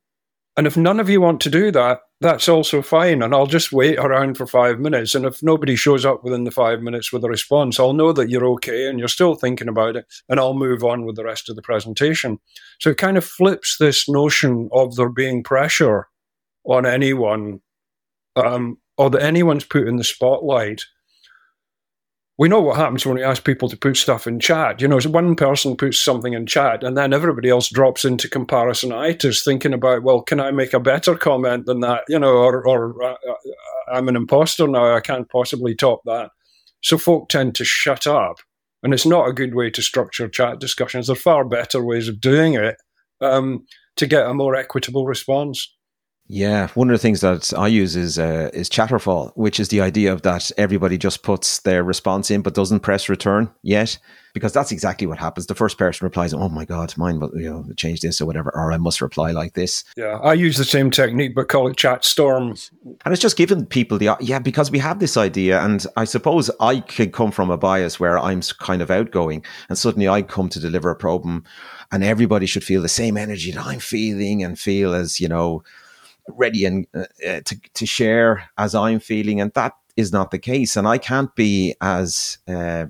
And 0.55 0.67
if 0.67 0.77
none 0.77 0.99
of 0.99 1.09
you 1.09 1.19
want 1.19 1.41
to 1.41 1.49
do 1.49 1.71
that, 1.71 2.01
that's 2.21 2.47
also 2.47 2.81
fine. 2.81 3.21
And 3.21 3.33
I'll 3.33 3.45
just 3.45 3.71
wait 3.71 3.97
around 3.97 4.37
for 4.37 4.47
five 4.47 4.79
minutes. 4.79 5.15
And 5.15 5.25
if 5.25 5.43
nobody 5.43 5.75
shows 5.75 6.05
up 6.05 6.23
within 6.23 6.45
the 6.45 6.51
five 6.51 6.81
minutes 6.81 7.11
with 7.11 7.23
a 7.23 7.29
response, 7.29 7.79
I'll 7.79 7.93
know 7.93 8.13
that 8.13 8.29
you're 8.29 8.47
okay 8.51 8.87
and 8.87 8.99
you're 8.99 9.07
still 9.07 9.35
thinking 9.35 9.67
about 9.67 9.95
it. 9.95 10.05
And 10.29 10.39
I'll 10.39 10.53
move 10.53 10.83
on 10.83 11.05
with 11.05 11.17
the 11.17 11.25
rest 11.25 11.49
of 11.49 11.55
the 11.55 11.61
presentation. 11.61 12.39
So 12.79 12.91
it 12.91 12.97
kind 12.97 13.17
of 13.17 13.25
flips 13.25 13.77
this 13.77 14.07
notion 14.07 14.69
of 14.71 14.95
there 14.95 15.09
being 15.09 15.43
pressure 15.43 16.07
on 16.63 16.85
anyone 16.85 17.59
um, 18.35 18.77
or 18.97 19.09
that 19.09 19.21
anyone's 19.21 19.65
put 19.65 19.87
in 19.87 19.97
the 19.97 20.03
spotlight 20.03 20.83
we 22.37 22.49
know 22.49 22.59
what 22.59 22.75
happens 22.75 23.05
when 23.05 23.15
we 23.15 23.23
ask 23.23 23.45
people 23.45 23.69
to 23.69 23.77
put 23.77 23.95
stuff 23.95 24.27
in 24.27 24.39
chat. 24.39 24.81
You 24.81 24.89
know, 24.89 24.99
so 24.99 25.09
one 25.09 25.35
person 25.35 25.77
puts 25.77 25.99
something 25.99 26.33
in 26.33 26.45
chat 26.45 26.83
and 26.83 26.97
then 26.97 27.13
everybody 27.13 27.49
else 27.49 27.69
drops 27.69 28.03
into 28.03 28.27
comparisonitis 28.27 29.43
thinking 29.43 29.73
about, 29.73 30.03
well, 30.03 30.21
can 30.21 30.41
I 30.41 30.51
make 30.51 30.73
a 30.73 30.79
better 30.79 31.15
comment 31.15 31.65
than 31.65 31.79
that? 31.79 32.03
You 32.09 32.19
know, 32.19 32.35
or, 32.35 32.67
or 32.67 33.01
uh, 33.01 33.13
uh, 33.13 33.35
I'm 33.93 34.09
an 34.09 34.17
imposter 34.17 34.67
now. 34.67 34.95
I 34.95 34.99
can't 34.99 35.29
possibly 35.29 35.75
top 35.75 36.01
that. 36.05 36.31
So 36.81 36.97
folk 36.97 37.29
tend 37.29 37.55
to 37.55 37.63
shut 37.63 38.05
up. 38.05 38.37
And 38.83 38.93
it's 38.93 39.05
not 39.05 39.27
a 39.27 39.33
good 39.33 39.55
way 39.55 39.69
to 39.71 39.81
structure 39.81 40.27
chat 40.27 40.59
discussions. 40.59 41.07
There 41.07 41.13
are 41.13 41.17
far 41.17 41.45
better 41.45 41.83
ways 41.83 42.07
of 42.07 42.19
doing 42.19 42.53
it 42.53 42.75
um, 43.21 43.65
to 43.95 44.05
get 44.05 44.27
a 44.27 44.33
more 44.33 44.55
equitable 44.55 45.07
response. 45.07 45.73
Yeah, 46.27 46.69
one 46.69 46.89
of 46.89 46.93
the 46.93 46.99
things 46.99 47.21
that 47.21 47.53
I 47.55 47.67
use 47.67 47.95
is 47.95 48.17
uh, 48.17 48.49
is 48.51 48.67
Chatterfall, 48.67 49.31
which 49.35 49.59
is 49.59 49.67
the 49.67 49.81
idea 49.81 50.11
of 50.11 50.23
that 50.23 50.51
everybody 50.57 50.97
just 50.97 51.21
puts 51.21 51.59
their 51.59 51.83
response 51.83 52.31
in 52.31 52.41
but 52.41 52.55
doesn't 52.55 52.79
press 52.79 53.09
return 53.09 53.51
yet, 53.61 53.99
because 54.33 54.51
that's 54.51 54.71
exactly 54.71 55.05
what 55.05 55.19
happens. 55.19 55.45
The 55.45 55.53
first 55.53 55.77
person 55.77 56.03
replies, 56.03 56.33
"Oh 56.33 56.49
my 56.49 56.65
god, 56.65 56.97
mine, 56.97 57.19
but 57.19 57.29
you 57.35 57.51
know, 57.51 57.63
change 57.77 57.99
this 57.99 58.19
or 58.19 58.25
whatever," 58.25 58.49
or 58.55 58.71
I 58.71 58.77
must 58.77 59.01
reply 59.01 59.31
like 59.31 59.53
this. 59.53 59.83
Yeah, 59.95 60.17
I 60.17 60.33
use 60.33 60.57
the 60.57 60.65
same 60.65 60.89
technique, 60.89 61.35
but 61.35 61.47
call 61.47 61.67
it 61.67 61.77
chat 61.77 62.03
storm. 62.03 62.55
And 62.83 63.13
it's 63.13 63.21
just 63.21 63.37
giving 63.37 63.63
people 63.63 63.99
the 63.99 64.17
yeah, 64.19 64.39
because 64.39 64.71
we 64.71 64.79
have 64.79 64.97
this 64.97 65.17
idea, 65.17 65.61
and 65.61 65.85
I 65.95 66.05
suppose 66.05 66.49
I 66.59 66.79
could 66.79 67.13
come 67.13 67.29
from 67.29 67.51
a 67.51 67.57
bias 67.57 67.99
where 67.99 68.17
I'm 68.17 68.41
kind 68.41 68.81
of 68.81 68.89
outgoing, 68.89 69.45
and 69.69 69.77
suddenly 69.77 70.09
I 70.09 70.23
come 70.23 70.49
to 70.49 70.59
deliver 70.59 70.89
a 70.89 70.95
problem, 70.95 71.43
and 71.91 72.03
everybody 72.03 72.47
should 72.47 72.63
feel 72.63 72.81
the 72.81 72.89
same 72.89 73.15
energy 73.15 73.51
that 73.51 73.67
I'm 73.67 73.79
feeling 73.79 74.43
and 74.43 74.57
feel 74.57 74.95
as 74.95 75.19
you 75.19 75.27
know 75.27 75.63
ready 76.29 76.65
and 76.65 76.87
uh, 76.93 77.05
uh, 77.25 77.41
to 77.45 77.59
to 77.73 77.85
share 77.85 78.49
as 78.57 78.75
I'm 78.75 78.99
feeling, 78.99 79.41
and 79.41 79.51
that 79.53 79.73
is 79.95 80.11
not 80.11 80.31
the 80.31 80.39
case. 80.39 80.75
And 80.75 80.87
I 80.87 80.97
can't 80.97 81.33
be 81.35 81.75
as 81.81 82.37
uh, 82.47 82.85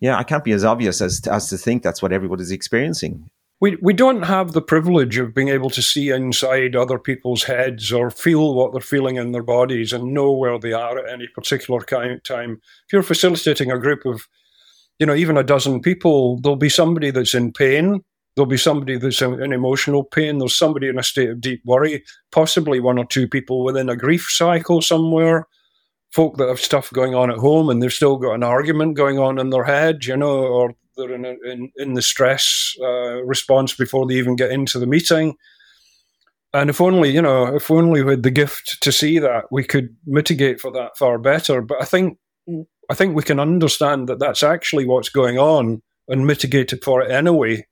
yeah, 0.00 0.18
I 0.18 0.22
can't 0.22 0.44
be 0.44 0.52
as 0.52 0.64
obvious 0.64 1.00
as 1.00 1.26
as 1.28 1.48
to 1.50 1.58
think 1.58 1.82
that's 1.82 2.02
what 2.02 2.12
everybody's 2.12 2.50
experiencing. 2.50 3.30
We 3.60 3.76
we 3.80 3.94
don't 3.94 4.22
have 4.22 4.52
the 4.52 4.62
privilege 4.62 5.16
of 5.16 5.34
being 5.34 5.48
able 5.48 5.70
to 5.70 5.82
see 5.82 6.10
inside 6.10 6.76
other 6.76 6.98
people's 6.98 7.44
heads 7.44 7.92
or 7.92 8.10
feel 8.10 8.54
what 8.54 8.72
they're 8.72 8.80
feeling 8.80 9.16
in 9.16 9.32
their 9.32 9.42
bodies 9.42 9.92
and 9.92 10.12
know 10.12 10.32
where 10.32 10.58
they 10.58 10.72
are 10.72 10.98
at 10.98 11.10
any 11.10 11.28
particular 11.28 11.80
time. 11.80 12.60
If 12.86 12.92
you're 12.92 13.02
facilitating 13.02 13.70
a 13.70 13.78
group 13.78 14.04
of, 14.04 14.28
you 14.98 15.06
know, 15.06 15.14
even 15.14 15.36
a 15.36 15.42
dozen 15.42 15.80
people, 15.80 16.38
there'll 16.40 16.56
be 16.56 16.68
somebody 16.68 17.10
that's 17.10 17.34
in 17.34 17.52
pain 17.52 18.04
There'll 18.34 18.46
be 18.46 18.56
somebody 18.56 18.98
that's 18.98 19.22
in 19.22 19.52
emotional 19.52 20.02
pain. 20.02 20.38
There's 20.38 20.58
somebody 20.58 20.88
in 20.88 20.98
a 20.98 21.04
state 21.04 21.30
of 21.30 21.40
deep 21.40 21.62
worry, 21.64 22.02
possibly 22.32 22.80
one 22.80 22.98
or 22.98 23.06
two 23.06 23.28
people 23.28 23.62
within 23.62 23.88
a 23.88 23.96
grief 23.96 24.28
cycle 24.28 24.82
somewhere. 24.82 25.46
Folk 26.10 26.36
that 26.38 26.48
have 26.48 26.60
stuff 26.60 26.92
going 26.92 27.14
on 27.14 27.30
at 27.30 27.38
home 27.38 27.68
and 27.68 27.82
they've 27.82 27.92
still 27.92 28.16
got 28.16 28.34
an 28.34 28.42
argument 28.42 28.96
going 28.96 29.18
on 29.18 29.38
in 29.38 29.50
their 29.50 29.64
head, 29.64 30.04
you 30.04 30.16
know, 30.16 30.44
or 30.44 30.74
they're 30.96 31.12
in, 31.12 31.24
in, 31.24 31.72
in 31.76 31.94
the 31.94 32.02
stress 32.02 32.74
uh, 32.80 33.24
response 33.24 33.74
before 33.74 34.06
they 34.06 34.14
even 34.14 34.36
get 34.36 34.50
into 34.50 34.78
the 34.78 34.86
meeting. 34.86 35.34
And 36.52 36.70
if 36.70 36.80
only, 36.80 37.10
you 37.10 37.22
know, 37.22 37.54
if 37.54 37.70
only 37.70 38.02
we 38.02 38.12
had 38.12 38.22
the 38.22 38.30
gift 38.30 38.78
to 38.80 38.92
see 38.92 39.18
that, 39.18 39.44
we 39.50 39.64
could 39.64 39.96
mitigate 40.06 40.60
for 40.60 40.70
that 40.72 40.96
far 40.96 41.18
better. 41.18 41.60
But 41.62 41.82
I 41.82 41.84
think, 41.84 42.18
I 42.88 42.94
think 42.94 43.16
we 43.16 43.24
can 43.24 43.40
understand 43.40 44.08
that 44.08 44.20
that's 44.20 44.44
actually 44.44 44.86
what's 44.86 45.08
going 45.08 45.38
on 45.38 45.82
and 46.06 46.26
mitigate 46.26 46.72
it 46.72 46.84
for 46.84 47.02
it 47.02 47.10
anyway 47.10 47.66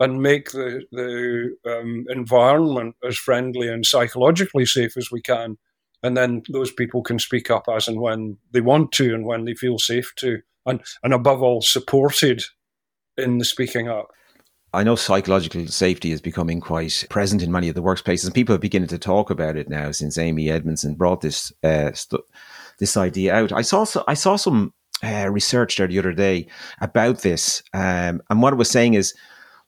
and 0.00 0.22
make 0.22 0.50
the 0.52 0.84
the 0.92 1.56
um, 1.66 2.06
environment 2.08 2.96
as 3.06 3.16
friendly 3.16 3.68
and 3.68 3.84
psychologically 3.84 4.66
safe 4.66 4.96
as 4.96 5.10
we 5.10 5.20
can. 5.20 5.58
And 6.02 6.16
then 6.16 6.42
those 6.48 6.70
people 6.70 7.02
can 7.02 7.18
speak 7.18 7.50
up 7.50 7.64
as 7.68 7.88
and 7.88 8.00
when 8.00 8.36
they 8.52 8.60
want 8.60 8.92
to, 8.92 9.14
and 9.14 9.26
when 9.26 9.44
they 9.44 9.54
feel 9.54 9.78
safe 9.78 10.12
to, 10.16 10.38
and 10.64 10.80
and 11.02 11.12
above 11.12 11.42
all, 11.42 11.60
supported 11.60 12.44
in 13.16 13.38
the 13.38 13.44
speaking 13.44 13.88
up. 13.88 14.08
I 14.72 14.84
know 14.84 14.96
psychological 14.96 15.66
safety 15.66 16.12
is 16.12 16.20
becoming 16.20 16.60
quite 16.60 17.06
present 17.08 17.42
in 17.42 17.50
many 17.50 17.68
of 17.68 17.74
the 17.74 17.82
workplaces, 17.82 18.26
and 18.26 18.34
people 18.34 18.54
are 18.54 18.58
beginning 18.58 18.88
to 18.88 18.98
talk 18.98 19.30
about 19.30 19.56
it 19.56 19.68
now 19.68 19.90
since 19.92 20.18
Amy 20.18 20.50
Edmondson 20.50 20.94
brought 20.94 21.22
this 21.22 21.52
uh, 21.64 21.92
st- 21.92 22.22
this 22.78 22.96
idea 22.96 23.34
out. 23.34 23.50
I 23.50 23.62
saw 23.62 23.84
so, 23.84 24.04
I 24.06 24.14
saw 24.14 24.36
some 24.36 24.72
uh, 25.02 25.28
research 25.30 25.76
there 25.76 25.88
the 25.88 25.98
other 25.98 26.12
day 26.12 26.46
about 26.80 27.22
this, 27.22 27.62
um, 27.72 28.20
and 28.30 28.42
what 28.42 28.52
it 28.52 28.56
was 28.56 28.70
saying 28.70 28.94
is 28.94 29.14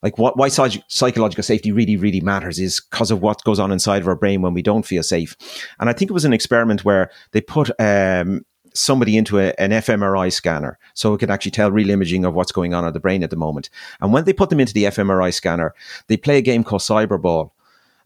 like 0.03 0.19
what, 0.19 0.37
why 0.37 0.49
psychological 0.49 1.43
safety 1.45 1.73
really, 1.73 1.97
really 1.97 2.21
matters 2.21 2.59
is 2.59 2.81
because 2.81 3.11
of 3.11 3.21
what 3.21 3.45
goes 3.45 3.59
on 3.59 3.73
inside 3.73 4.03
of 4.03 4.09
our 4.09 4.15
brain 4.15 4.43
when 4.43 4.55
we 4.55 4.63
don't 4.63 4.87
feel 4.87 5.03
safe. 5.03 5.37
And 5.79 5.91
I 5.91 5.93
think 5.93 6.11
it 6.11 6.15
was 6.15 6.25
an 6.25 6.33
experiment 6.33 6.85
where 6.85 7.11
they 7.33 7.41
put 7.41 7.71
um, 7.79 8.45
somebody 8.75 9.17
into 9.17 9.39
a, 9.39 9.53
an 9.59 9.71
fMRI 9.71 10.33
scanner 10.33 10.79
so 10.95 11.13
it 11.13 11.19
could 11.19 11.31
actually 11.31 11.51
tell 11.51 11.71
real 11.71 11.91
imaging 11.91 12.25
of 12.25 12.35
what's 12.35 12.53
going 12.53 12.75
on 12.75 12.85
in 12.85 12.93
the 12.93 13.01
brain 13.01 13.23
at 13.23 13.31
the 13.31 13.37
moment. 13.37 13.69
And 14.01 14.13
when 14.13 14.25
they 14.25 14.33
put 14.33 14.51
them 14.51 14.61
into 14.61 14.75
the 14.75 14.85
fMRI 14.85 15.35
scanner, 15.35 15.75
they 16.07 16.17
play 16.17 16.39
a 16.39 16.43
game 16.43 16.65
called 16.65 16.83
Cyberball. 16.83 17.51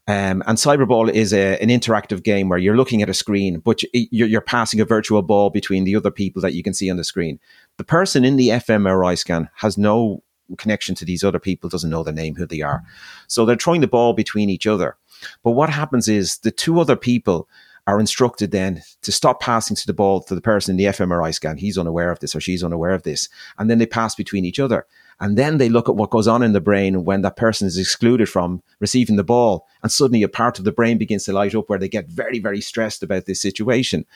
Um, 0.06 0.42
and 0.46 0.58
Cyberball 0.58 1.10
is 1.10 1.32
a, 1.32 1.58
an 1.62 1.70
interactive 1.70 2.22
game 2.22 2.50
where 2.50 2.58
you're 2.58 2.76
looking 2.76 3.00
at 3.00 3.08
a 3.08 3.14
screen, 3.14 3.60
but 3.60 3.82
you're, 3.94 4.28
you're, 4.28 4.42
passing 4.42 4.78
a 4.80 4.84
virtual 4.84 5.22
ball 5.22 5.48
between 5.48 5.84
the 5.84 5.96
other 5.96 6.10
people 6.10 6.42
that 6.42 6.52
you 6.52 6.62
can 6.62 6.74
see 6.74 6.90
on 6.90 6.98
the 6.98 7.04
screen. 7.04 7.40
The 7.78 7.84
person 7.84 8.22
in 8.22 8.36
the 8.36 8.48
fMRI 8.48 9.16
scan 9.16 9.48
has 9.54 9.78
no 9.78 10.22
connection 10.58 10.94
to 10.96 11.04
these 11.04 11.24
other 11.24 11.38
people, 11.38 11.68
doesn't 11.68 11.90
know 11.90 12.02
their 12.02 12.14
name, 12.14 12.34
who 12.34 12.46
they 12.46 12.60
are. 12.60 12.82
So 13.26 13.44
they're 13.44 13.56
throwing 13.56 13.80
the 13.80 13.86
ball 13.86 14.12
between 14.12 14.50
each 14.50 14.66
other. 14.66 14.96
But 15.42 15.52
what 15.52 15.70
happens 15.70 16.08
is 16.08 16.38
the 16.38 16.50
two 16.50 16.80
other 16.80 16.96
people 16.96 17.48
are 17.86 18.00
instructed 18.00 18.50
then 18.50 18.82
to 19.02 19.12
stop 19.12 19.40
passing 19.40 19.76
to 19.76 19.86
the 19.86 19.92
ball 19.92 20.22
to 20.22 20.34
the 20.34 20.40
person 20.40 20.72
in 20.72 20.76
the 20.78 20.84
fMRI 20.84 21.34
scan. 21.34 21.58
He's 21.58 21.76
unaware 21.76 22.10
of 22.10 22.18
this 22.20 22.34
or 22.34 22.40
she's 22.40 22.64
unaware 22.64 22.92
of 22.92 23.02
this. 23.02 23.28
And 23.58 23.68
then 23.68 23.78
they 23.78 23.86
pass 23.86 24.14
between 24.14 24.44
each 24.44 24.58
other. 24.58 24.86
And 25.20 25.36
then 25.36 25.58
they 25.58 25.68
look 25.68 25.88
at 25.88 25.96
what 25.96 26.10
goes 26.10 26.26
on 26.26 26.42
in 26.42 26.52
the 26.52 26.60
brain 26.60 27.04
when 27.04 27.22
that 27.22 27.36
person 27.36 27.66
is 27.66 27.78
excluded 27.78 28.28
from 28.28 28.62
receiving 28.80 29.16
the 29.16 29.24
ball. 29.24 29.66
And 29.82 29.92
suddenly 29.92 30.22
a 30.22 30.28
part 30.28 30.58
of 30.58 30.64
the 30.64 30.72
brain 30.72 30.98
begins 30.98 31.24
to 31.24 31.32
light 31.32 31.54
up 31.54 31.68
where 31.68 31.78
they 31.78 31.88
get 31.88 32.08
very, 32.08 32.38
very 32.38 32.60
stressed 32.60 33.02
about 33.02 33.26
this 33.26 33.40
situation. 33.40 34.06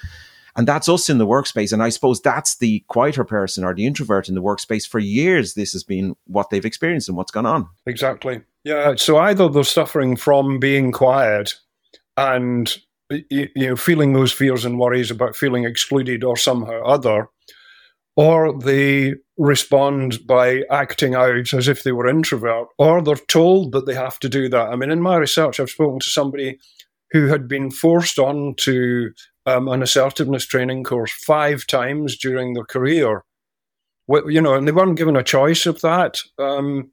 And 0.58 0.66
that's 0.66 0.88
us 0.88 1.08
in 1.08 1.18
the 1.18 1.26
workspace. 1.26 1.72
And 1.72 1.82
I 1.82 1.88
suppose 1.88 2.20
that's 2.20 2.56
the 2.56 2.80
quieter 2.88 3.22
person 3.22 3.62
or 3.62 3.72
the 3.74 3.86
introvert 3.86 4.28
in 4.28 4.34
the 4.34 4.42
workspace. 4.42 4.86
For 4.86 4.98
years, 4.98 5.54
this 5.54 5.72
has 5.72 5.84
been 5.84 6.16
what 6.26 6.50
they've 6.50 6.64
experienced 6.64 7.08
and 7.08 7.16
what's 7.16 7.30
gone 7.30 7.46
on. 7.46 7.68
Exactly. 7.86 8.42
Yeah. 8.64 8.96
So 8.96 9.18
either 9.18 9.48
they're 9.48 9.62
suffering 9.62 10.16
from 10.16 10.58
being 10.58 10.90
quiet 10.90 11.54
and 12.16 12.76
you, 13.30 13.48
know 13.54 13.76
feeling 13.76 14.12
those 14.12 14.32
fears 14.32 14.64
and 14.64 14.80
worries 14.80 15.12
about 15.12 15.36
feeling 15.36 15.64
excluded 15.64 16.24
or 16.24 16.36
somehow 16.36 16.82
other, 16.82 17.28
or 18.16 18.58
they 18.58 19.14
respond 19.36 20.26
by 20.26 20.64
acting 20.70 21.14
out 21.14 21.54
as 21.54 21.68
if 21.68 21.84
they 21.84 21.92
were 21.92 22.08
introvert, 22.08 22.66
or 22.78 23.00
they're 23.00 23.14
told 23.14 23.70
that 23.72 23.86
they 23.86 23.94
have 23.94 24.18
to 24.18 24.28
do 24.28 24.48
that. 24.48 24.68
I 24.68 24.76
mean, 24.76 24.90
in 24.90 25.00
my 25.00 25.16
research, 25.16 25.60
I've 25.60 25.70
spoken 25.70 26.00
to 26.00 26.10
somebody 26.10 26.58
who 27.12 27.28
had 27.28 27.48
been 27.48 27.70
forced 27.70 28.18
on 28.18 28.54
to 28.56 29.12
um, 29.48 29.68
an 29.68 29.82
assertiveness 29.82 30.46
training 30.46 30.84
course 30.84 31.12
five 31.12 31.66
times 31.66 32.16
during 32.16 32.54
their 32.54 32.64
career. 32.64 33.24
You 34.08 34.40
know, 34.40 34.54
and 34.54 34.66
they 34.66 34.72
weren't 34.72 34.96
given 34.96 35.16
a 35.16 35.22
choice 35.22 35.66
of 35.66 35.80
that. 35.82 36.20
Um, 36.38 36.90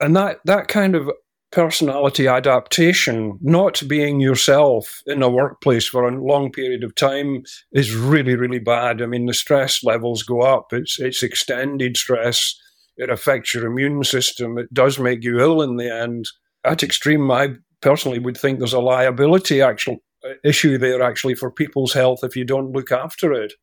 and 0.00 0.16
that 0.16 0.40
that 0.44 0.68
kind 0.68 0.96
of 0.96 1.10
personality 1.52 2.26
adaptation, 2.26 3.38
not 3.40 3.82
being 3.86 4.20
yourself 4.20 5.00
in 5.06 5.22
a 5.22 5.30
workplace 5.30 5.86
for 5.86 6.06
a 6.06 6.20
long 6.20 6.50
period 6.50 6.82
of 6.82 6.94
time, 6.94 7.44
is 7.72 7.94
really, 7.94 8.34
really 8.34 8.58
bad. 8.58 9.00
I 9.00 9.06
mean, 9.06 9.26
the 9.26 9.34
stress 9.34 9.84
levels 9.84 10.22
go 10.22 10.42
up. 10.42 10.72
It's 10.72 10.98
it's 10.98 11.22
extended 11.22 11.96
stress. 11.96 12.60
It 12.96 13.10
affects 13.10 13.54
your 13.54 13.66
immune 13.66 14.04
system. 14.04 14.58
It 14.58 14.72
does 14.72 14.98
make 14.98 15.22
you 15.22 15.38
ill 15.38 15.62
in 15.62 15.76
the 15.76 15.94
end. 15.94 16.28
At 16.64 16.82
extreme, 16.82 17.30
I 17.30 17.56
personally 17.80 18.18
would 18.18 18.36
think 18.36 18.58
there's 18.58 18.72
a 18.72 18.80
liability 18.80 19.60
actual 19.60 19.98
issue 20.44 20.78
there 20.78 21.02
actually 21.02 21.34
for 21.34 21.50
people's 21.50 21.92
health 21.92 22.20
if 22.22 22.36
you 22.36 22.44
don't 22.44 22.72
look 22.72 22.92
after 22.92 23.32
it. 23.32 23.54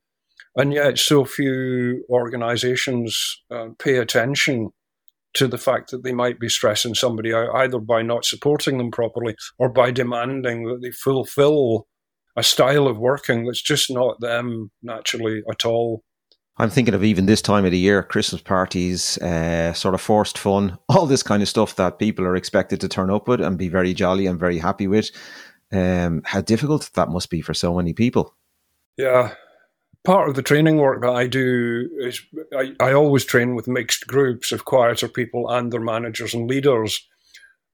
And 0.55 0.73
yet, 0.73 0.99
so 0.99 1.25
few 1.25 2.05
organizations 2.09 3.41
uh, 3.49 3.69
pay 3.79 3.97
attention 3.97 4.69
to 5.33 5.47
the 5.47 5.57
fact 5.57 5.89
that 5.91 6.03
they 6.03 6.13
might 6.13 6.39
be 6.39 6.49
stressing 6.49 6.93
somebody 6.93 7.33
out 7.33 7.55
either 7.55 7.79
by 7.79 8.03
not 8.03 8.25
supporting 8.25 8.77
them 8.77 8.91
properly 8.91 9.35
or 9.57 9.67
by 9.69 9.89
demanding 9.89 10.65
that 10.65 10.81
they 10.81 10.91
fulfill 10.91 11.87
a 12.35 12.43
style 12.43 12.87
of 12.87 12.97
working 12.97 13.45
that's 13.45 13.61
just 13.61 13.91
not 13.91 14.19
them 14.19 14.71
naturally 14.81 15.41
at 15.49 15.65
all. 15.65 16.03
I'm 16.57 16.69
thinking 16.69 16.93
of 16.93 17.03
even 17.03 17.25
this 17.25 17.41
time 17.41 17.65
of 17.65 17.71
the 17.71 17.79
year, 17.79 18.03
Christmas 18.03 18.41
parties, 18.41 19.17
uh, 19.19 19.73
sort 19.73 19.95
of 19.95 20.01
forced 20.01 20.37
fun, 20.37 20.77
all 20.89 21.07
this 21.07 21.23
kind 21.23 21.41
of 21.41 21.49
stuff 21.49 21.75
that 21.77 21.97
people 21.97 22.25
are 22.25 22.35
expected 22.35 22.79
to 22.81 22.87
turn 22.87 23.09
up 23.09 23.27
with 23.27 23.41
and 23.41 23.57
be 23.57 23.69
very 23.69 23.93
jolly 23.93 24.27
and 24.27 24.39
very 24.39 24.59
happy 24.59 24.87
with. 24.87 25.09
Um, 25.73 26.21
how 26.23 26.41
difficult 26.41 26.91
that 26.93 27.09
must 27.09 27.29
be 27.29 27.41
for 27.41 27.53
so 27.53 27.73
many 27.75 27.93
people. 27.93 28.35
Yeah, 28.95 29.33
part 30.03 30.29
of 30.29 30.35
the 30.35 30.41
training 30.41 30.77
work 30.77 31.01
that 31.01 31.09
I 31.09 31.27
do 31.27 31.89
is 31.99 32.21
I, 32.55 32.73
I 32.79 32.93
always 32.93 33.25
train 33.25 33.55
with 33.55 33.67
mixed 33.67 34.05
groups 34.05 34.51
of 34.51 34.65
quieter 34.65 35.07
people 35.07 35.49
and 35.49 35.71
their 35.71 35.79
managers 35.79 36.33
and 36.33 36.49
leaders 36.49 37.07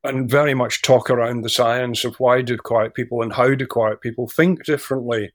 and 0.04 0.30
very 0.30 0.54
much 0.54 0.82
talk 0.82 1.10
around 1.10 1.42
the 1.42 1.50
science 1.50 2.06
of 2.06 2.20
why 2.20 2.42
do 2.42 2.58
quiet 2.58 2.94
people 2.94 3.22
and 3.22 3.34
how 3.34 3.54
do 3.54 3.68
quiet 3.68 4.02
people 4.02 4.28
think 4.28 4.64
differently. 4.64 5.34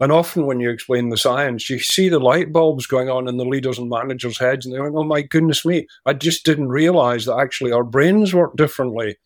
And 0.00 0.12
often 0.12 0.46
when 0.46 0.60
you 0.60 0.70
explain 0.70 1.08
the 1.08 1.16
science, 1.16 1.70
you 1.70 1.78
see 1.78 2.08
the 2.08 2.18
light 2.18 2.52
bulbs 2.52 2.86
going 2.86 3.08
on 3.08 3.28
in 3.28 3.36
the 3.36 3.44
leaders 3.44 3.78
and 3.78 3.88
managers' 3.88 4.38
heads, 4.38 4.66
and 4.66 4.74
they're 4.74 4.82
went, 4.82 4.94
Oh 4.96 5.04
my 5.04 5.22
goodness 5.22 5.64
me, 5.64 5.86
I 6.04 6.12
just 6.12 6.44
didn't 6.44 6.68
realize 6.68 7.24
that 7.24 7.38
actually 7.38 7.72
our 7.72 7.84
brains 7.84 8.34
work 8.34 8.56
differently. 8.56 9.16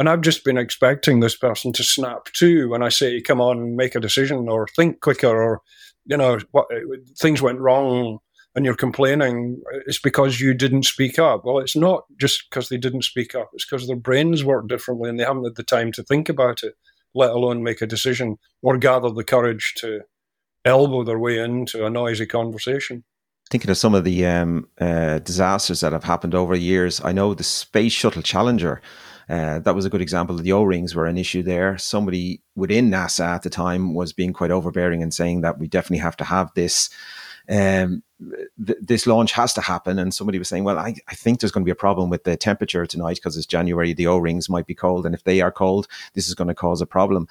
And 0.00 0.08
I've 0.08 0.22
just 0.22 0.44
been 0.44 0.56
expecting 0.56 1.20
this 1.20 1.36
person 1.36 1.74
to 1.74 1.84
snap 1.84 2.32
to 2.32 2.70
when 2.70 2.82
I 2.82 2.88
say, 2.88 3.20
Come 3.20 3.38
on, 3.38 3.76
make 3.76 3.94
a 3.94 4.00
decision 4.00 4.48
or 4.48 4.66
think 4.74 5.00
quicker 5.00 5.28
or 5.28 5.60
you 6.06 6.16
know, 6.16 6.38
what, 6.52 6.68
things 7.18 7.42
went 7.42 7.60
wrong 7.60 8.18
and 8.54 8.64
you're 8.64 8.74
complaining, 8.74 9.60
it's 9.86 10.00
because 10.00 10.40
you 10.40 10.54
didn't 10.54 10.84
speak 10.84 11.18
up. 11.18 11.44
Well, 11.44 11.58
it's 11.58 11.76
not 11.76 12.04
just 12.18 12.48
because 12.48 12.70
they 12.70 12.78
didn't 12.78 13.02
speak 13.02 13.34
up, 13.34 13.50
it's 13.52 13.66
because 13.66 13.86
their 13.86 13.94
brains 13.94 14.42
work 14.42 14.68
differently 14.68 15.10
and 15.10 15.20
they 15.20 15.24
haven't 15.24 15.44
had 15.44 15.56
the 15.56 15.62
time 15.62 15.92
to 15.92 16.02
think 16.02 16.30
about 16.30 16.62
it, 16.62 16.76
let 17.14 17.30
alone 17.30 17.62
make 17.62 17.82
a 17.82 17.86
decision 17.86 18.38
or 18.62 18.78
gather 18.78 19.10
the 19.10 19.22
courage 19.22 19.74
to 19.80 20.00
elbow 20.64 21.04
their 21.04 21.18
way 21.18 21.38
into 21.38 21.84
a 21.84 21.90
noisy 21.90 22.24
conversation. 22.24 23.04
Thinking 23.50 23.70
of 23.70 23.76
some 23.76 23.94
of 23.94 24.04
the 24.04 24.24
um, 24.24 24.66
uh, 24.80 25.18
disasters 25.18 25.80
that 25.80 25.92
have 25.92 26.04
happened 26.04 26.34
over 26.34 26.56
the 26.56 26.62
years, 26.62 27.02
I 27.04 27.12
know 27.12 27.34
the 27.34 27.44
Space 27.44 27.92
Shuttle 27.92 28.22
Challenger 28.22 28.80
uh, 29.30 29.60
that 29.60 29.76
was 29.76 29.84
a 29.84 29.90
good 29.90 30.00
example. 30.00 30.36
The 30.36 30.52
O 30.52 30.64
rings 30.64 30.94
were 30.94 31.06
an 31.06 31.16
issue 31.16 31.42
there. 31.42 31.78
Somebody 31.78 32.42
within 32.56 32.90
NASA 32.90 33.26
at 33.26 33.42
the 33.42 33.50
time 33.50 33.94
was 33.94 34.12
being 34.12 34.32
quite 34.32 34.50
overbearing 34.50 35.02
and 35.02 35.14
saying 35.14 35.42
that 35.42 35.58
we 35.58 35.68
definitely 35.68 35.98
have 35.98 36.16
to 36.16 36.24
have 36.24 36.50
this. 36.54 36.90
Um, 37.48 38.02
th- 38.66 38.78
this 38.80 39.06
launch 39.06 39.32
has 39.32 39.52
to 39.54 39.60
happen. 39.60 40.00
And 40.00 40.12
somebody 40.12 40.38
was 40.38 40.48
saying, 40.48 40.64
well, 40.64 40.78
I, 40.78 40.96
I 41.08 41.14
think 41.14 41.38
there's 41.38 41.52
going 41.52 41.62
to 41.62 41.68
be 41.68 41.72
a 41.72 41.76
problem 41.76 42.10
with 42.10 42.24
the 42.24 42.36
temperature 42.36 42.86
tonight 42.86 43.16
because 43.16 43.36
it's 43.36 43.46
January. 43.46 43.92
The 43.92 44.08
O 44.08 44.18
rings 44.18 44.48
might 44.48 44.66
be 44.66 44.74
cold. 44.74 45.06
And 45.06 45.14
if 45.14 45.22
they 45.22 45.40
are 45.40 45.52
cold, 45.52 45.86
this 46.14 46.26
is 46.26 46.34
going 46.34 46.48
to 46.48 46.54
cause 46.54 46.80
a 46.80 46.86
problem. 46.86 47.28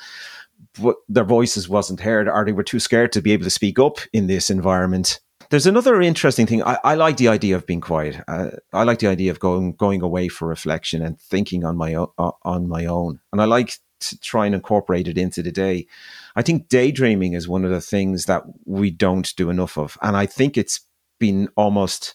But 0.82 0.96
their 1.10 1.26
voices 1.26 1.68
wasn't 1.68 2.00
heard, 2.00 2.30
or 2.30 2.46
they 2.46 2.54
were 2.54 2.64
too 2.64 2.80
scared 2.80 3.12
to 3.12 3.22
be 3.22 3.34
able 3.34 3.44
to 3.44 3.50
speak 3.50 3.78
up 3.78 3.98
in 4.14 4.28
this 4.28 4.50
environment. 4.50 5.20
There's 5.50 5.66
another 5.66 6.00
interesting 6.00 6.46
thing. 6.46 6.62
I, 6.64 6.78
I 6.84 6.96
like 6.96 7.18
the 7.18 7.28
idea 7.28 7.56
of 7.56 7.66
being 7.66 7.82
quiet. 7.82 8.24
Uh, 8.28 8.52
I 8.72 8.84
like 8.84 9.00
the 9.00 9.08
idea 9.08 9.32
of 9.32 9.40
going 9.40 9.74
going 9.74 10.02
away 10.02 10.28
for 10.28 10.48
reflection 10.48 11.02
and 11.02 11.20
thinking 11.20 11.66
on 11.66 11.76
my 11.76 11.96
o- 11.96 12.14
on 12.44 12.68
my 12.68 12.86
own. 12.86 13.20
And 13.32 13.42
I 13.42 13.46
like 13.46 13.80
to 14.02 14.20
try 14.20 14.46
and 14.46 14.54
incorporate 14.54 15.08
it 15.08 15.18
into 15.18 15.42
the 15.42 15.52
day. 15.52 15.88
I 16.36 16.44
think 16.44 16.70
daydreaming 16.70 17.34
is 17.34 17.48
one 17.48 17.66
of 17.66 17.72
the 17.72 17.82
things 17.82 18.26
that 18.26 18.44
we 18.66 18.92
don't 18.92 19.36
do 19.36 19.50
enough 19.50 19.78
of, 19.78 19.98
and 20.02 20.16
I 20.16 20.28
think 20.28 20.56
it's 20.56 20.82
been 21.20 21.50
almost 21.58 22.14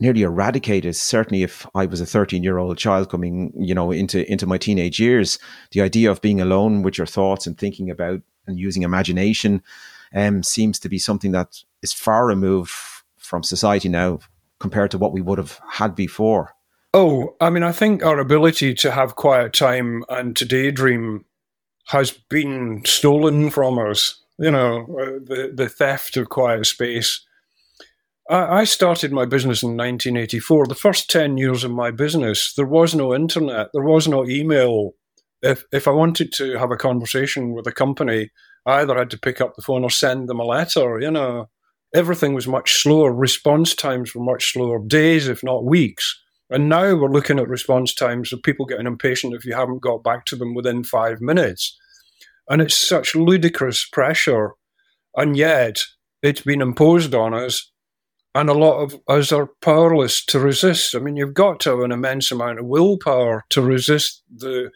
nearly 0.00 0.22
eradicated. 0.22 0.96
Certainly, 0.96 1.42
if 1.42 1.66
I 1.74 1.84
was 1.84 2.00
a 2.00 2.06
13 2.06 2.42
year 2.42 2.56
old 2.56 2.78
child 2.78 3.10
coming, 3.10 3.52
you 3.58 3.74
know, 3.74 3.90
into 3.92 4.30
into 4.30 4.46
my 4.46 4.56
teenage 4.56 4.98
years, 4.98 5.38
the 5.72 5.82
idea 5.82 6.10
of 6.10 6.22
being 6.22 6.40
alone 6.40 6.82
with 6.82 6.96
your 6.96 7.06
thoughts 7.06 7.46
and 7.46 7.58
thinking 7.58 7.90
about 7.90 8.22
and 8.46 8.58
using 8.58 8.84
imagination 8.84 9.62
um, 10.14 10.42
seems 10.42 10.78
to 10.80 10.88
be 10.88 10.98
something 10.98 11.32
that 11.32 11.62
is 11.86 11.92
far 11.92 12.26
removed 12.26 12.72
from 13.16 13.42
society 13.42 13.88
now 13.88 14.18
compared 14.58 14.90
to 14.90 14.98
what 14.98 15.12
we 15.12 15.20
would 15.20 15.38
have 15.38 15.60
had 15.70 15.94
before. 15.94 16.54
Oh, 16.92 17.36
I 17.40 17.50
mean, 17.50 17.62
I 17.62 17.72
think 17.72 18.04
our 18.04 18.18
ability 18.18 18.74
to 18.74 18.90
have 18.90 19.16
quiet 19.16 19.52
time 19.52 20.02
and 20.08 20.34
to 20.36 20.44
daydream 20.44 21.24
has 21.88 22.10
been 22.10 22.82
stolen 22.84 23.50
from 23.50 23.78
us. 23.78 24.22
You 24.38 24.50
know, 24.50 24.86
the, 25.24 25.52
the 25.54 25.68
theft 25.68 26.16
of 26.16 26.28
quiet 26.28 26.66
space. 26.66 27.24
I, 28.28 28.60
I 28.60 28.64
started 28.64 29.12
my 29.12 29.24
business 29.24 29.62
in 29.62 29.70
1984. 29.70 30.66
The 30.66 30.74
first 30.74 31.08
10 31.10 31.38
years 31.38 31.64
of 31.64 31.70
my 31.70 31.90
business, 31.90 32.52
there 32.54 32.66
was 32.66 32.94
no 32.94 33.14
internet, 33.14 33.68
there 33.72 33.84
was 33.84 34.08
no 34.08 34.26
email. 34.26 34.92
If, 35.42 35.64
if 35.72 35.86
I 35.86 35.92
wanted 35.92 36.32
to 36.34 36.58
have 36.58 36.70
a 36.70 36.76
conversation 36.76 37.52
with 37.52 37.66
a 37.66 37.72
company, 37.72 38.30
I 38.64 38.80
either 38.80 38.96
had 38.96 39.10
to 39.10 39.18
pick 39.18 39.40
up 39.40 39.54
the 39.54 39.62
phone 39.62 39.84
or 39.84 39.90
send 39.90 40.28
them 40.28 40.40
a 40.40 40.44
letter, 40.44 40.98
you 40.98 41.10
know 41.10 41.48
everything 41.94 42.34
was 42.34 42.46
much 42.46 42.82
slower. 42.82 43.12
Response 43.12 43.74
times 43.74 44.14
were 44.14 44.22
much 44.22 44.52
slower, 44.52 44.78
days, 44.86 45.28
if 45.28 45.42
not 45.42 45.64
weeks. 45.64 46.20
And 46.50 46.68
now 46.68 46.94
we're 46.94 47.10
looking 47.10 47.38
at 47.38 47.48
response 47.48 47.92
times 47.92 48.32
of 48.32 48.42
people 48.42 48.66
getting 48.66 48.86
impatient 48.86 49.34
if 49.34 49.44
you 49.44 49.54
haven't 49.54 49.82
got 49.82 50.04
back 50.04 50.26
to 50.26 50.36
them 50.36 50.54
within 50.54 50.84
five 50.84 51.20
minutes. 51.20 51.76
And 52.48 52.62
it's 52.62 52.76
such 52.76 53.16
ludicrous 53.16 53.84
pressure. 53.84 54.52
And 55.16 55.36
yet 55.36 55.82
it's 56.22 56.42
been 56.42 56.60
imposed 56.60 57.14
on 57.14 57.34
us. 57.34 57.70
And 58.34 58.48
a 58.50 58.54
lot 58.54 58.80
of 58.80 59.00
us 59.08 59.32
are 59.32 59.48
powerless 59.62 60.24
to 60.26 60.38
resist. 60.38 60.94
I 60.94 60.98
mean, 60.98 61.16
you've 61.16 61.34
got 61.34 61.58
to 61.60 61.70
have 61.70 61.80
an 61.80 61.90
immense 61.90 62.30
amount 62.30 62.58
of 62.58 62.66
willpower 62.66 63.44
to 63.50 63.62
resist 63.62 64.22
the, 64.32 64.70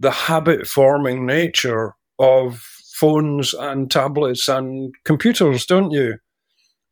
the 0.00 0.10
habit 0.10 0.66
forming 0.66 1.26
nature 1.26 1.94
of 2.18 2.66
phones 2.94 3.54
and 3.54 3.90
tablets 3.90 4.48
and 4.48 4.94
computers, 5.04 5.66
don't 5.66 5.90
you? 5.90 6.14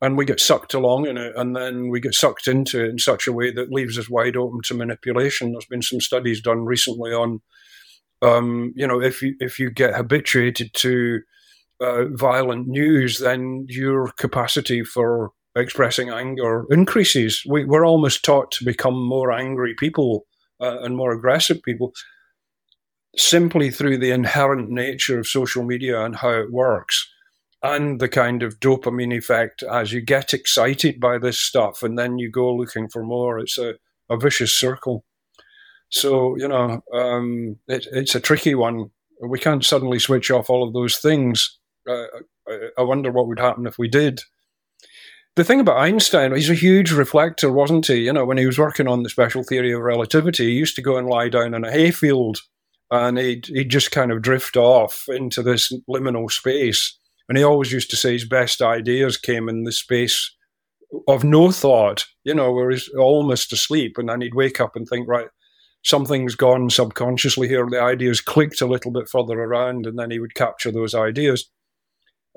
And 0.00 0.16
we 0.16 0.24
get 0.24 0.40
sucked 0.40 0.74
along 0.74 1.06
in 1.06 1.16
it, 1.16 1.32
and 1.36 1.56
then 1.56 1.88
we 1.88 2.00
get 2.00 2.14
sucked 2.14 2.48
into 2.48 2.84
it 2.84 2.90
in 2.90 2.98
such 2.98 3.26
a 3.26 3.32
way 3.32 3.50
that 3.50 3.72
leaves 3.72 3.98
us 3.98 4.10
wide 4.10 4.36
open 4.36 4.60
to 4.64 4.74
manipulation. 4.74 5.52
There's 5.52 5.66
been 5.66 5.82
some 5.82 6.00
studies 6.00 6.40
done 6.40 6.64
recently 6.64 7.12
on, 7.12 7.40
um, 8.22 8.72
you 8.76 8.86
know, 8.86 9.00
if 9.00 9.22
you 9.22 9.34
if 9.40 9.58
you 9.58 9.70
get 9.70 9.94
habituated 9.94 10.72
to 10.74 11.20
uh, 11.80 12.04
violent 12.10 12.68
news, 12.68 13.20
then 13.20 13.66
your 13.68 14.12
capacity 14.18 14.84
for 14.84 15.32
expressing 15.54 16.10
anger 16.10 16.66
increases. 16.70 17.42
We, 17.48 17.64
we're 17.64 17.86
almost 17.86 18.24
taught 18.24 18.50
to 18.52 18.64
become 18.64 18.94
more 18.94 19.32
angry 19.32 19.74
people 19.74 20.26
uh, 20.60 20.80
and 20.80 20.96
more 20.96 21.12
aggressive 21.12 21.62
people 21.62 21.92
simply 23.16 23.70
through 23.70 23.96
the 23.96 24.10
inherent 24.10 24.68
nature 24.68 25.18
of 25.18 25.26
social 25.26 25.62
media 25.62 26.04
and 26.04 26.16
how 26.16 26.32
it 26.32 26.52
works 26.52 27.10
and 27.62 28.00
the 28.00 28.08
kind 28.08 28.42
of 28.42 28.60
dopamine 28.60 29.16
effect 29.16 29.62
as 29.62 29.92
you 29.92 30.00
get 30.00 30.34
excited 30.34 31.00
by 31.00 31.18
this 31.18 31.38
stuff 31.38 31.82
and 31.82 31.98
then 31.98 32.18
you 32.18 32.30
go 32.30 32.54
looking 32.54 32.88
for 32.88 33.02
more. 33.02 33.38
It's 33.38 33.58
a, 33.58 33.74
a 34.10 34.16
vicious 34.16 34.54
circle. 34.54 35.04
So, 35.88 36.36
you 36.36 36.48
know, 36.48 36.82
um, 36.92 37.56
it, 37.68 37.86
it's 37.92 38.14
a 38.14 38.20
tricky 38.20 38.54
one. 38.54 38.90
We 39.20 39.38
can't 39.38 39.64
suddenly 39.64 39.98
switch 39.98 40.30
off 40.30 40.50
all 40.50 40.66
of 40.66 40.74
those 40.74 40.98
things. 40.98 41.58
Uh, 41.88 42.04
I 42.78 42.82
wonder 42.82 43.10
what 43.10 43.28
would 43.28 43.38
happen 43.38 43.66
if 43.66 43.78
we 43.78 43.88
did. 43.88 44.20
The 45.36 45.44
thing 45.44 45.60
about 45.60 45.78
Einstein, 45.78 46.34
he's 46.34 46.50
a 46.50 46.54
huge 46.54 46.92
reflector, 46.92 47.52
wasn't 47.52 47.86
he? 47.86 47.96
You 47.96 48.12
know, 48.12 48.24
when 48.24 48.38
he 48.38 48.46
was 48.46 48.58
working 48.58 48.88
on 48.88 49.02
the 49.02 49.10
special 49.10 49.42
theory 49.42 49.72
of 49.72 49.82
relativity, 49.82 50.46
he 50.46 50.52
used 50.52 50.76
to 50.76 50.82
go 50.82 50.96
and 50.96 51.08
lie 51.08 51.28
down 51.28 51.54
in 51.54 51.64
a 51.64 51.70
hayfield 51.70 52.40
and 52.90 53.18
he'd, 53.18 53.46
he'd 53.46 53.68
just 53.68 53.90
kind 53.90 54.10
of 54.10 54.22
drift 54.22 54.56
off 54.56 55.04
into 55.08 55.42
this 55.42 55.72
liminal 55.88 56.30
space. 56.30 56.98
And 57.28 57.36
he 57.36 57.44
always 57.44 57.72
used 57.72 57.90
to 57.90 57.96
say 57.96 58.12
his 58.12 58.28
best 58.28 58.62
ideas 58.62 59.16
came 59.16 59.48
in 59.48 59.64
the 59.64 59.72
space 59.72 60.32
of 61.08 61.24
no 61.24 61.50
thought, 61.50 62.06
you 62.24 62.34
know, 62.34 62.52
where 62.52 62.70
he's 62.70 62.88
almost 62.90 63.52
asleep. 63.52 63.98
And 63.98 64.08
then 64.08 64.20
he'd 64.20 64.34
wake 64.34 64.60
up 64.60 64.76
and 64.76 64.86
think, 64.86 65.08
right, 65.08 65.28
something's 65.82 66.34
gone 66.34 66.70
subconsciously 66.70 67.48
here. 67.48 67.66
The 67.68 67.80
ideas 67.80 68.20
clicked 68.20 68.60
a 68.60 68.66
little 68.66 68.92
bit 68.92 69.08
further 69.08 69.40
around, 69.40 69.86
and 69.86 69.98
then 69.98 70.10
he 70.10 70.18
would 70.18 70.34
capture 70.34 70.70
those 70.70 70.94
ideas. 70.94 71.50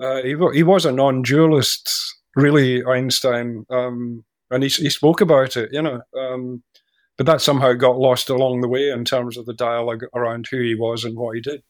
Uh, 0.01 0.21
he, 0.21 0.35
he 0.53 0.63
was 0.63 0.85
a 0.85 0.91
non 0.91 1.21
dualist, 1.21 1.89
really, 2.35 2.83
Einstein. 2.85 3.65
Um, 3.69 4.23
and 4.51 4.63
he, 4.63 4.69
he 4.69 4.89
spoke 4.89 5.21
about 5.21 5.57
it, 5.57 5.69
you 5.71 5.81
know. 5.81 6.01
Um, 6.17 6.63
but 7.17 7.25
that 7.25 7.41
somehow 7.41 7.73
got 7.73 7.97
lost 7.97 8.29
along 8.29 8.61
the 8.61 8.69
way 8.69 8.89
in 8.89 9.03
terms 9.03 9.37
of 9.37 9.45
the 9.45 9.53
dialogue 9.53 10.03
around 10.15 10.47
who 10.49 10.61
he 10.61 10.73
was 10.73 11.03
and 11.03 11.17
what 11.17 11.35
he 11.35 11.41
did. 11.41 11.61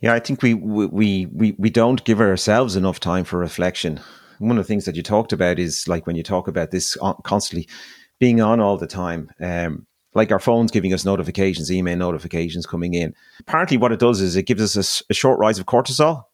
Yeah, 0.00 0.14
I 0.14 0.20
think 0.20 0.42
we 0.42 0.54
we 0.54 1.26
we 1.26 1.54
we 1.58 1.70
don't 1.70 2.04
give 2.04 2.20
ourselves 2.20 2.76
enough 2.76 3.00
time 3.00 3.24
for 3.24 3.38
reflection. 3.38 4.00
One 4.38 4.56
of 4.56 4.64
the 4.64 4.68
things 4.68 4.84
that 4.84 4.94
you 4.94 5.02
talked 5.02 5.32
about 5.32 5.58
is 5.58 5.88
like 5.88 6.06
when 6.06 6.14
you 6.14 6.22
talk 6.22 6.46
about 6.46 6.70
this 6.70 6.96
constantly 7.24 7.68
being 8.20 8.40
on 8.40 8.60
all 8.60 8.76
the 8.76 8.86
time. 8.86 9.30
Um, 9.40 9.86
like 10.14 10.32
our 10.32 10.38
phones 10.38 10.70
giving 10.70 10.94
us 10.94 11.04
notifications, 11.04 11.70
email 11.70 11.96
notifications 11.96 12.66
coming 12.66 12.94
in. 12.94 13.14
Apparently, 13.40 13.76
what 13.76 13.92
it 13.92 14.00
does 14.00 14.20
is 14.20 14.36
it 14.36 14.44
gives 14.44 14.76
us 14.76 15.00
a, 15.00 15.12
a 15.12 15.14
short 15.14 15.38
rise 15.38 15.58
of 15.58 15.66
cortisol, 15.66 16.24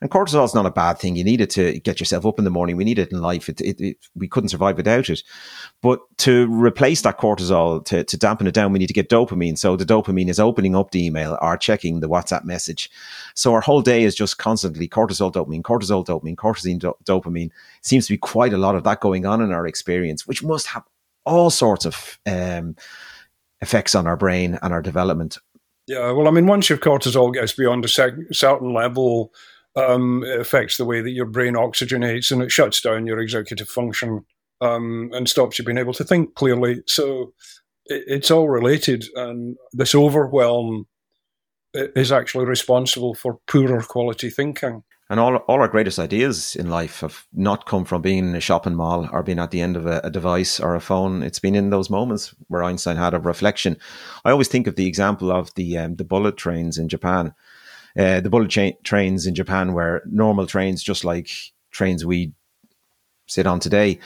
and 0.00 0.10
cortisol 0.10 0.44
is 0.44 0.54
not 0.54 0.66
a 0.66 0.70
bad 0.70 0.98
thing. 0.98 1.16
You 1.16 1.24
need 1.24 1.40
it 1.40 1.50
to 1.50 1.80
get 1.80 1.98
yourself 1.98 2.24
up 2.24 2.38
in 2.38 2.44
the 2.44 2.50
morning. 2.50 2.76
We 2.76 2.84
need 2.84 2.98
it 3.00 3.10
in 3.10 3.20
life. 3.20 3.48
It, 3.48 3.60
it, 3.60 3.80
it, 3.80 3.96
we 4.14 4.28
couldn't 4.28 4.50
survive 4.50 4.76
without 4.76 5.10
it. 5.10 5.22
But 5.82 6.00
to 6.18 6.46
replace 6.46 7.02
that 7.02 7.18
cortisol, 7.18 7.84
to, 7.86 8.04
to 8.04 8.16
dampen 8.16 8.46
it 8.46 8.54
down, 8.54 8.72
we 8.72 8.78
need 8.78 8.86
to 8.86 8.92
get 8.92 9.08
dopamine. 9.08 9.58
So 9.58 9.76
the 9.76 9.84
dopamine 9.84 10.28
is 10.28 10.38
opening 10.38 10.76
up 10.76 10.92
the 10.92 11.04
email 11.04 11.36
or 11.42 11.56
checking 11.56 11.98
the 11.98 12.08
WhatsApp 12.08 12.44
message. 12.44 12.90
So 13.34 13.52
our 13.54 13.60
whole 13.60 13.82
day 13.82 14.04
is 14.04 14.14
just 14.14 14.38
constantly 14.38 14.88
cortisol, 14.88 15.32
dopamine, 15.32 15.62
cortisol, 15.62 16.06
dopamine, 16.06 16.36
cortisol, 16.36 16.78
do- 16.78 16.96
dopamine. 17.04 17.50
Seems 17.82 18.06
to 18.06 18.12
be 18.12 18.18
quite 18.18 18.52
a 18.52 18.58
lot 18.58 18.76
of 18.76 18.84
that 18.84 19.00
going 19.00 19.26
on 19.26 19.40
in 19.40 19.52
our 19.52 19.66
experience, 19.66 20.26
which 20.26 20.44
must 20.44 20.68
have 20.68 20.84
all 21.26 21.50
sorts 21.50 21.84
of 21.84 22.18
um, 22.24 22.76
effects 23.60 23.94
on 23.94 24.06
our 24.06 24.16
brain 24.16 24.58
and 24.62 24.72
our 24.72 24.82
development. 24.82 25.38
Yeah, 25.88 26.12
well, 26.12 26.28
I 26.28 26.30
mean, 26.30 26.46
once 26.46 26.68
your 26.68 26.78
cortisol 26.78 27.32
gets 27.32 27.52
beyond 27.54 27.84
a 27.84 27.88
certain 27.88 28.74
level, 28.74 29.32
um, 29.76 30.24
it 30.24 30.40
affects 30.40 30.76
the 30.76 30.84
way 30.84 31.00
that 31.00 31.10
your 31.10 31.26
brain 31.26 31.54
oxygenates 31.54 32.32
and 32.32 32.42
it 32.42 32.50
shuts 32.50 32.80
down 32.80 33.06
your 33.06 33.20
executive 33.20 33.68
function 33.68 34.24
um, 34.60 35.10
and 35.12 35.28
stops 35.28 35.58
you 35.58 35.64
being 35.64 35.78
able 35.78 35.92
to 35.94 36.04
think 36.04 36.34
clearly. 36.34 36.82
So 36.86 37.32
it, 37.86 38.04
it's 38.06 38.30
all 38.30 38.48
related, 38.48 39.04
and 39.14 39.56
this 39.72 39.94
overwhelm 39.94 40.86
is 41.74 42.10
actually 42.10 42.46
responsible 42.46 43.14
for 43.14 43.38
poorer 43.46 43.82
quality 43.82 44.30
thinking. 44.30 44.82
And 45.10 45.18
all, 45.18 45.36
all 45.36 45.60
our 45.60 45.68
greatest 45.68 45.98
ideas 45.98 46.54
in 46.54 46.68
life 46.68 47.00
have 47.00 47.24
not 47.32 47.64
come 47.64 47.86
from 47.86 48.02
being 48.02 48.18
in 48.18 48.34
a 48.34 48.40
shopping 48.40 48.74
mall 48.74 49.08
or 49.10 49.22
being 49.22 49.38
at 49.38 49.52
the 49.52 49.62
end 49.62 49.74
of 49.74 49.86
a, 49.86 50.02
a, 50.04 50.10
device 50.10 50.60
or 50.60 50.74
a 50.74 50.82
phone. 50.82 51.22
It's 51.22 51.38
been 51.38 51.54
in 51.54 51.70
those 51.70 51.88
moments 51.88 52.34
where 52.48 52.62
Einstein 52.62 52.96
had 52.96 53.14
a 53.14 53.18
reflection. 53.18 53.78
I 54.26 54.30
always 54.30 54.48
think 54.48 54.66
of 54.66 54.76
the 54.76 54.86
example 54.86 55.32
of 55.32 55.54
the 55.54 55.78
um, 55.78 55.96
the 55.96 56.04
bullet 56.04 56.36
trains 56.36 56.76
in 56.76 56.90
Japan 56.90 57.32
uh, 57.98 58.20
the 58.20 58.30
bullet 58.30 58.50
cha- 58.50 58.78
trains 58.84 59.26
in 59.26 59.34
Japan 59.34 59.72
were 59.72 60.02
normal 60.06 60.46
trains, 60.46 60.82
just 60.82 61.04
like 61.04 61.28
trains 61.70 62.06
we 62.06 62.32
sit 63.26 63.46
on 63.46 63.60
today, 63.60 63.98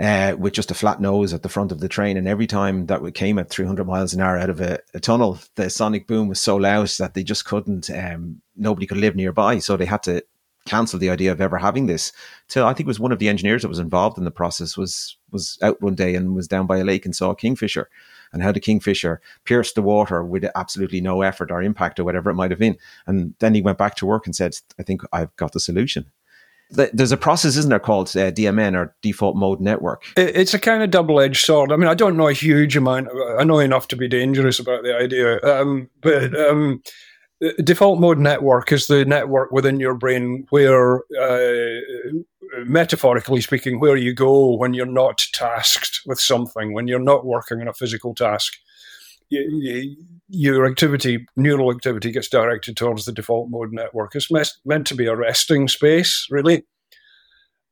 uh, 0.00 0.34
with 0.38 0.52
just 0.52 0.70
a 0.70 0.74
flat 0.74 1.00
nose 1.00 1.32
at 1.32 1.42
the 1.42 1.48
front 1.48 1.72
of 1.72 1.80
the 1.80 1.88
train. 1.88 2.16
And 2.16 2.26
every 2.26 2.46
time 2.46 2.86
that 2.86 3.00
we 3.00 3.12
came 3.12 3.38
at 3.38 3.48
300 3.48 3.86
miles 3.86 4.12
an 4.12 4.20
hour 4.20 4.36
out 4.36 4.50
of 4.50 4.60
a, 4.60 4.80
a 4.92 5.00
tunnel, 5.00 5.38
the 5.54 5.70
sonic 5.70 6.06
boom 6.06 6.28
was 6.28 6.40
so 6.40 6.56
loud 6.56 6.88
that 6.98 7.14
they 7.14 7.22
just 7.22 7.44
couldn't, 7.44 7.88
um, 7.90 8.42
nobody 8.56 8.86
could 8.86 8.98
live 8.98 9.16
nearby. 9.16 9.60
So 9.60 9.76
they 9.76 9.86
had 9.86 10.02
to 10.04 10.22
cancel 10.66 10.98
the 10.98 11.10
idea 11.10 11.32
of 11.32 11.40
ever 11.40 11.58
having 11.58 11.86
this. 11.86 12.12
Till 12.48 12.66
I 12.66 12.74
think 12.74 12.86
it 12.86 12.88
was 12.88 13.00
one 13.00 13.12
of 13.12 13.18
the 13.18 13.28
engineers 13.28 13.62
that 13.62 13.68
was 13.68 13.78
involved 13.78 14.18
in 14.18 14.24
the 14.24 14.30
process 14.30 14.76
was 14.76 15.16
was 15.30 15.58
out 15.62 15.80
one 15.80 15.94
day 15.94 16.14
and 16.14 16.34
was 16.34 16.48
down 16.48 16.66
by 16.66 16.78
a 16.78 16.84
lake 16.84 17.04
and 17.04 17.14
saw 17.14 17.30
a 17.30 17.36
kingfisher 17.36 17.88
and 18.32 18.42
how 18.42 18.52
the 18.52 18.60
kingfisher 18.60 19.20
pierced 19.44 19.74
the 19.74 19.82
water 19.82 20.24
with 20.24 20.44
absolutely 20.54 21.00
no 21.00 21.22
effort 21.22 21.50
or 21.50 21.62
impact 21.62 21.98
or 21.98 22.04
whatever 22.04 22.30
it 22.30 22.34
might 22.34 22.50
have 22.50 22.60
been. 22.60 22.76
And 23.06 23.34
then 23.38 23.54
he 23.54 23.62
went 23.62 23.78
back 23.78 23.94
to 23.96 24.06
work 24.06 24.26
and 24.26 24.34
said, 24.34 24.56
I 24.78 24.82
think 24.82 25.02
I've 25.12 25.34
got 25.36 25.52
the 25.52 25.60
solution. 25.60 26.06
There's 26.70 27.12
a 27.12 27.16
process, 27.16 27.56
isn't 27.56 27.70
there, 27.70 27.78
called 27.78 28.08
uh, 28.08 28.30
DMN 28.30 28.76
or 28.76 28.94
default 29.00 29.36
mode 29.36 29.58
network? 29.58 30.02
It's 30.18 30.52
a 30.52 30.58
kind 30.58 30.82
of 30.82 30.90
double 30.90 31.18
edged 31.18 31.44
sword. 31.44 31.72
I 31.72 31.76
mean, 31.76 31.88
I 31.88 31.94
don't 31.94 32.16
know 32.16 32.28
a 32.28 32.34
huge 32.34 32.76
amount. 32.76 33.08
I 33.38 33.44
know 33.44 33.58
enough 33.58 33.88
to 33.88 33.96
be 33.96 34.06
dangerous 34.06 34.58
about 34.58 34.82
the 34.82 34.94
idea. 34.94 35.40
Um, 35.42 35.88
but 36.02 36.38
um, 36.38 36.82
default 37.62 38.00
mode 38.00 38.18
network 38.18 38.70
is 38.70 38.86
the 38.86 39.06
network 39.06 39.50
within 39.50 39.80
your 39.80 39.94
brain 39.94 40.46
where 40.50 40.98
uh, 41.18 41.80
metaphorically 42.64 43.40
speaking, 43.40 43.80
where 43.80 43.96
you 43.96 44.14
go 44.14 44.56
when 44.56 44.74
you're 44.74 44.86
not 44.86 45.24
tasked 45.32 46.00
with 46.06 46.20
something, 46.20 46.72
when 46.72 46.88
you're 46.88 46.98
not 46.98 47.26
working 47.26 47.60
on 47.60 47.68
a 47.68 47.74
physical 47.74 48.14
task. 48.14 48.54
You, 49.30 49.46
you, 49.60 49.96
your 50.28 50.66
activity, 50.66 51.26
neural 51.36 51.70
activity, 51.70 52.10
gets 52.10 52.28
directed 52.28 52.76
towards 52.76 53.04
the 53.04 53.12
default 53.12 53.50
mode 53.50 53.72
network. 53.72 54.14
It's 54.14 54.30
mes- 54.30 54.58
meant 54.64 54.86
to 54.86 54.94
be 54.94 55.06
a 55.06 55.16
resting 55.16 55.68
space, 55.68 56.26
really. 56.30 56.64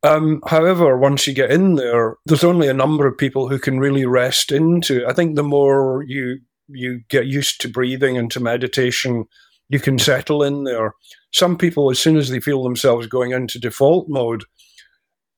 Um, 0.02 0.42
however, 0.46 0.98
once 0.98 1.26
you 1.26 1.32
get 1.32 1.50
in 1.50 1.76
there, 1.76 2.16
there's 2.26 2.44
only 2.44 2.68
a 2.68 2.74
number 2.74 3.06
of 3.06 3.18
people 3.18 3.48
who 3.48 3.58
can 3.58 3.78
really 3.78 4.06
rest 4.06 4.52
into. 4.52 5.06
I 5.06 5.12
think 5.12 5.34
the 5.34 5.42
more 5.42 6.04
you 6.06 6.40
you 6.68 7.00
get 7.08 7.26
used 7.26 7.60
to 7.60 7.68
breathing 7.68 8.18
and 8.18 8.30
to 8.32 8.40
meditation, 8.40 9.24
you 9.68 9.78
can 9.78 9.98
settle 9.98 10.42
in 10.42 10.64
there. 10.64 10.94
Some 11.32 11.56
people, 11.56 11.90
as 11.90 11.98
soon 11.98 12.16
as 12.16 12.28
they 12.28 12.40
feel 12.40 12.62
themselves 12.62 13.06
going 13.06 13.32
into 13.32 13.58
default 13.58 14.08
mode, 14.08 14.44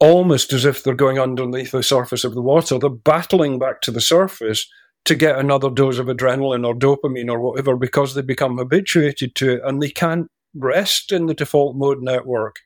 almost 0.01 0.53
as 0.53 0.65
if 0.65 0.83
they're 0.83 0.95
going 0.95 1.19
underneath 1.19 1.73
the 1.73 1.83
surface 1.83 2.25
of 2.25 2.35
the 2.35 2.43
water. 2.43 2.79
They're 2.79 2.91
battling 2.91 3.59
back 3.59 3.81
to 3.83 3.91
the 3.91 4.01
surface 4.01 4.69
to 5.05 5.15
get 5.15 5.39
another 5.39 5.71
dose 5.71 5.99
of 5.99 6.07
adrenaline 6.07 6.67
or 6.67 6.75
dopamine 6.75 7.31
or 7.31 7.41
whatever 7.41 7.77
because 7.77 8.15
they 8.15 8.23
become 8.23 8.59
habituated 8.59 9.35
to 9.37 9.55
it 9.55 9.61
and 9.65 9.83
they 9.83 9.91
can't 9.91 10.29
rest 10.55 11.13
in 11.13 11.27
the 11.27 11.35
default 11.35 11.77
mode 11.77 12.03
network. 12.03 12.57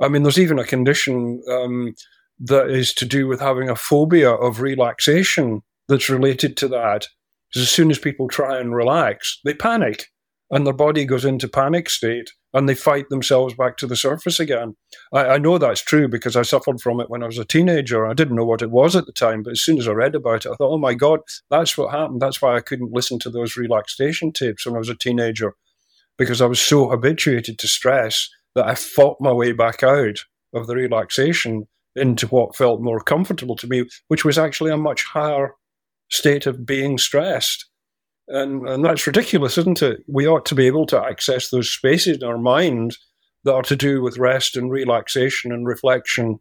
I 0.00 0.08
mean, 0.08 0.22
there's 0.22 0.38
even 0.38 0.58
a 0.58 0.64
condition 0.64 1.42
um, 1.50 1.94
that 2.40 2.70
is 2.70 2.94
to 2.94 3.04
do 3.04 3.26
with 3.26 3.40
having 3.40 3.68
a 3.68 3.76
phobia 3.76 4.30
of 4.30 4.60
relaxation 4.60 5.62
that's 5.88 6.08
related 6.08 6.56
to 6.58 6.68
that. 6.68 7.06
As 7.54 7.68
soon 7.68 7.90
as 7.90 7.98
people 7.98 8.28
try 8.28 8.58
and 8.58 8.74
relax, 8.74 9.40
they 9.44 9.54
panic 9.54 10.06
and 10.50 10.66
their 10.66 10.74
body 10.74 11.04
goes 11.04 11.24
into 11.24 11.48
panic 11.48 11.90
state 11.90 12.30
and 12.52 12.68
they 12.68 12.74
fight 12.74 13.08
themselves 13.08 13.54
back 13.54 13.76
to 13.76 13.86
the 13.86 13.96
surface 13.96 14.40
again. 14.40 14.76
I, 15.12 15.26
I, 15.26 15.38
know 15.38 15.58
that's 15.58 15.82
true 15.82 16.08
because 16.08 16.36
I 16.36 16.42
suffered 16.42 16.80
from 16.80 17.00
it 17.00 17.08
when 17.08 17.22
I 17.22 17.26
was 17.26 17.38
a 17.38 17.44
teenager. 17.44 18.06
I 18.06 18.14
didn't 18.14 18.36
know 18.36 18.44
what 18.44 18.62
it 18.62 18.70
was 18.70 18.96
at 18.96 19.06
the 19.06 19.12
time, 19.12 19.42
but 19.42 19.52
as 19.52 19.60
soon 19.60 19.78
as 19.78 19.86
I 19.86 19.92
read 19.92 20.14
about 20.14 20.46
it, 20.46 20.50
I 20.50 20.54
thought, 20.56 20.72
oh 20.72 20.78
my 20.78 20.94
God, 20.94 21.20
that's 21.48 21.78
what 21.78 21.92
happened. 21.92 22.20
That's 22.20 22.42
why 22.42 22.56
I 22.56 22.60
couldn't 22.60 22.92
listen 22.92 23.18
to 23.20 23.30
those 23.30 23.56
relaxation 23.56 24.32
tapes 24.32 24.66
when 24.66 24.74
I 24.74 24.78
was 24.78 24.88
a 24.88 24.94
teenager 24.94 25.54
because 26.18 26.40
I 26.40 26.46
was 26.46 26.60
so 26.60 26.90
habituated 26.90 27.58
to 27.58 27.68
stress 27.68 28.28
that 28.54 28.66
I 28.66 28.74
fought 28.74 29.18
my 29.20 29.32
way 29.32 29.52
back 29.52 29.82
out 29.82 30.18
of 30.52 30.66
the 30.66 30.74
relaxation 30.74 31.66
into 31.96 32.26
what 32.28 32.56
felt 32.56 32.80
more 32.80 33.00
comfortable 33.00 33.56
to 33.56 33.66
me, 33.66 33.84
which 34.08 34.24
was 34.24 34.38
actually 34.38 34.70
a 34.70 34.76
much 34.76 35.04
higher 35.04 35.54
state 36.10 36.46
of 36.46 36.66
being 36.66 36.98
stressed. 36.98 37.69
And, 38.28 38.68
and 38.68 38.84
that's 38.84 39.06
ridiculous, 39.06 39.58
isn't 39.58 39.82
it? 39.82 40.04
We 40.06 40.26
ought 40.26 40.46
to 40.46 40.54
be 40.54 40.66
able 40.66 40.86
to 40.86 41.02
access 41.02 41.50
those 41.50 41.70
spaces 41.70 42.18
in 42.18 42.24
our 42.24 42.38
mind 42.38 42.96
that 43.44 43.54
are 43.54 43.62
to 43.62 43.76
do 43.76 44.02
with 44.02 44.18
rest 44.18 44.56
and 44.56 44.70
relaxation 44.70 45.52
and 45.52 45.66
reflection 45.66 46.38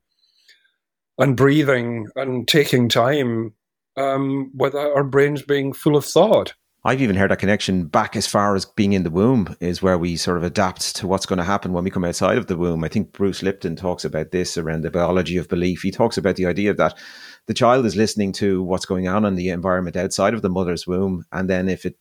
and 1.17 1.35
breathing 1.35 2.07
and 2.15 2.47
taking 2.47 2.89
time 2.89 3.53
um, 3.97 4.51
without 4.55 4.95
our 4.95 5.03
brains 5.03 5.41
being 5.41 5.73
full 5.73 5.95
of 5.95 6.05
thought. 6.05 6.53
I've 6.85 7.01
even 7.01 7.17
heard 7.17 7.29
that 7.29 7.39
connection 7.39 7.87
back 7.87 8.15
as 8.15 8.25
far 8.25 8.55
as 8.55 8.63
being 8.63 8.93
in 8.93 9.03
the 9.03 9.09
womb 9.09 9.57
is 9.59 9.81
where 9.81 9.97
we 9.97 10.15
sort 10.15 10.37
of 10.37 10.43
adapt 10.43 10.95
to 10.95 11.07
what's 11.07 11.25
going 11.25 11.37
to 11.37 11.43
happen 11.43 11.73
when 11.73 11.83
we 11.83 11.89
come 11.89 12.05
outside 12.05 12.37
of 12.37 12.47
the 12.47 12.55
womb. 12.55 12.85
I 12.85 12.87
think 12.87 13.11
Bruce 13.11 13.43
Lipton 13.43 13.75
talks 13.75 14.05
about 14.05 14.31
this 14.31 14.57
around 14.57 14.81
the 14.81 14.91
biology 14.91 15.35
of 15.35 15.49
belief. 15.49 15.81
He 15.81 15.91
talks 15.91 16.17
about 16.17 16.37
the 16.37 16.45
idea 16.45 16.73
that 16.73 16.97
the 17.45 17.53
child 17.53 17.85
is 17.85 17.95
listening 17.95 18.31
to 18.33 18.61
what's 18.63 18.85
going 18.85 19.07
on 19.07 19.25
in 19.25 19.35
the 19.35 19.49
environment 19.49 19.95
outside 19.95 20.33
of 20.33 20.41
the 20.41 20.49
mother's 20.49 20.85
womb. 20.85 21.25
And 21.31 21.49
then 21.49 21.67
if 21.69 21.85
it 21.85 21.97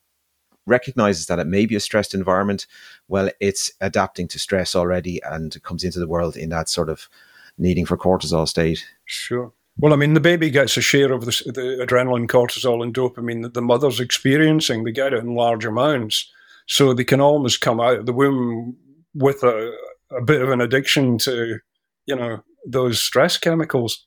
recognizes 0.66 1.26
that 1.26 1.38
it 1.38 1.46
may 1.46 1.66
be 1.66 1.76
a 1.76 1.80
stressed 1.80 2.14
environment, 2.14 2.66
well, 3.08 3.30
it's 3.40 3.72
adapting 3.80 4.28
to 4.28 4.38
stress 4.38 4.76
already 4.76 5.20
and 5.22 5.60
comes 5.62 5.84
into 5.84 5.98
the 5.98 6.08
world 6.08 6.36
in 6.36 6.50
that 6.50 6.68
sort 6.68 6.88
of 6.88 7.08
needing 7.56 7.86
for 7.86 7.96
cortisol 7.96 8.46
state. 8.46 8.86
Sure. 9.06 9.52
Well, 9.80 9.92
I 9.92 9.96
mean, 9.96 10.14
the 10.14 10.20
baby 10.20 10.50
gets 10.50 10.76
a 10.76 10.80
share 10.80 11.12
of 11.12 11.24
the, 11.24 11.42
the 11.46 11.86
adrenaline, 11.86 12.26
cortisol, 12.26 12.82
and 12.82 12.92
dopamine 12.92 13.42
that 13.42 13.54
the 13.54 13.62
mother's 13.62 14.00
experiencing. 14.00 14.84
They 14.84 14.92
get 14.92 15.12
it 15.12 15.20
in 15.20 15.34
large 15.34 15.64
amounts. 15.64 16.30
So 16.66 16.92
they 16.92 17.04
can 17.04 17.20
almost 17.20 17.60
come 17.60 17.80
out 17.80 18.00
of 18.00 18.06
the 18.06 18.12
womb 18.12 18.76
with 19.14 19.42
a, 19.42 19.72
a 20.10 20.20
bit 20.20 20.42
of 20.42 20.50
an 20.50 20.60
addiction 20.60 21.16
to, 21.18 21.60
you 22.06 22.16
know, 22.16 22.42
those 22.66 23.00
stress 23.00 23.38
chemicals. 23.38 24.04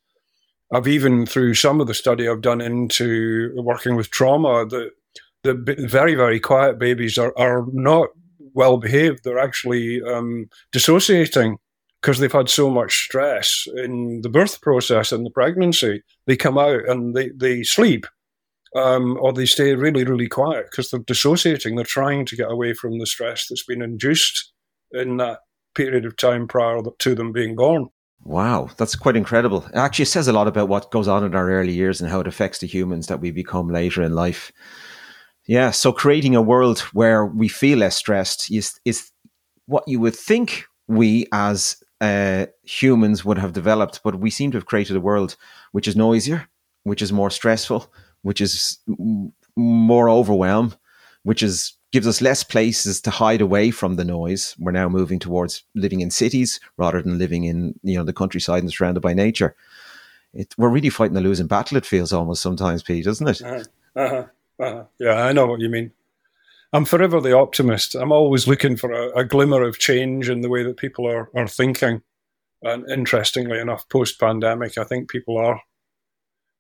I've 0.74 0.88
even, 0.88 1.26
through 1.26 1.56
some 1.56 1.82
of 1.82 1.88
the 1.88 1.94
study 1.94 2.28
I've 2.28 2.42
done 2.42 2.62
into 2.62 3.52
working 3.56 3.96
with 3.96 4.10
trauma, 4.10 4.66
the, 4.66 4.92
the 5.44 5.54
very, 5.88 6.16
very 6.16 6.40
quiet 6.40 6.80
babies 6.80 7.18
are, 7.18 7.34
are 7.38 7.66
not 7.74 8.10
well 8.54 8.78
behaved. 8.78 9.24
They're 9.24 9.40
actually 9.40 10.02
um, 10.04 10.50
dissociating 10.72 11.58
because 12.02 12.20
they've 12.20 12.32
had 12.32 12.50
so 12.50 12.70
much 12.70 13.04
stress 13.04 13.68
in 13.76 14.22
the 14.22 14.30
birth 14.30 14.62
process 14.62 15.12
and 15.12 15.26
the 15.26 15.30
pregnancy, 15.30 16.02
they 16.26 16.36
come 16.36 16.58
out 16.58 16.88
and 16.90 17.16
they, 17.16 17.30
they 17.30 17.62
sleep 17.64 18.08
um, 18.76 19.18
or 19.22 19.32
they 19.32 19.46
stay 19.46 19.76
really, 19.76 20.04
really 20.04 20.28
quiet 20.28 20.66
because 20.72 20.90
they're 20.90 21.02
dissociating. 21.02 21.76
They're 21.76 21.86
trying 21.86 22.26
to 22.26 22.36
get 22.36 22.50
away 22.50 22.74
from 22.74 22.98
the 22.98 23.06
stress 23.06 23.48
that's 23.48 23.66
been 23.66 23.84
induced 23.84 24.52
in 24.92 25.18
that 25.18 25.40
period 25.76 26.06
of 26.06 26.18
time 26.18 26.48
prior 26.48 26.82
to 27.00 27.16
them 27.16 27.32
being 27.32 27.56
born. 27.56 27.88
Wow, 28.24 28.70
that's 28.78 28.96
quite 28.96 29.16
incredible. 29.16 29.66
It 29.66 29.76
actually 29.76 30.06
says 30.06 30.28
a 30.28 30.34
lot 30.34 30.48
about 30.48 30.70
what 30.70 30.92
goes 30.92 31.08
on 31.08 31.24
in 31.24 31.34
our 31.34 31.50
early 31.50 31.74
years 31.74 32.02
and 32.02 32.10
how 32.10 32.20
it 32.20 32.28
affects 32.28 32.60
the 32.60 32.68
humans 32.68 33.08
that 33.08 33.20
we 33.20 33.32
become 33.32 33.70
later 33.70 34.04
in 34.04 34.14
life. 34.14 34.52
Yeah, 35.48 35.72
so 35.72 35.92
creating 35.92 36.36
a 36.36 36.42
world 36.42 36.80
where 36.94 37.26
we 37.26 37.48
feel 37.48 37.80
less 37.80 37.96
stressed 37.96 38.52
is, 38.52 38.80
is 38.86 39.12
what 39.66 39.84
you 39.88 40.00
would 40.00 40.16
think 40.16 40.66
we 40.88 41.26
as 41.34 41.78
uh, 42.00 42.46
humans 42.64 43.26
would 43.26 43.40
have 43.40 43.54
developed, 43.54 44.02
but 44.04 44.20
we 44.20 44.30
seem 44.30 44.52
to 44.52 44.58
have 44.58 44.66
created 44.68 44.96
a 44.96 45.02
world 45.02 45.36
which 45.72 45.88
is 45.88 45.96
noisier, 45.96 46.48
which 46.84 47.02
is 47.02 47.12
more 47.12 47.32
stressful, 47.32 47.92
which 48.22 48.40
is 48.40 48.80
m- 48.88 49.34
more 49.56 50.10
overwhelmed, 50.10 50.78
which 51.24 51.42
is 51.42 51.74
gives 51.92 52.08
us 52.08 52.22
less 52.22 52.44
places 52.44 53.02
to 53.02 53.12
hide 53.12 53.42
away 53.42 53.72
from 53.72 53.96
the 53.96 54.06
noise. 54.06 54.56
We're 54.58 54.72
now 54.72 54.90
moving 54.90 55.20
towards 55.20 55.64
living 55.76 56.02
in 56.02 56.10
cities 56.12 56.60
rather 56.78 57.02
than 57.02 57.18
living 57.18 57.44
in 57.44 57.80
you 57.84 57.98
know 57.98 58.04
the 58.04 58.14
countryside 58.14 58.64
and 58.64 58.72
surrounded 58.72 59.02
by 59.02 59.14
nature. 59.14 59.56
It, 60.34 60.56
we're 60.58 60.70
really 60.70 60.90
fighting 60.90 61.18
a 61.18 61.22
losing 61.22 61.48
battle. 61.48 61.78
It 61.78 61.86
feels 61.86 62.14
almost 62.14 62.42
sometimes, 62.42 62.84
Pete, 62.84 63.06
doesn't 63.06 63.28
it? 63.28 63.42
Uh-huh. 63.42 63.64
Uh-huh. 63.96 64.26
Uh-huh. 64.60 64.84
Yeah, 65.00 65.26
I 65.26 65.34
know 65.34 65.48
what 65.48 65.60
you 65.60 65.70
mean. 65.70 65.92
I'm 66.74 66.86
forever 66.86 67.20
the 67.20 67.36
optimist. 67.36 67.96
I'm 67.96 68.14
always 68.14 68.48
looking 68.48 68.78
for 68.78 68.92
a, 68.94 69.20
a 69.20 69.26
glimmer 69.26 69.62
of 69.64 69.80
change 69.80 70.30
in 70.30 70.40
the 70.40 70.48
way 70.50 70.64
that 70.64 70.78
people 70.78 71.06
are, 71.06 71.30
are 71.36 71.48
thinking. 71.48 72.02
And 72.62 72.90
interestingly 72.90 73.60
enough, 73.60 73.90
post 73.90 74.20
pandemic, 74.20 74.78
I 74.78 74.86
think 74.86 75.10
people 75.10 75.38
are 75.38 75.62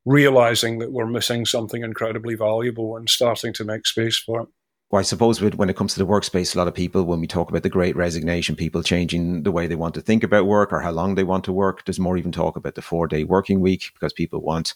realizing 0.03 0.79
that 0.79 0.91
we're 0.91 1.05
missing 1.05 1.45
something 1.45 1.83
incredibly 1.83 2.35
valuable 2.35 2.97
and 2.97 3.09
starting 3.09 3.53
to 3.53 3.63
make 3.63 3.85
space 3.85 4.17
for 4.17 4.41
it. 4.41 4.47
Well, 4.91 4.99
I 4.99 5.03
suppose 5.03 5.41
when 5.41 5.69
it 5.69 5.77
comes 5.77 5.93
to 5.93 5.99
the 5.99 6.05
workspace, 6.05 6.53
a 6.53 6.57
lot 6.57 6.67
of 6.67 6.73
people, 6.73 7.03
when 7.05 7.21
we 7.21 7.27
talk 7.27 7.49
about 7.49 7.63
the 7.63 7.69
great 7.69 7.95
resignation, 7.95 8.57
people 8.57 8.83
changing 8.83 9.43
the 9.43 9.51
way 9.51 9.65
they 9.65 9.75
want 9.75 9.93
to 9.95 10.01
think 10.01 10.21
about 10.21 10.47
work 10.47 10.73
or 10.73 10.81
how 10.81 10.91
long 10.91 11.15
they 11.15 11.23
want 11.23 11.45
to 11.45 11.53
work, 11.53 11.85
there's 11.85 11.97
more 11.97 12.17
even 12.17 12.33
talk 12.33 12.57
about 12.57 12.75
the 12.75 12.81
four 12.81 13.07
day 13.07 13.23
working 13.23 13.61
week 13.61 13.91
because 13.93 14.11
people 14.11 14.41
want, 14.41 14.73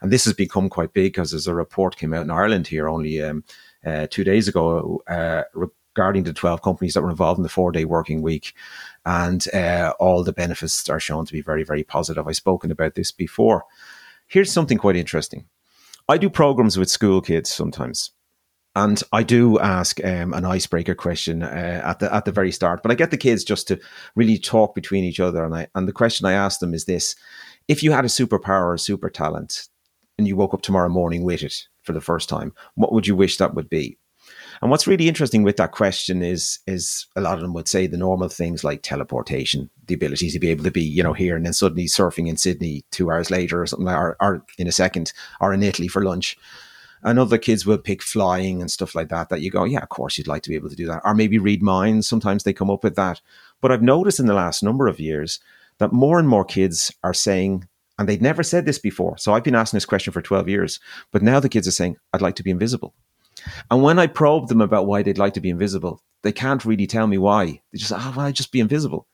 and 0.00 0.12
this 0.12 0.24
has 0.24 0.34
become 0.34 0.68
quite 0.68 0.92
big 0.92 1.14
because 1.14 1.32
there's 1.32 1.48
a 1.48 1.54
report 1.54 1.96
came 1.96 2.14
out 2.14 2.22
in 2.22 2.30
Ireland 2.30 2.68
here 2.68 2.88
only 2.88 3.20
um, 3.20 3.42
uh, 3.84 4.06
two 4.08 4.22
days 4.22 4.46
ago 4.46 5.02
uh, 5.08 5.42
regarding 5.52 6.22
the 6.22 6.32
12 6.32 6.62
companies 6.62 6.94
that 6.94 7.02
were 7.02 7.10
involved 7.10 7.40
in 7.40 7.42
the 7.42 7.48
four 7.48 7.72
day 7.72 7.84
working 7.84 8.22
week. 8.22 8.54
And 9.04 9.52
uh, 9.52 9.94
all 9.98 10.22
the 10.22 10.32
benefits 10.32 10.88
are 10.88 11.00
shown 11.00 11.26
to 11.26 11.32
be 11.32 11.40
very, 11.40 11.64
very 11.64 11.82
positive. 11.82 12.28
I've 12.28 12.36
spoken 12.36 12.70
about 12.70 12.94
this 12.94 13.10
before. 13.10 13.64
Here's 14.28 14.52
something 14.52 14.78
quite 14.78 14.94
interesting. 14.94 15.46
I 16.08 16.18
do 16.18 16.30
programs 16.30 16.78
with 16.78 16.88
school 16.88 17.20
kids 17.20 17.50
sometimes. 17.50 18.12
And 18.76 19.02
I 19.10 19.22
do 19.22 19.58
ask 19.58 20.04
um, 20.04 20.34
an 20.34 20.44
icebreaker 20.44 20.94
question 20.94 21.42
uh, 21.42 21.80
at 21.82 21.98
the 21.98 22.14
at 22.14 22.26
the 22.26 22.30
very 22.30 22.52
start, 22.52 22.82
but 22.82 22.92
I 22.92 22.94
get 22.94 23.10
the 23.10 23.16
kids 23.16 23.42
just 23.42 23.66
to 23.68 23.80
really 24.14 24.36
talk 24.36 24.74
between 24.74 25.02
each 25.02 25.18
other. 25.18 25.42
And 25.46 25.54
I 25.54 25.68
and 25.74 25.88
the 25.88 25.94
question 25.94 26.26
I 26.26 26.32
ask 26.32 26.60
them 26.60 26.74
is 26.74 26.84
this: 26.84 27.16
If 27.68 27.82
you 27.82 27.92
had 27.92 28.04
a 28.04 28.08
superpower 28.08 28.64
or 28.64 28.74
a 28.74 28.78
super 28.78 29.08
talent, 29.08 29.68
and 30.18 30.28
you 30.28 30.36
woke 30.36 30.52
up 30.52 30.60
tomorrow 30.60 30.90
morning 30.90 31.24
with 31.24 31.42
it, 31.42 31.66
for 31.80 31.94
the 31.94 32.02
first 32.02 32.28
time, 32.28 32.52
what 32.74 32.92
would 32.92 33.06
you 33.06 33.16
wish 33.16 33.38
that 33.38 33.54
would 33.54 33.70
be? 33.70 33.96
And 34.60 34.70
what's 34.70 34.86
really 34.86 35.08
interesting 35.08 35.42
with 35.42 35.56
that 35.56 35.72
question 35.72 36.22
is 36.22 36.58
is 36.66 37.06
a 37.16 37.22
lot 37.22 37.36
of 37.36 37.40
them 37.40 37.54
would 37.54 37.68
say 37.68 37.86
the 37.86 37.96
normal 37.96 38.28
things 38.28 38.62
like 38.62 38.82
teleportation, 38.82 39.70
the 39.86 39.94
ability 39.94 40.28
to 40.30 40.38
be 40.38 40.50
able 40.50 40.64
to 40.64 40.70
be, 40.70 40.82
you 40.82 41.02
know, 41.02 41.14
here 41.14 41.34
and 41.34 41.46
then 41.46 41.54
suddenly 41.54 41.86
surfing 41.86 42.28
in 42.28 42.36
Sydney 42.36 42.84
two 42.90 43.10
hours 43.10 43.30
later 43.30 43.62
or 43.62 43.66
something, 43.66 43.88
or, 43.88 44.18
or 44.20 44.44
in 44.58 44.68
a 44.68 44.72
second, 44.72 45.14
or 45.40 45.54
in 45.54 45.62
Italy 45.62 45.88
for 45.88 46.04
lunch. 46.04 46.36
And 47.02 47.18
other 47.18 47.38
kids 47.38 47.66
will 47.66 47.78
pick 47.78 48.02
flying 48.02 48.60
and 48.60 48.70
stuff 48.70 48.94
like 48.94 49.08
that. 49.10 49.28
That 49.28 49.40
you 49.40 49.50
go, 49.50 49.64
yeah, 49.64 49.80
of 49.80 49.88
course 49.88 50.18
you'd 50.18 50.26
like 50.26 50.42
to 50.42 50.50
be 50.50 50.56
able 50.56 50.70
to 50.70 50.76
do 50.76 50.86
that, 50.86 51.02
or 51.04 51.14
maybe 51.14 51.38
read 51.38 51.62
minds. 51.62 52.06
Sometimes 52.08 52.42
they 52.42 52.52
come 52.52 52.70
up 52.70 52.82
with 52.82 52.96
that. 52.96 53.20
But 53.60 53.72
I've 53.72 53.82
noticed 53.82 54.20
in 54.20 54.26
the 54.26 54.34
last 54.34 54.62
number 54.62 54.88
of 54.88 55.00
years 55.00 55.40
that 55.78 55.92
more 55.92 56.18
and 56.18 56.28
more 56.28 56.44
kids 56.44 56.92
are 57.02 57.14
saying 57.14 57.68
and 57.98 58.08
they'd 58.08 58.22
never 58.22 58.42
said 58.42 58.66
this 58.66 58.78
before. 58.78 59.16
So 59.16 59.32
I've 59.32 59.44
been 59.44 59.54
asking 59.54 59.76
this 59.78 59.86
question 59.86 60.12
for 60.12 60.22
12 60.22 60.48
years. 60.48 60.80
But 61.12 61.22
now 61.22 61.40
the 61.40 61.48
kids 61.48 61.66
are 61.66 61.72
saying, 61.72 61.96
I'd 62.12 62.20
like 62.20 62.36
to 62.36 62.42
be 62.42 62.50
invisible. 62.50 62.94
And 63.70 63.82
when 63.82 63.98
I 63.98 64.06
probe 64.06 64.48
them 64.48 64.60
about 64.60 64.86
why 64.86 65.02
they'd 65.02 65.18
like 65.18 65.34
to 65.34 65.40
be 65.40 65.50
invisible, 65.50 66.02
they 66.22 66.32
can't 66.32 66.64
really 66.64 66.86
tell 66.86 67.06
me 67.06 67.18
why. 67.18 67.62
They 67.72 67.78
just, 67.78 67.92
oh, 67.92 68.12
well, 68.16 68.26
I'd 68.26 68.34
just 68.34 68.52
be 68.52 68.60
invisible. 68.60 69.06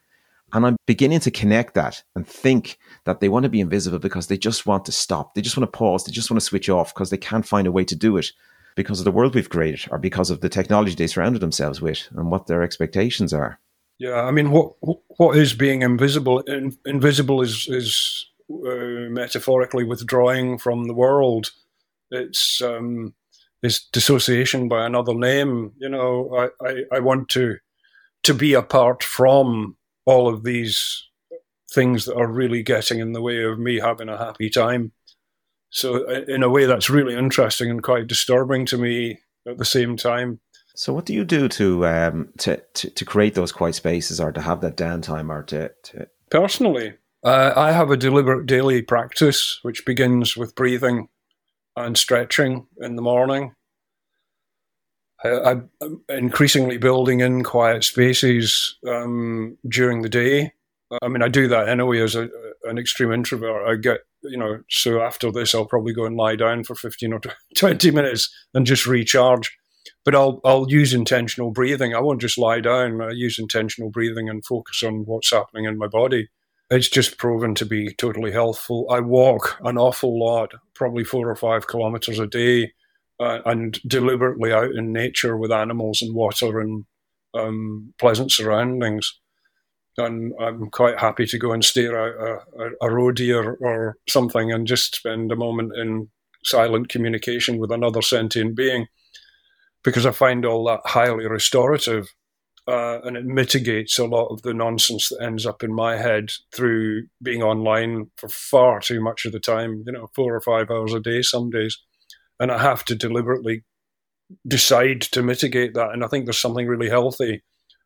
And 0.52 0.66
I'm 0.66 0.76
beginning 0.86 1.20
to 1.20 1.30
connect 1.30 1.74
that 1.74 2.02
and 2.14 2.26
think 2.26 2.78
that 3.04 3.20
they 3.20 3.28
want 3.28 3.44
to 3.44 3.48
be 3.48 3.60
invisible 3.60 3.98
because 3.98 4.26
they 4.26 4.36
just 4.36 4.66
want 4.66 4.84
to 4.84 4.92
stop. 4.92 5.34
They 5.34 5.40
just 5.40 5.56
want 5.56 5.72
to 5.72 5.76
pause. 5.76 6.04
They 6.04 6.12
just 6.12 6.30
want 6.30 6.40
to 6.40 6.46
switch 6.46 6.68
off 6.68 6.94
because 6.94 7.10
they 7.10 7.16
can't 7.16 7.46
find 7.46 7.66
a 7.66 7.72
way 7.72 7.84
to 7.84 7.96
do 7.96 8.16
it 8.18 8.26
because 8.74 8.98
of 8.98 9.04
the 9.04 9.12
world 9.12 9.34
we've 9.34 9.48
created 9.48 9.88
or 9.90 9.98
because 9.98 10.30
of 10.30 10.40
the 10.40 10.48
technology 10.48 10.94
they 10.94 11.06
surrounded 11.06 11.40
themselves 11.40 11.80
with 11.80 12.08
and 12.14 12.30
what 12.30 12.46
their 12.46 12.62
expectations 12.62 13.32
are. 13.32 13.58
Yeah, 13.98 14.22
I 14.22 14.30
mean, 14.30 14.50
what 14.50 14.72
what 14.80 15.36
is 15.36 15.54
being 15.54 15.82
invisible? 15.82 16.40
In, 16.40 16.76
invisible 16.84 17.40
is 17.40 17.68
is 17.68 18.26
uh, 18.50 19.08
metaphorically 19.10 19.84
withdrawing 19.84 20.58
from 20.58 20.84
the 20.86 20.94
world. 20.94 21.52
It's 22.10 22.60
um, 22.60 23.14
it's 23.62 23.86
dissociation 23.88 24.68
by 24.68 24.86
another 24.86 25.14
name. 25.14 25.72
You 25.78 25.88
know, 25.88 26.34
I, 26.36 26.66
I, 26.68 26.82
I 26.94 27.00
want 27.00 27.28
to 27.30 27.58
to 28.24 28.34
be 28.34 28.54
apart 28.54 29.04
from 29.04 29.76
all 30.04 30.28
of 30.28 30.44
these 30.44 31.08
things 31.72 32.04
that 32.04 32.16
are 32.16 32.30
really 32.30 32.62
getting 32.62 33.00
in 33.00 33.12
the 33.12 33.22
way 33.22 33.42
of 33.42 33.58
me 33.58 33.80
having 33.80 34.08
a 34.08 34.18
happy 34.18 34.50
time. 34.50 34.92
So, 35.70 36.06
in 36.28 36.42
a 36.42 36.50
way, 36.50 36.66
that's 36.66 36.90
really 36.90 37.14
interesting 37.14 37.70
and 37.70 37.82
quite 37.82 38.06
disturbing 38.06 38.66
to 38.66 38.78
me 38.78 39.20
at 39.46 39.56
the 39.56 39.64
same 39.64 39.96
time. 39.96 40.40
So, 40.74 40.92
what 40.92 41.06
do 41.06 41.14
you 41.14 41.24
do 41.24 41.48
to 41.48 41.86
um, 41.86 42.28
to, 42.38 42.62
to, 42.74 42.90
to 42.90 43.04
create 43.04 43.34
those 43.34 43.52
quiet 43.52 43.74
spaces, 43.74 44.20
or 44.20 44.32
to 44.32 44.40
have 44.40 44.60
that 44.60 44.76
downtime, 44.76 45.30
or 45.30 45.42
to, 45.44 45.70
to... 45.84 46.08
personally? 46.30 46.94
Uh, 47.24 47.52
I 47.56 47.72
have 47.72 47.90
a 47.90 47.96
deliberate 47.96 48.46
daily 48.46 48.82
practice 48.82 49.60
which 49.62 49.86
begins 49.86 50.36
with 50.36 50.56
breathing 50.56 51.08
and 51.76 51.96
stretching 51.96 52.66
in 52.78 52.96
the 52.96 53.02
morning. 53.02 53.54
I, 55.24 55.52
am 55.82 56.00
increasingly 56.08 56.78
building 56.78 57.20
in 57.20 57.42
quiet 57.42 57.84
spaces 57.84 58.78
um, 58.86 59.56
during 59.68 60.02
the 60.02 60.08
day. 60.08 60.52
I 61.00 61.08
mean, 61.08 61.22
I 61.22 61.28
do 61.28 61.48
that 61.48 61.68
anyway 61.68 62.00
as 62.00 62.14
a, 62.14 62.28
an 62.64 62.78
extreme 62.78 63.12
introvert. 63.12 63.66
I 63.66 63.76
get, 63.76 64.00
you 64.22 64.36
know, 64.36 64.60
so 64.68 65.00
after 65.00 65.32
this, 65.32 65.54
I'll 65.54 65.64
probably 65.64 65.94
go 65.94 66.04
and 66.04 66.16
lie 66.16 66.36
down 66.36 66.64
for 66.64 66.74
15 66.74 67.12
or 67.12 67.20
20 67.56 67.90
minutes 67.90 68.34
and 68.52 68.66
just 68.66 68.86
recharge. 68.86 69.56
But 70.04 70.14
I'll, 70.14 70.40
I'll 70.44 70.70
use 70.70 70.92
intentional 70.92 71.52
breathing. 71.52 71.94
I 71.94 72.00
won't 72.00 72.20
just 72.20 72.38
lie 72.38 72.60
down. 72.60 73.00
I 73.00 73.10
use 73.10 73.38
intentional 73.38 73.90
breathing 73.90 74.28
and 74.28 74.44
focus 74.44 74.82
on 74.82 75.04
what's 75.06 75.30
happening 75.30 75.64
in 75.64 75.78
my 75.78 75.86
body 75.86 76.28
it's 76.72 76.88
just 76.88 77.18
proven 77.18 77.54
to 77.56 77.66
be 77.66 77.92
totally 77.94 78.32
helpful. 78.32 78.86
I 78.90 79.00
walk 79.00 79.58
an 79.62 79.76
awful 79.76 80.18
lot, 80.18 80.52
probably 80.74 81.04
four 81.04 81.28
or 81.28 81.36
five 81.36 81.66
kilometers 81.66 82.18
a 82.18 82.26
day, 82.26 82.72
uh, 83.22 83.40
and 83.44 83.80
deliberately 83.86 84.52
out 84.52 84.72
in 84.72 84.92
nature 84.92 85.36
with 85.36 85.52
animals 85.52 86.02
and 86.02 86.14
water 86.14 86.60
and 86.60 86.84
um, 87.34 87.94
pleasant 87.98 88.32
surroundings. 88.32 89.20
And 89.98 90.32
I'm 90.40 90.70
quite 90.70 90.98
happy 90.98 91.26
to 91.26 91.38
go 91.38 91.52
and 91.52 91.64
stare 91.64 91.96
at 91.96 92.14
a, 92.16 92.64
a, 92.64 92.88
a 92.88 92.94
roe 92.94 93.12
deer 93.12 93.56
or 93.60 93.96
something 94.08 94.52
and 94.52 94.66
just 94.66 94.96
spend 94.96 95.30
a 95.32 95.36
moment 95.36 95.72
in 95.76 96.08
silent 96.44 96.88
communication 96.88 97.58
with 97.58 97.70
another 97.70 98.02
sentient 98.02 98.56
being. 98.56 98.88
because 99.84 100.06
I 100.06 100.12
find 100.12 100.44
all 100.44 100.64
that 100.66 100.80
highly 100.84 101.26
restorative. 101.26 102.14
Uh, 102.68 103.00
and 103.02 103.16
it 103.16 103.24
mitigates 103.24 103.98
a 103.98 104.04
lot 104.04 104.28
of 104.28 104.42
the 104.42 104.54
nonsense 104.54 105.08
that 105.08 105.20
ends 105.20 105.44
up 105.44 105.64
in 105.64 105.72
my 105.74 105.96
head 105.96 106.30
through 106.54 107.08
being 107.20 107.42
online 107.42 108.08
for 108.16 108.28
far 108.28 108.78
too 108.78 109.00
much 109.00 109.24
of 109.26 109.32
the 109.32 109.40
time, 109.40 109.82
you 109.84 109.92
know, 109.92 110.08
four 110.14 110.32
or 110.32 110.40
five 110.40 110.70
hours 110.70 110.94
a 110.94 111.00
day 111.00 111.22
some 111.22 111.50
days. 111.50 111.82
And 112.42 112.50
I 112.50 112.58
have 112.58 112.84
to 112.86 112.96
deliberately 112.96 113.62
decide 114.48 115.00
to 115.02 115.22
mitigate 115.22 115.74
that. 115.74 115.92
And 115.92 116.02
I 116.02 116.08
think 116.08 116.24
there's 116.26 116.38
something 116.38 116.66
really 116.66 116.88
healthy 116.88 117.44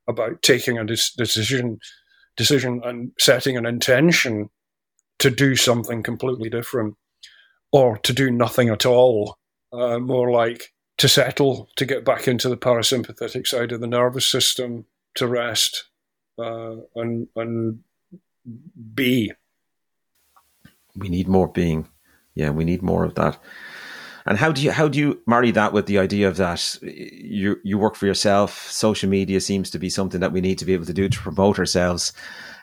about 0.09 0.41
taking 0.41 0.79
a 0.79 0.85
decision, 0.85 1.79
decision 2.39 2.81
and 2.83 3.13
setting 3.19 3.59
an 3.59 3.67
intention 3.67 4.49
to 5.19 5.29
do 5.29 5.57
something 5.57 6.03
completely 6.03 6.49
different 6.49 6.95
or 7.71 7.99
to 7.99 8.15
do 8.15 8.31
nothing 8.31 8.71
at 8.71 8.87
all. 8.87 9.37
Uh, 9.75 9.99
more 9.99 10.31
like 10.31 10.73
to 10.97 11.07
settle, 11.07 11.69
to 11.77 11.85
get 11.85 12.03
back 12.03 12.27
into 12.27 12.49
the 12.49 12.57
parasympathetic 12.57 13.47
side 13.47 13.73
of 13.73 13.83
the 13.83 13.87
nervous 13.87 14.27
system, 14.27 14.87
to 15.17 15.27
rest, 15.27 15.85
uh, 16.39 16.77
and 16.95 17.29
and 17.37 17.81
be. 18.95 19.33
We 20.97 21.11
need 21.11 21.29
more 21.29 21.49
being. 21.49 21.89
Yeah, 22.35 22.51
we 22.51 22.65
need 22.65 22.83
more 22.83 23.05
of 23.05 23.17
that. 23.17 23.39
And 24.27 24.39
how 24.39 24.51
do 24.51 24.63
you 24.63 24.73
how 24.73 24.89
do 24.89 24.99
you 24.99 25.23
marry 25.27 25.51
that 25.53 25.73
with 25.73 25.87
the 25.87 25.99
idea 25.99 26.29
of 26.29 26.37
that 26.37 26.79
you 26.83 27.57
you 27.63 27.79
work 27.79 27.95
for 27.95 28.07
yourself? 28.07 28.71
Social 28.71 29.09
media 29.09 29.41
seems 29.41 29.71
to 29.71 29.79
be 29.79 29.89
something 29.89 30.21
that 30.21 30.33
we 30.33 30.41
need 30.41 30.59
to 30.59 30.65
be 30.65 30.75
able 30.75 30.87
to 30.87 30.93
do 30.93 31.09
to 31.09 31.19
promote 31.19 31.59
ourselves. 31.59 32.13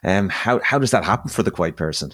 Um, 0.03 0.29
how 0.29 0.59
how 0.59 0.79
does 0.79 0.91
that 0.91 1.05
happen 1.05 1.29
for 1.29 1.43
the 1.43 1.51
quiet 1.51 1.77
person? 1.77 2.13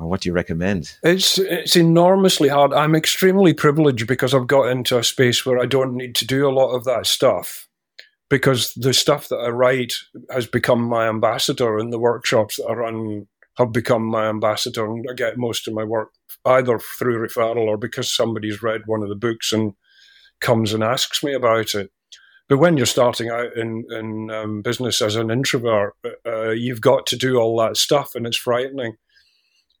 or 0.00 0.08
what 0.08 0.22
do 0.22 0.28
you 0.28 0.32
recommend? 0.32 0.96
It's 1.02 1.38
it's 1.38 1.76
enormously 1.76 2.48
hard. 2.48 2.72
I'm 2.72 2.96
extremely 2.96 3.52
privileged 3.52 4.06
because 4.06 4.34
I've 4.34 4.46
got 4.46 4.68
into 4.68 4.98
a 4.98 5.04
space 5.04 5.44
where 5.44 5.60
I 5.60 5.66
don't 5.66 5.94
need 5.94 6.14
to 6.16 6.26
do 6.26 6.48
a 6.48 6.50
lot 6.50 6.74
of 6.74 6.84
that 6.84 7.06
stuff 7.06 7.68
because 8.30 8.72
the 8.74 8.94
stuff 8.94 9.28
that 9.28 9.36
I 9.36 9.48
write 9.48 9.92
has 10.30 10.46
become 10.46 10.82
my 10.82 11.06
ambassador 11.08 11.78
and 11.78 11.92
the 11.92 11.98
workshops 11.98 12.56
that 12.56 12.66
I 12.66 12.72
run 12.72 13.26
have 13.58 13.72
become 13.72 14.04
my 14.04 14.28
ambassador 14.28 14.90
and 14.90 15.04
I 15.08 15.14
get 15.14 15.36
most 15.36 15.68
of 15.68 15.74
my 15.74 15.84
work 15.84 16.12
either 16.44 16.78
through 16.78 17.26
referral 17.26 17.68
or 17.68 17.76
because 17.76 18.12
somebody's 18.12 18.62
read 18.62 18.82
one 18.86 19.02
of 19.02 19.08
the 19.08 19.14
books 19.14 19.52
and 19.52 19.74
comes 20.40 20.72
and 20.72 20.82
asks 20.82 21.22
me 21.22 21.34
about 21.34 21.74
it. 21.74 21.90
But 22.48 22.58
when 22.58 22.76
you're 22.76 22.86
starting 22.86 23.30
out 23.30 23.56
in, 23.56 23.84
in 23.90 24.30
um, 24.30 24.62
business 24.62 25.00
as 25.00 25.16
an 25.16 25.30
introvert, 25.30 25.94
uh, 26.26 26.50
you've 26.50 26.80
got 26.80 27.06
to 27.06 27.16
do 27.16 27.36
all 27.36 27.56
that 27.58 27.76
stuff 27.76 28.14
and 28.14 28.26
it's 28.26 28.36
frightening 28.36 28.96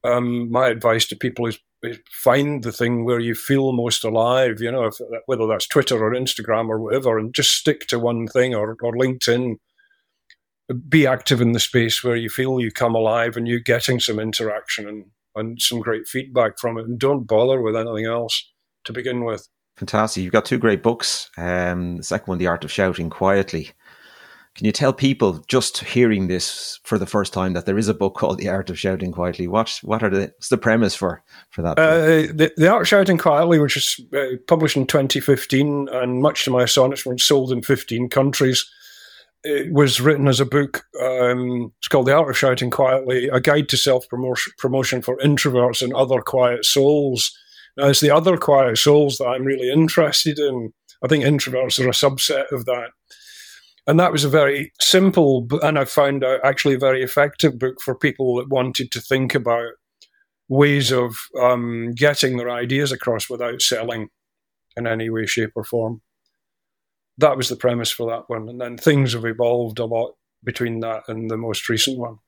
um, 0.04 0.50
my 0.50 0.68
advice 0.68 1.06
to 1.06 1.16
people 1.16 1.46
is, 1.46 1.58
is, 1.82 1.98
find 2.10 2.62
the 2.62 2.72
thing 2.72 3.04
where 3.04 3.20
you 3.20 3.34
feel 3.34 3.72
most 3.72 4.04
alive, 4.04 4.60
you 4.60 4.70
know, 4.70 4.84
if, 4.84 4.96
whether 5.26 5.46
that's 5.46 5.66
Twitter 5.66 6.02
or 6.02 6.12
Instagram 6.12 6.68
or 6.68 6.80
whatever, 6.80 7.18
and 7.18 7.34
just 7.34 7.52
stick 7.52 7.86
to 7.88 7.98
one 7.98 8.26
thing 8.26 8.54
or, 8.54 8.76
or 8.82 8.94
LinkedIn. 8.94 9.56
Be 10.88 11.06
active 11.06 11.40
in 11.40 11.52
the 11.52 11.60
space 11.60 12.04
where 12.04 12.16
you 12.16 12.30
feel 12.30 12.60
you 12.60 12.70
come 12.70 12.94
alive 12.94 13.36
and 13.36 13.48
you're 13.48 13.58
getting 13.58 13.98
some 13.98 14.20
interaction 14.20 14.88
and, 14.88 15.06
and 15.34 15.60
some 15.60 15.80
great 15.80 16.06
feedback 16.06 16.58
from 16.58 16.78
it. 16.78 16.86
And 16.86 16.98
don't 16.98 17.26
bother 17.26 17.60
with 17.60 17.76
anything 17.76 18.06
else 18.06 18.50
to 18.84 18.92
begin 18.92 19.24
with. 19.24 19.48
Fantastic. 19.76 20.22
You've 20.22 20.32
got 20.32 20.44
two 20.44 20.58
great 20.58 20.82
books. 20.82 21.30
Um, 21.38 21.96
the 21.96 22.02
second 22.02 22.26
one, 22.26 22.38
The 22.38 22.46
Art 22.46 22.64
of 22.64 22.72
Shouting 22.72 23.10
Quietly. 23.10 23.70
Can 24.56 24.66
you 24.66 24.72
tell 24.72 24.92
people 24.92 25.44
just 25.48 25.78
hearing 25.78 26.26
this 26.26 26.80
for 26.82 26.98
the 26.98 27.06
first 27.06 27.32
time 27.32 27.52
that 27.52 27.66
there 27.66 27.78
is 27.78 27.88
a 27.88 27.94
book 27.94 28.14
called 28.14 28.38
The 28.38 28.48
Art 28.48 28.68
of 28.68 28.78
Shouting 28.78 29.12
Quietly? 29.12 29.46
What 29.46 29.78
what 29.82 30.02
are 30.02 30.10
the 30.10 30.20
what's 30.20 30.48
the 30.48 30.58
premise 30.58 30.94
for 30.94 31.22
for 31.50 31.62
that? 31.62 31.78
Uh, 31.78 32.32
the, 32.34 32.52
the 32.56 32.68
Art 32.68 32.82
of 32.82 32.88
Shouting 32.88 33.16
Quietly, 33.16 33.58
which 33.58 33.76
was 33.76 34.00
uh, 34.14 34.36
published 34.48 34.76
in 34.76 34.86
2015, 34.86 35.88
and 35.92 36.20
much 36.20 36.44
to 36.44 36.50
my 36.50 36.64
astonishment, 36.64 37.20
sold 37.20 37.52
in 37.52 37.62
15 37.62 38.08
countries. 38.08 38.68
It 39.42 39.72
was 39.72 40.00
written 40.00 40.28
as 40.28 40.40
a 40.40 40.44
book. 40.44 40.84
Um, 41.00 41.72
it's 41.78 41.88
called 41.88 42.06
The 42.06 42.14
Art 42.14 42.30
of 42.30 42.38
Shouting 42.38 42.70
Quietly: 42.70 43.28
A 43.28 43.40
Guide 43.40 43.68
to 43.70 43.76
Self 43.76 44.06
Promotion 44.08 45.02
for 45.02 45.16
Introverts 45.18 45.82
and 45.82 45.94
Other 45.94 46.20
Quiet 46.20 46.64
Souls. 46.64 47.36
Now, 47.76 47.86
it's 47.86 48.00
the 48.00 48.10
other 48.10 48.36
quiet 48.36 48.76
souls 48.76 49.18
that 49.18 49.28
I'm 49.28 49.44
really 49.44 49.70
interested 49.70 50.38
in. 50.38 50.72
I 51.02 51.08
think 51.08 51.24
introverts 51.24 51.82
are 51.82 51.88
a 51.88 51.92
subset 51.92 52.52
of 52.52 52.66
that 52.66 52.90
and 53.86 53.98
that 53.98 54.12
was 54.12 54.24
a 54.24 54.28
very 54.28 54.72
simple 54.80 55.48
and 55.62 55.78
I 55.78 55.84
found 55.84 56.22
out 56.22 56.40
actually 56.44 56.74
a 56.74 56.78
very 56.78 57.02
effective 57.02 57.58
book 57.58 57.80
for 57.80 57.94
people 57.94 58.36
that 58.36 58.48
wanted 58.48 58.92
to 58.92 59.00
think 59.00 59.34
about 59.34 59.72
ways 60.48 60.92
of 60.92 61.16
um, 61.40 61.92
getting 61.94 62.36
their 62.36 62.50
ideas 62.50 62.92
across 62.92 63.30
without 63.30 63.62
selling 63.62 64.08
in 64.76 64.86
any 64.86 65.10
way, 65.10 65.26
shape, 65.26 65.50
or 65.54 65.64
form. 65.64 66.02
That 67.20 67.36
was 67.36 67.48
the 67.48 67.56
premise 67.56 67.90
for 67.90 68.10
that 68.10 68.28
one, 68.28 68.48
and 68.48 68.60
then 68.60 68.76
things 68.76 69.12
have 69.12 69.24
evolved 69.24 69.78
a 69.78 69.84
lot 69.84 70.16
between 70.42 70.80
that 70.80 71.02
and 71.08 71.30
the 71.30 71.36
most 71.36 71.68
recent 71.68 71.98
one. 71.98 72.18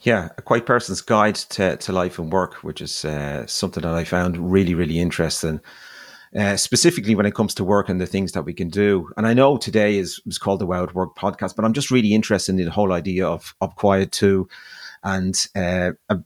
Yeah, 0.00 0.30
a 0.38 0.42
quiet 0.42 0.66
person's 0.66 1.00
guide 1.00 1.34
to, 1.34 1.76
to 1.76 1.92
life 1.92 2.18
and 2.18 2.32
work, 2.32 2.54
which 2.64 2.80
is 2.80 3.04
uh, 3.04 3.46
something 3.46 3.82
that 3.82 3.94
I 3.94 4.04
found 4.04 4.52
really, 4.52 4.74
really 4.74 4.98
interesting 4.98 5.60
uh, 6.36 6.56
specifically 6.56 7.14
when 7.14 7.26
it 7.26 7.34
comes 7.34 7.54
to 7.54 7.64
work 7.64 7.88
and 7.88 8.00
the 8.00 8.06
things 8.06 8.32
that 8.32 8.44
we 8.44 8.54
can 8.54 8.68
do. 8.68 9.10
And 9.16 9.26
I 9.26 9.34
know 9.34 9.56
today 9.56 9.98
is, 9.98 10.20
is 10.26 10.38
called 10.38 10.60
the 10.60 10.66
Wild 10.66 10.94
Work 10.94 11.16
podcast, 11.16 11.56
but 11.56 11.64
I'm 11.64 11.72
just 11.72 11.90
really 11.90 12.14
interested 12.14 12.58
in 12.58 12.64
the 12.64 12.70
whole 12.70 12.92
idea 12.92 13.26
of, 13.26 13.54
of 13.60 13.74
quiet 13.76 14.12
too. 14.12 14.48
And 15.02 15.34
uh, 15.56 15.92
uh, 16.08 16.18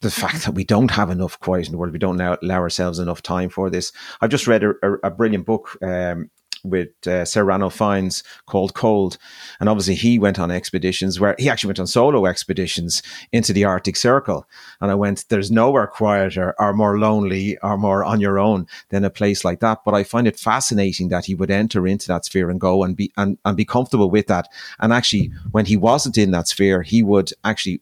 the 0.00 0.10
fact 0.10 0.44
that 0.44 0.54
we 0.54 0.64
don't 0.64 0.90
have 0.90 1.10
enough 1.10 1.38
quiet 1.38 1.66
in 1.66 1.72
the 1.72 1.78
world, 1.78 1.92
we 1.92 1.98
don't 1.98 2.20
allow, 2.20 2.58
ourselves 2.58 2.98
enough 2.98 3.22
time 3.22 3.50
for 3.50 3.70
this. 3.70 3.92
I've 4.20 4.30
just 4.30 4.46
read 4.46 4.64
a, 4.64 4.70
a, 4.82 4.92
a 5.04 5.10
brilliant 5.10 5.46
book 5.46 5.78
um, 5.82 6.30
with 6.64 6.88
uh, 7.06 7.24
Sir 7.24 7.44
Ranulph 7.44 7.76
Fiennes 7.76 8.24
called 8.46 8.74
Cold. 8.74 9.18
And 9.60 9.68
obviously, 9.68 9.94
he 9.94 10.18
went 10.18 10.38
on 10.38 10.50
expeditions 10.50 11.20
where 11.20 11.36
he 11.38 11.48
actually 11.48 11.68
went 11.68 11.80
on 11.80 11.86
solo 11.86 12.26
expeditions 12.26 13.02
into 13.32 13.52
the 13.52 13.64
Arctic 13.64 13.96
Circle. 13.96 14.48
And 14.80 14.90
I 14.90 14.94
went, 14.94 15.26
there's 15.28 15.50
nowhere 15.50 15.86
quieter 15.86 16.54
or 16.58 16.72
more 16.72 16.98
lonely 16.98 17.58
or 17.62 17.76
more 17.76 18.04
on 18.04 18.20
your 18.20 18.38
own 18.38 18.66
than 18.88 19.04
a 19.04 19.10
place 19.10 19.44
like 19.44 19.60
that. 19.60 19.80
But 19.84 19.94
I 19.94 20.02
find 20.02 20.26
it 20.26 20.38
fascinating 20.38 21.08
that 21.08 21.26
he 21.26 21.34
would 21.34 21.50
enter 21.50 21.86
into 21.86 22.08
that 22.08 22.24
sphere 22.24 22.50
and 22.50 22.60
go 22.60 22.82
and 22.82 22.96
be 22.96 23.12
and, 23.16 23.38
and 23.44 23.56
be 23.56 23.64
comfortable 23.64 24.10
with 24.10 24.26
that. 24.26 24.48
And 24.80 24.92
actually, 24.92 25.30
when 25.52 25.66
he 25.66 25.76
wasn't 25.76 26.18
in 26.18 26.30
that 26.32 26.48
sphere, 26.48 26.82
he 26.82 27.02
would 27.02 27.32
actually 27.44 27.80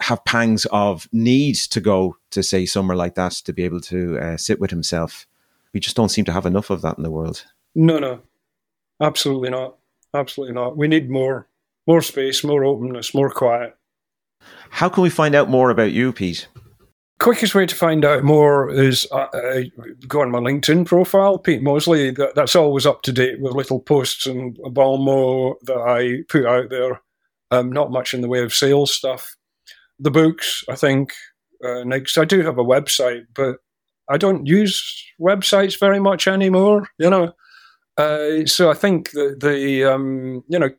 have 0.00 0.24
pangs 0.24 0.66
of 0.72 1.08
need 1.12 1.56
to 1.56 1.80
go 1.80 2.16
to 2.30 2.42
say 2.42 2.66
somewhere 2.66 2.96
like 2.96 3.14
that 3.14 3.32
to 3.32 3.52
be 3.52 3.64
able 3.64 3.80
to 3.80 4.18
uh, 4.18 4.36
sit 4.36 4.58
with 4.58 4.70
himself. 4.70 5.26
We 5.72 5.80
just 5.80 5.96
don't 5.96 6.08
seem 6.08 6.24
to 6.24 6.32
have 6.32 6.46
enough 6.46 6.70
of 6.70 6.82
that 6.82 6.96
in 6.96 7.02
the 7.02 7.10
world. 7.10 7.44
No, 7.80 7.98
no, 7.98 8.20
absolutely 9.00 9.48
not. 9.48 9.78
Absolutely 10.12 10.54
not. 10.54 10.76
We 10.76 10.86
need 10.86 11.08
more, 11.08 11.48
more 11.86 12.02
space, 12.02 12.44
more 12.44 12.62
openness, 12.62 13.14
more 13.14 13.30
quiet. 13.30 13.74
How 14.68 14.90
can 14.90 15.02
we 15.02 15.08
find 15.08 15.34
out 15.34 15.48
more 15.48 15.70
about 15.70 15.92
you, 15.92 16.12
Pete? 16.12 16.46
Quickest 17.20 17.54
way 17.54 17.64
to 17.64 17.74
find 17.74 18.04
out 18.04 18.22
more 18.22 18.70
is 18.70 19.06
uh, 19.10 19.28
uh, 19.32 19.62
go 20.06 20.20
on 20.20 20.30
my 20.30 20.40
LinkedIn 20.40 20.84
profile, 20.84 21.38
Pete 21.38 21.62
Mosley. 21.62 22.10
That, 22.10 22.34
that's 22.34 22.54
always 22.54 22.84
up 22.84 23.00
to 23.02 23.12
date 23.12 23.40
with 23.40 23.54
little 23.54 23.80
posts 23.80 24.26
and 24.26 24.58
a 24.62 24.68
balmo 24.68 25.54
that 25.62 25.78
I 25.78 26.24
put 26.30 26.44
out 26.44 26.68
there. 26.68 27.00
Um, 27.50 27.72
not 27.72 27.90
much 27.90 28.12
in 28.12 28.20
the 28.20 28.28
way 28.28 28.42
of 28.42 28.52
sales 28.52 28.94
stuff. 28.94 29.36
The 29.98 30.10
books, 30.10 30.64
I 30.68 30.76
think, 30.76 31.14
uh, 31.64 31.84
next. 31.84 32.18
I 32.18 32.26
do 32.26 32.42
have 32.42 32.58
a 32.58 32.64
website, 32.64 33.24
but 33.34 33.56
I 34.10 34.18
don't 34.18 34.46
use 34.46 35.02
websites 35.18 35.80
very 35.80 35.98
much 35.98 36.28
anymore. 36.28 36.88
You 36.98 37.08
know, 37.08 37.32
uh, 38.00 38.46
so 38.46 38.70
I 38.70 38.74
think 38.74 39.10
that 39.12 39.40
the 39.40 39.84
um, 39.84 40.42
you 40.48 40.58
know 40.58 40.70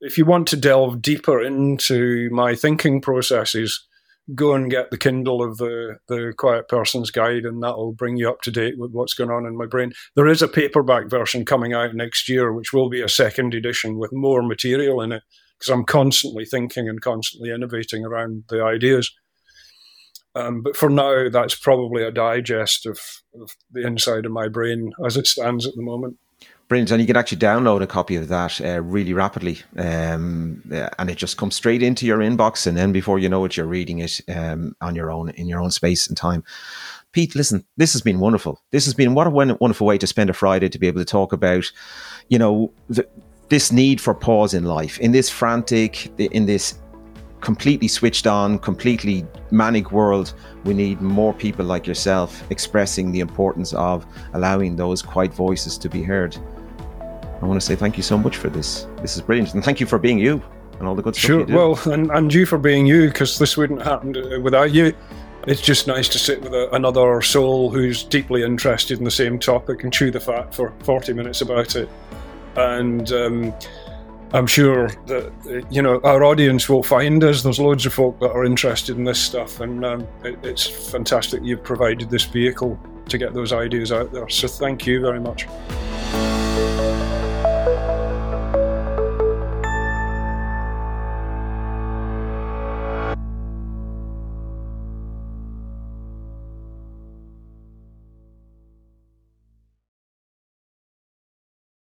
if 0.00 0.18
you 0.18 0.24
want 0.24 0.48
to 0.48 0.56
delve 0.56 1.00
deeper 1.00 1.40
into 1.40 2.28
my 2.32 2.54
thinking 2.54 3.00
processes, 3.00 3.86
go 4.34 4.54
and 4.54 4.70
get 4.70 4.90
the 4.90 4.98
Kindle 4.98 5.42
of 5.42 5.58
the 5.58 5.98
the 6.08 6.32
Quiet 6.36 6.68
Person's 6.68 7.10
Guide, 7.10 7.44
and 7.44 7.62
that 7.62 7.76
will 7.76 7.92
bring 7.92 8.16
you 8.16 8.28
up 8.28 8.40
to 8.42 8.50
date 8.50 8.74
with 8.78 8.92
what's 8.92 9.14
going 9.14 9.30
on 9.30 9.46
in 9.46 9.56
my 9.56 9.66
brain. 9.66 9.92
There 10.16 10.28
is 10.28 10.42
a 10.42 10.48
paperback 10.48 11.08
version 11.08 11.44
coming 11.44 11.72
out 11.72 11.94
next 11.94 12.28
year, 12.28 12.52
which 12.52 12.72
will 12.72 12.88
be 12.88 13.02
a 13.02 13.08
second 13.08 13.54
edition 13.54 13.98
with 13.98 14.12
more 14.12 14.42
material 14.42 15.00
in 15.00 15.12
it, 15.12 15.22
because 15.58 15.72
I'm 15.72 15.84
constantly 15.84 16.44
thinking 16.44 16.88
and 16.88 17.00
constantly 17.00 17.50
innovating 17.50 18.04
around 18.04 18.44
the 18.48 18.62
ideas. 18.62 19.10
Um, 20.34 20.62
but 20.62 20.76
for 20.76 20.88
now, 20.88 21.28
that's 21.28 21.54
probably 21.54 22.02
a 22.02 22.10
digest 22.10 22.86
of, 22.86 22.98
of 23.40 23.50
the 23.70 23.86
inside 23.86 24.24
of 24.24 24.32
my 24.32 24.48
brain 24.48 24.92
as 25.04 25.16
it 25.16 25.26
stands 25.26 25.66
at 25.66 25.74
the 25.76 25.82
moment. 25.82 26.16
Brilliant. 26.72 26.90
And 26.90 27.02
you 27.02 27.06
can 27.06 27.18
actually 27.18 27.36
download 27.36 27.82
a 27.82 27.86
copy 27.86 28.16
of 28.16 28.28
that 28.28 28.58
uh, 28.62 28.80
really 28.80 29.12
rapidly. 29.12 29.58
Um, 29.76 30.62
and 30.98 31.10
it 31.10 31.18
just 31.18 31.36
comes 31.36 31.54
straight 31.54 31.82
into 31.82 32.06
your 32.06 32.20
inbox. 32.20 32.66
And 32.66 32.78
then 32.78 32.92
before 32.92 33.18
you 33.18 33.28
know 33.28 33.44
it, 33.44 33.58
you're 33.58 33.66
reading 33.66 33.98
it 33.98 34.22
um, 34.34 34.74
on 34.80 34.94
your 34.94 35.12
own, 35.12 35.28
in 35.28 35.48
your 35.48 35.60
own 35.60 35.70
space 35.70 36.06
and 36.06 36.16
time. 36.16 36.42
Pete, 37.12 37.34
listen, 37.34 37.66
this 37.76 37.92
has 37.92 38.00
been 38.00 38.20
wonderful. 38.20 38.58
This 38.70 38.86
has 38.86 38.94
been 38.94 39.12
what 39.12 39.26
a 39.26 39.30
wonderful 39.30 39.86
way 39.86 39.98
to 39.98 40.06
spend 40.06 40.30
a 40.30 40.32
Friday 40.32 40.70
to 40.70 40.78
be 40.78 40.86
able 40.86 41.02
to 41.02 41.04
talk 41.04 41.34
about, 41.34 41.70
you 42.30 42.38
know, 42.38 42.72
the, 42.88 43.06
this 43.50 43.70
need 43.70 44.00
for 44.00 44.14
pause 44.14 44.54
in 44.54 44.64
life, 44.64 44.98
in 44.98 45.12
this 45.12 45.28
frantic, 45.28 46.10
in 46.18 46.46
this 46.46 46.78
completely 47.42 47.88
switched 47.88 48.26
on, 48.26 48.58
completely 48.58 49.26
manic 49.50 49.92
world, 49.92 50.32
we 50.64 50.72
need 50.72 51.02
more 51.02 51.34
people 51.34 51.66
like 51.66 51.86
yourself 51.86 52.42
expressing 52.50 53.12
the 53.12 53.20
importance 53.20 53.74
of 53.74 54.06
allowing 54.32 54.76
those 54.76 55.02
quiet 55.02 55.34
voices 55.34 55.76
to 55.76 55.90
be 55.90 56.02
heard. 56.02 56.38
I 57.42 57.46
want 57.46 57.60
to 57.60 57.66
say 57.66 57.74
thank 57.74 57.96
you 57.96 58.02
so 58.04 58.16
much 58.16 58.36
for 58.36 58.48
this. 58.48 58.86
This 59.00 59.16
is 59.16 59.22
brilliant. 59.22 59.52
And 59.54 59.64
thank 59.64 59.80
you 59.80 59.86
for 59.86 59.98
being 59.98 60.18
you 60.18 60.40
and 60.78 60.86
all 60.86 60.94
the 60.94 61.02
good 61.02 61.16
sure. 61.16 61.40
stuff 61.40 61.48
you 61.48 61.54
do. 61.54 61.58
Well, 61.58 61.92
and, 61.92 62.10
and 62.12 62.32
you 62.32 62.46
for 62.46 62.58
being 62.58 62.86
you, 62.86 63.08
because 63.08 63.38
this 63.38 63.56
wouldn't 63.56 63.82
happen 63.82 64.42
without 64.42 64.72
you. 64.72 64.94
It's 65.46 65.60
just 65.60 65.88
nice 65.88 66.08
to 66.10 66.18
sit 66.20 66.40
with 66.40 66.54
a, 66.54 66.72
another 66.72 67.20
soul 67.20 67.68
who's 67.68 68.04
deeply 68.04 68.44
interested 68.44 68.98
in 68.98 69.04
the 69.04 69.10
same 69.10 69.40
topic 69.40 69.82
and 69.82 69.92
chew 69.92 70.12
the 70.12 70.20
fat 70.20 70.54
for 70.54 70.72
40 70.84 71.14
minutes 71.14 71.40
about 71.40 71.74
it. 71.74 71.88
And 72.54 73.10
um, 73.10 73.54
I'm 74.32 74.46
sure 74.46 74.88
that 75.06 75.66
you 75.70 75.82
know 75.82 76.00
our 76.04 76.22
audience 76.22 76.68
will 76.68 76.82
find 76.82 77.24
us. 77.24 77.42
There's 77.42 77.58
loads 77.58 77.86
of 77.86 77.92
folk 77.92 78.20
that 78.20 78.30
are 78.30 78.44
interested 78.44 78.96
in 78.96 79.04
this 79.04 79.20
stuff, 79.20 79.60
and 79.60 79.84
um, 79.84 80.06
it, 80.22 80.38
it's 80.42 80.66
fantastic 80.66 81.42
you've 81.42 81.64
provided 81.64 82.08
this 82.08 82.24
vehicle 82.24 82.78
to 83.08 83.18
get 83.18 83.34
those 83.34 83.52
ideas 83.52 83.90
out 83.90 84.12
there. 84.12 84.28
So 84.28 84.46
thank 84.48 84.86
you 84.86 85.00
very 85.00 85.20
much. 85.20 85.46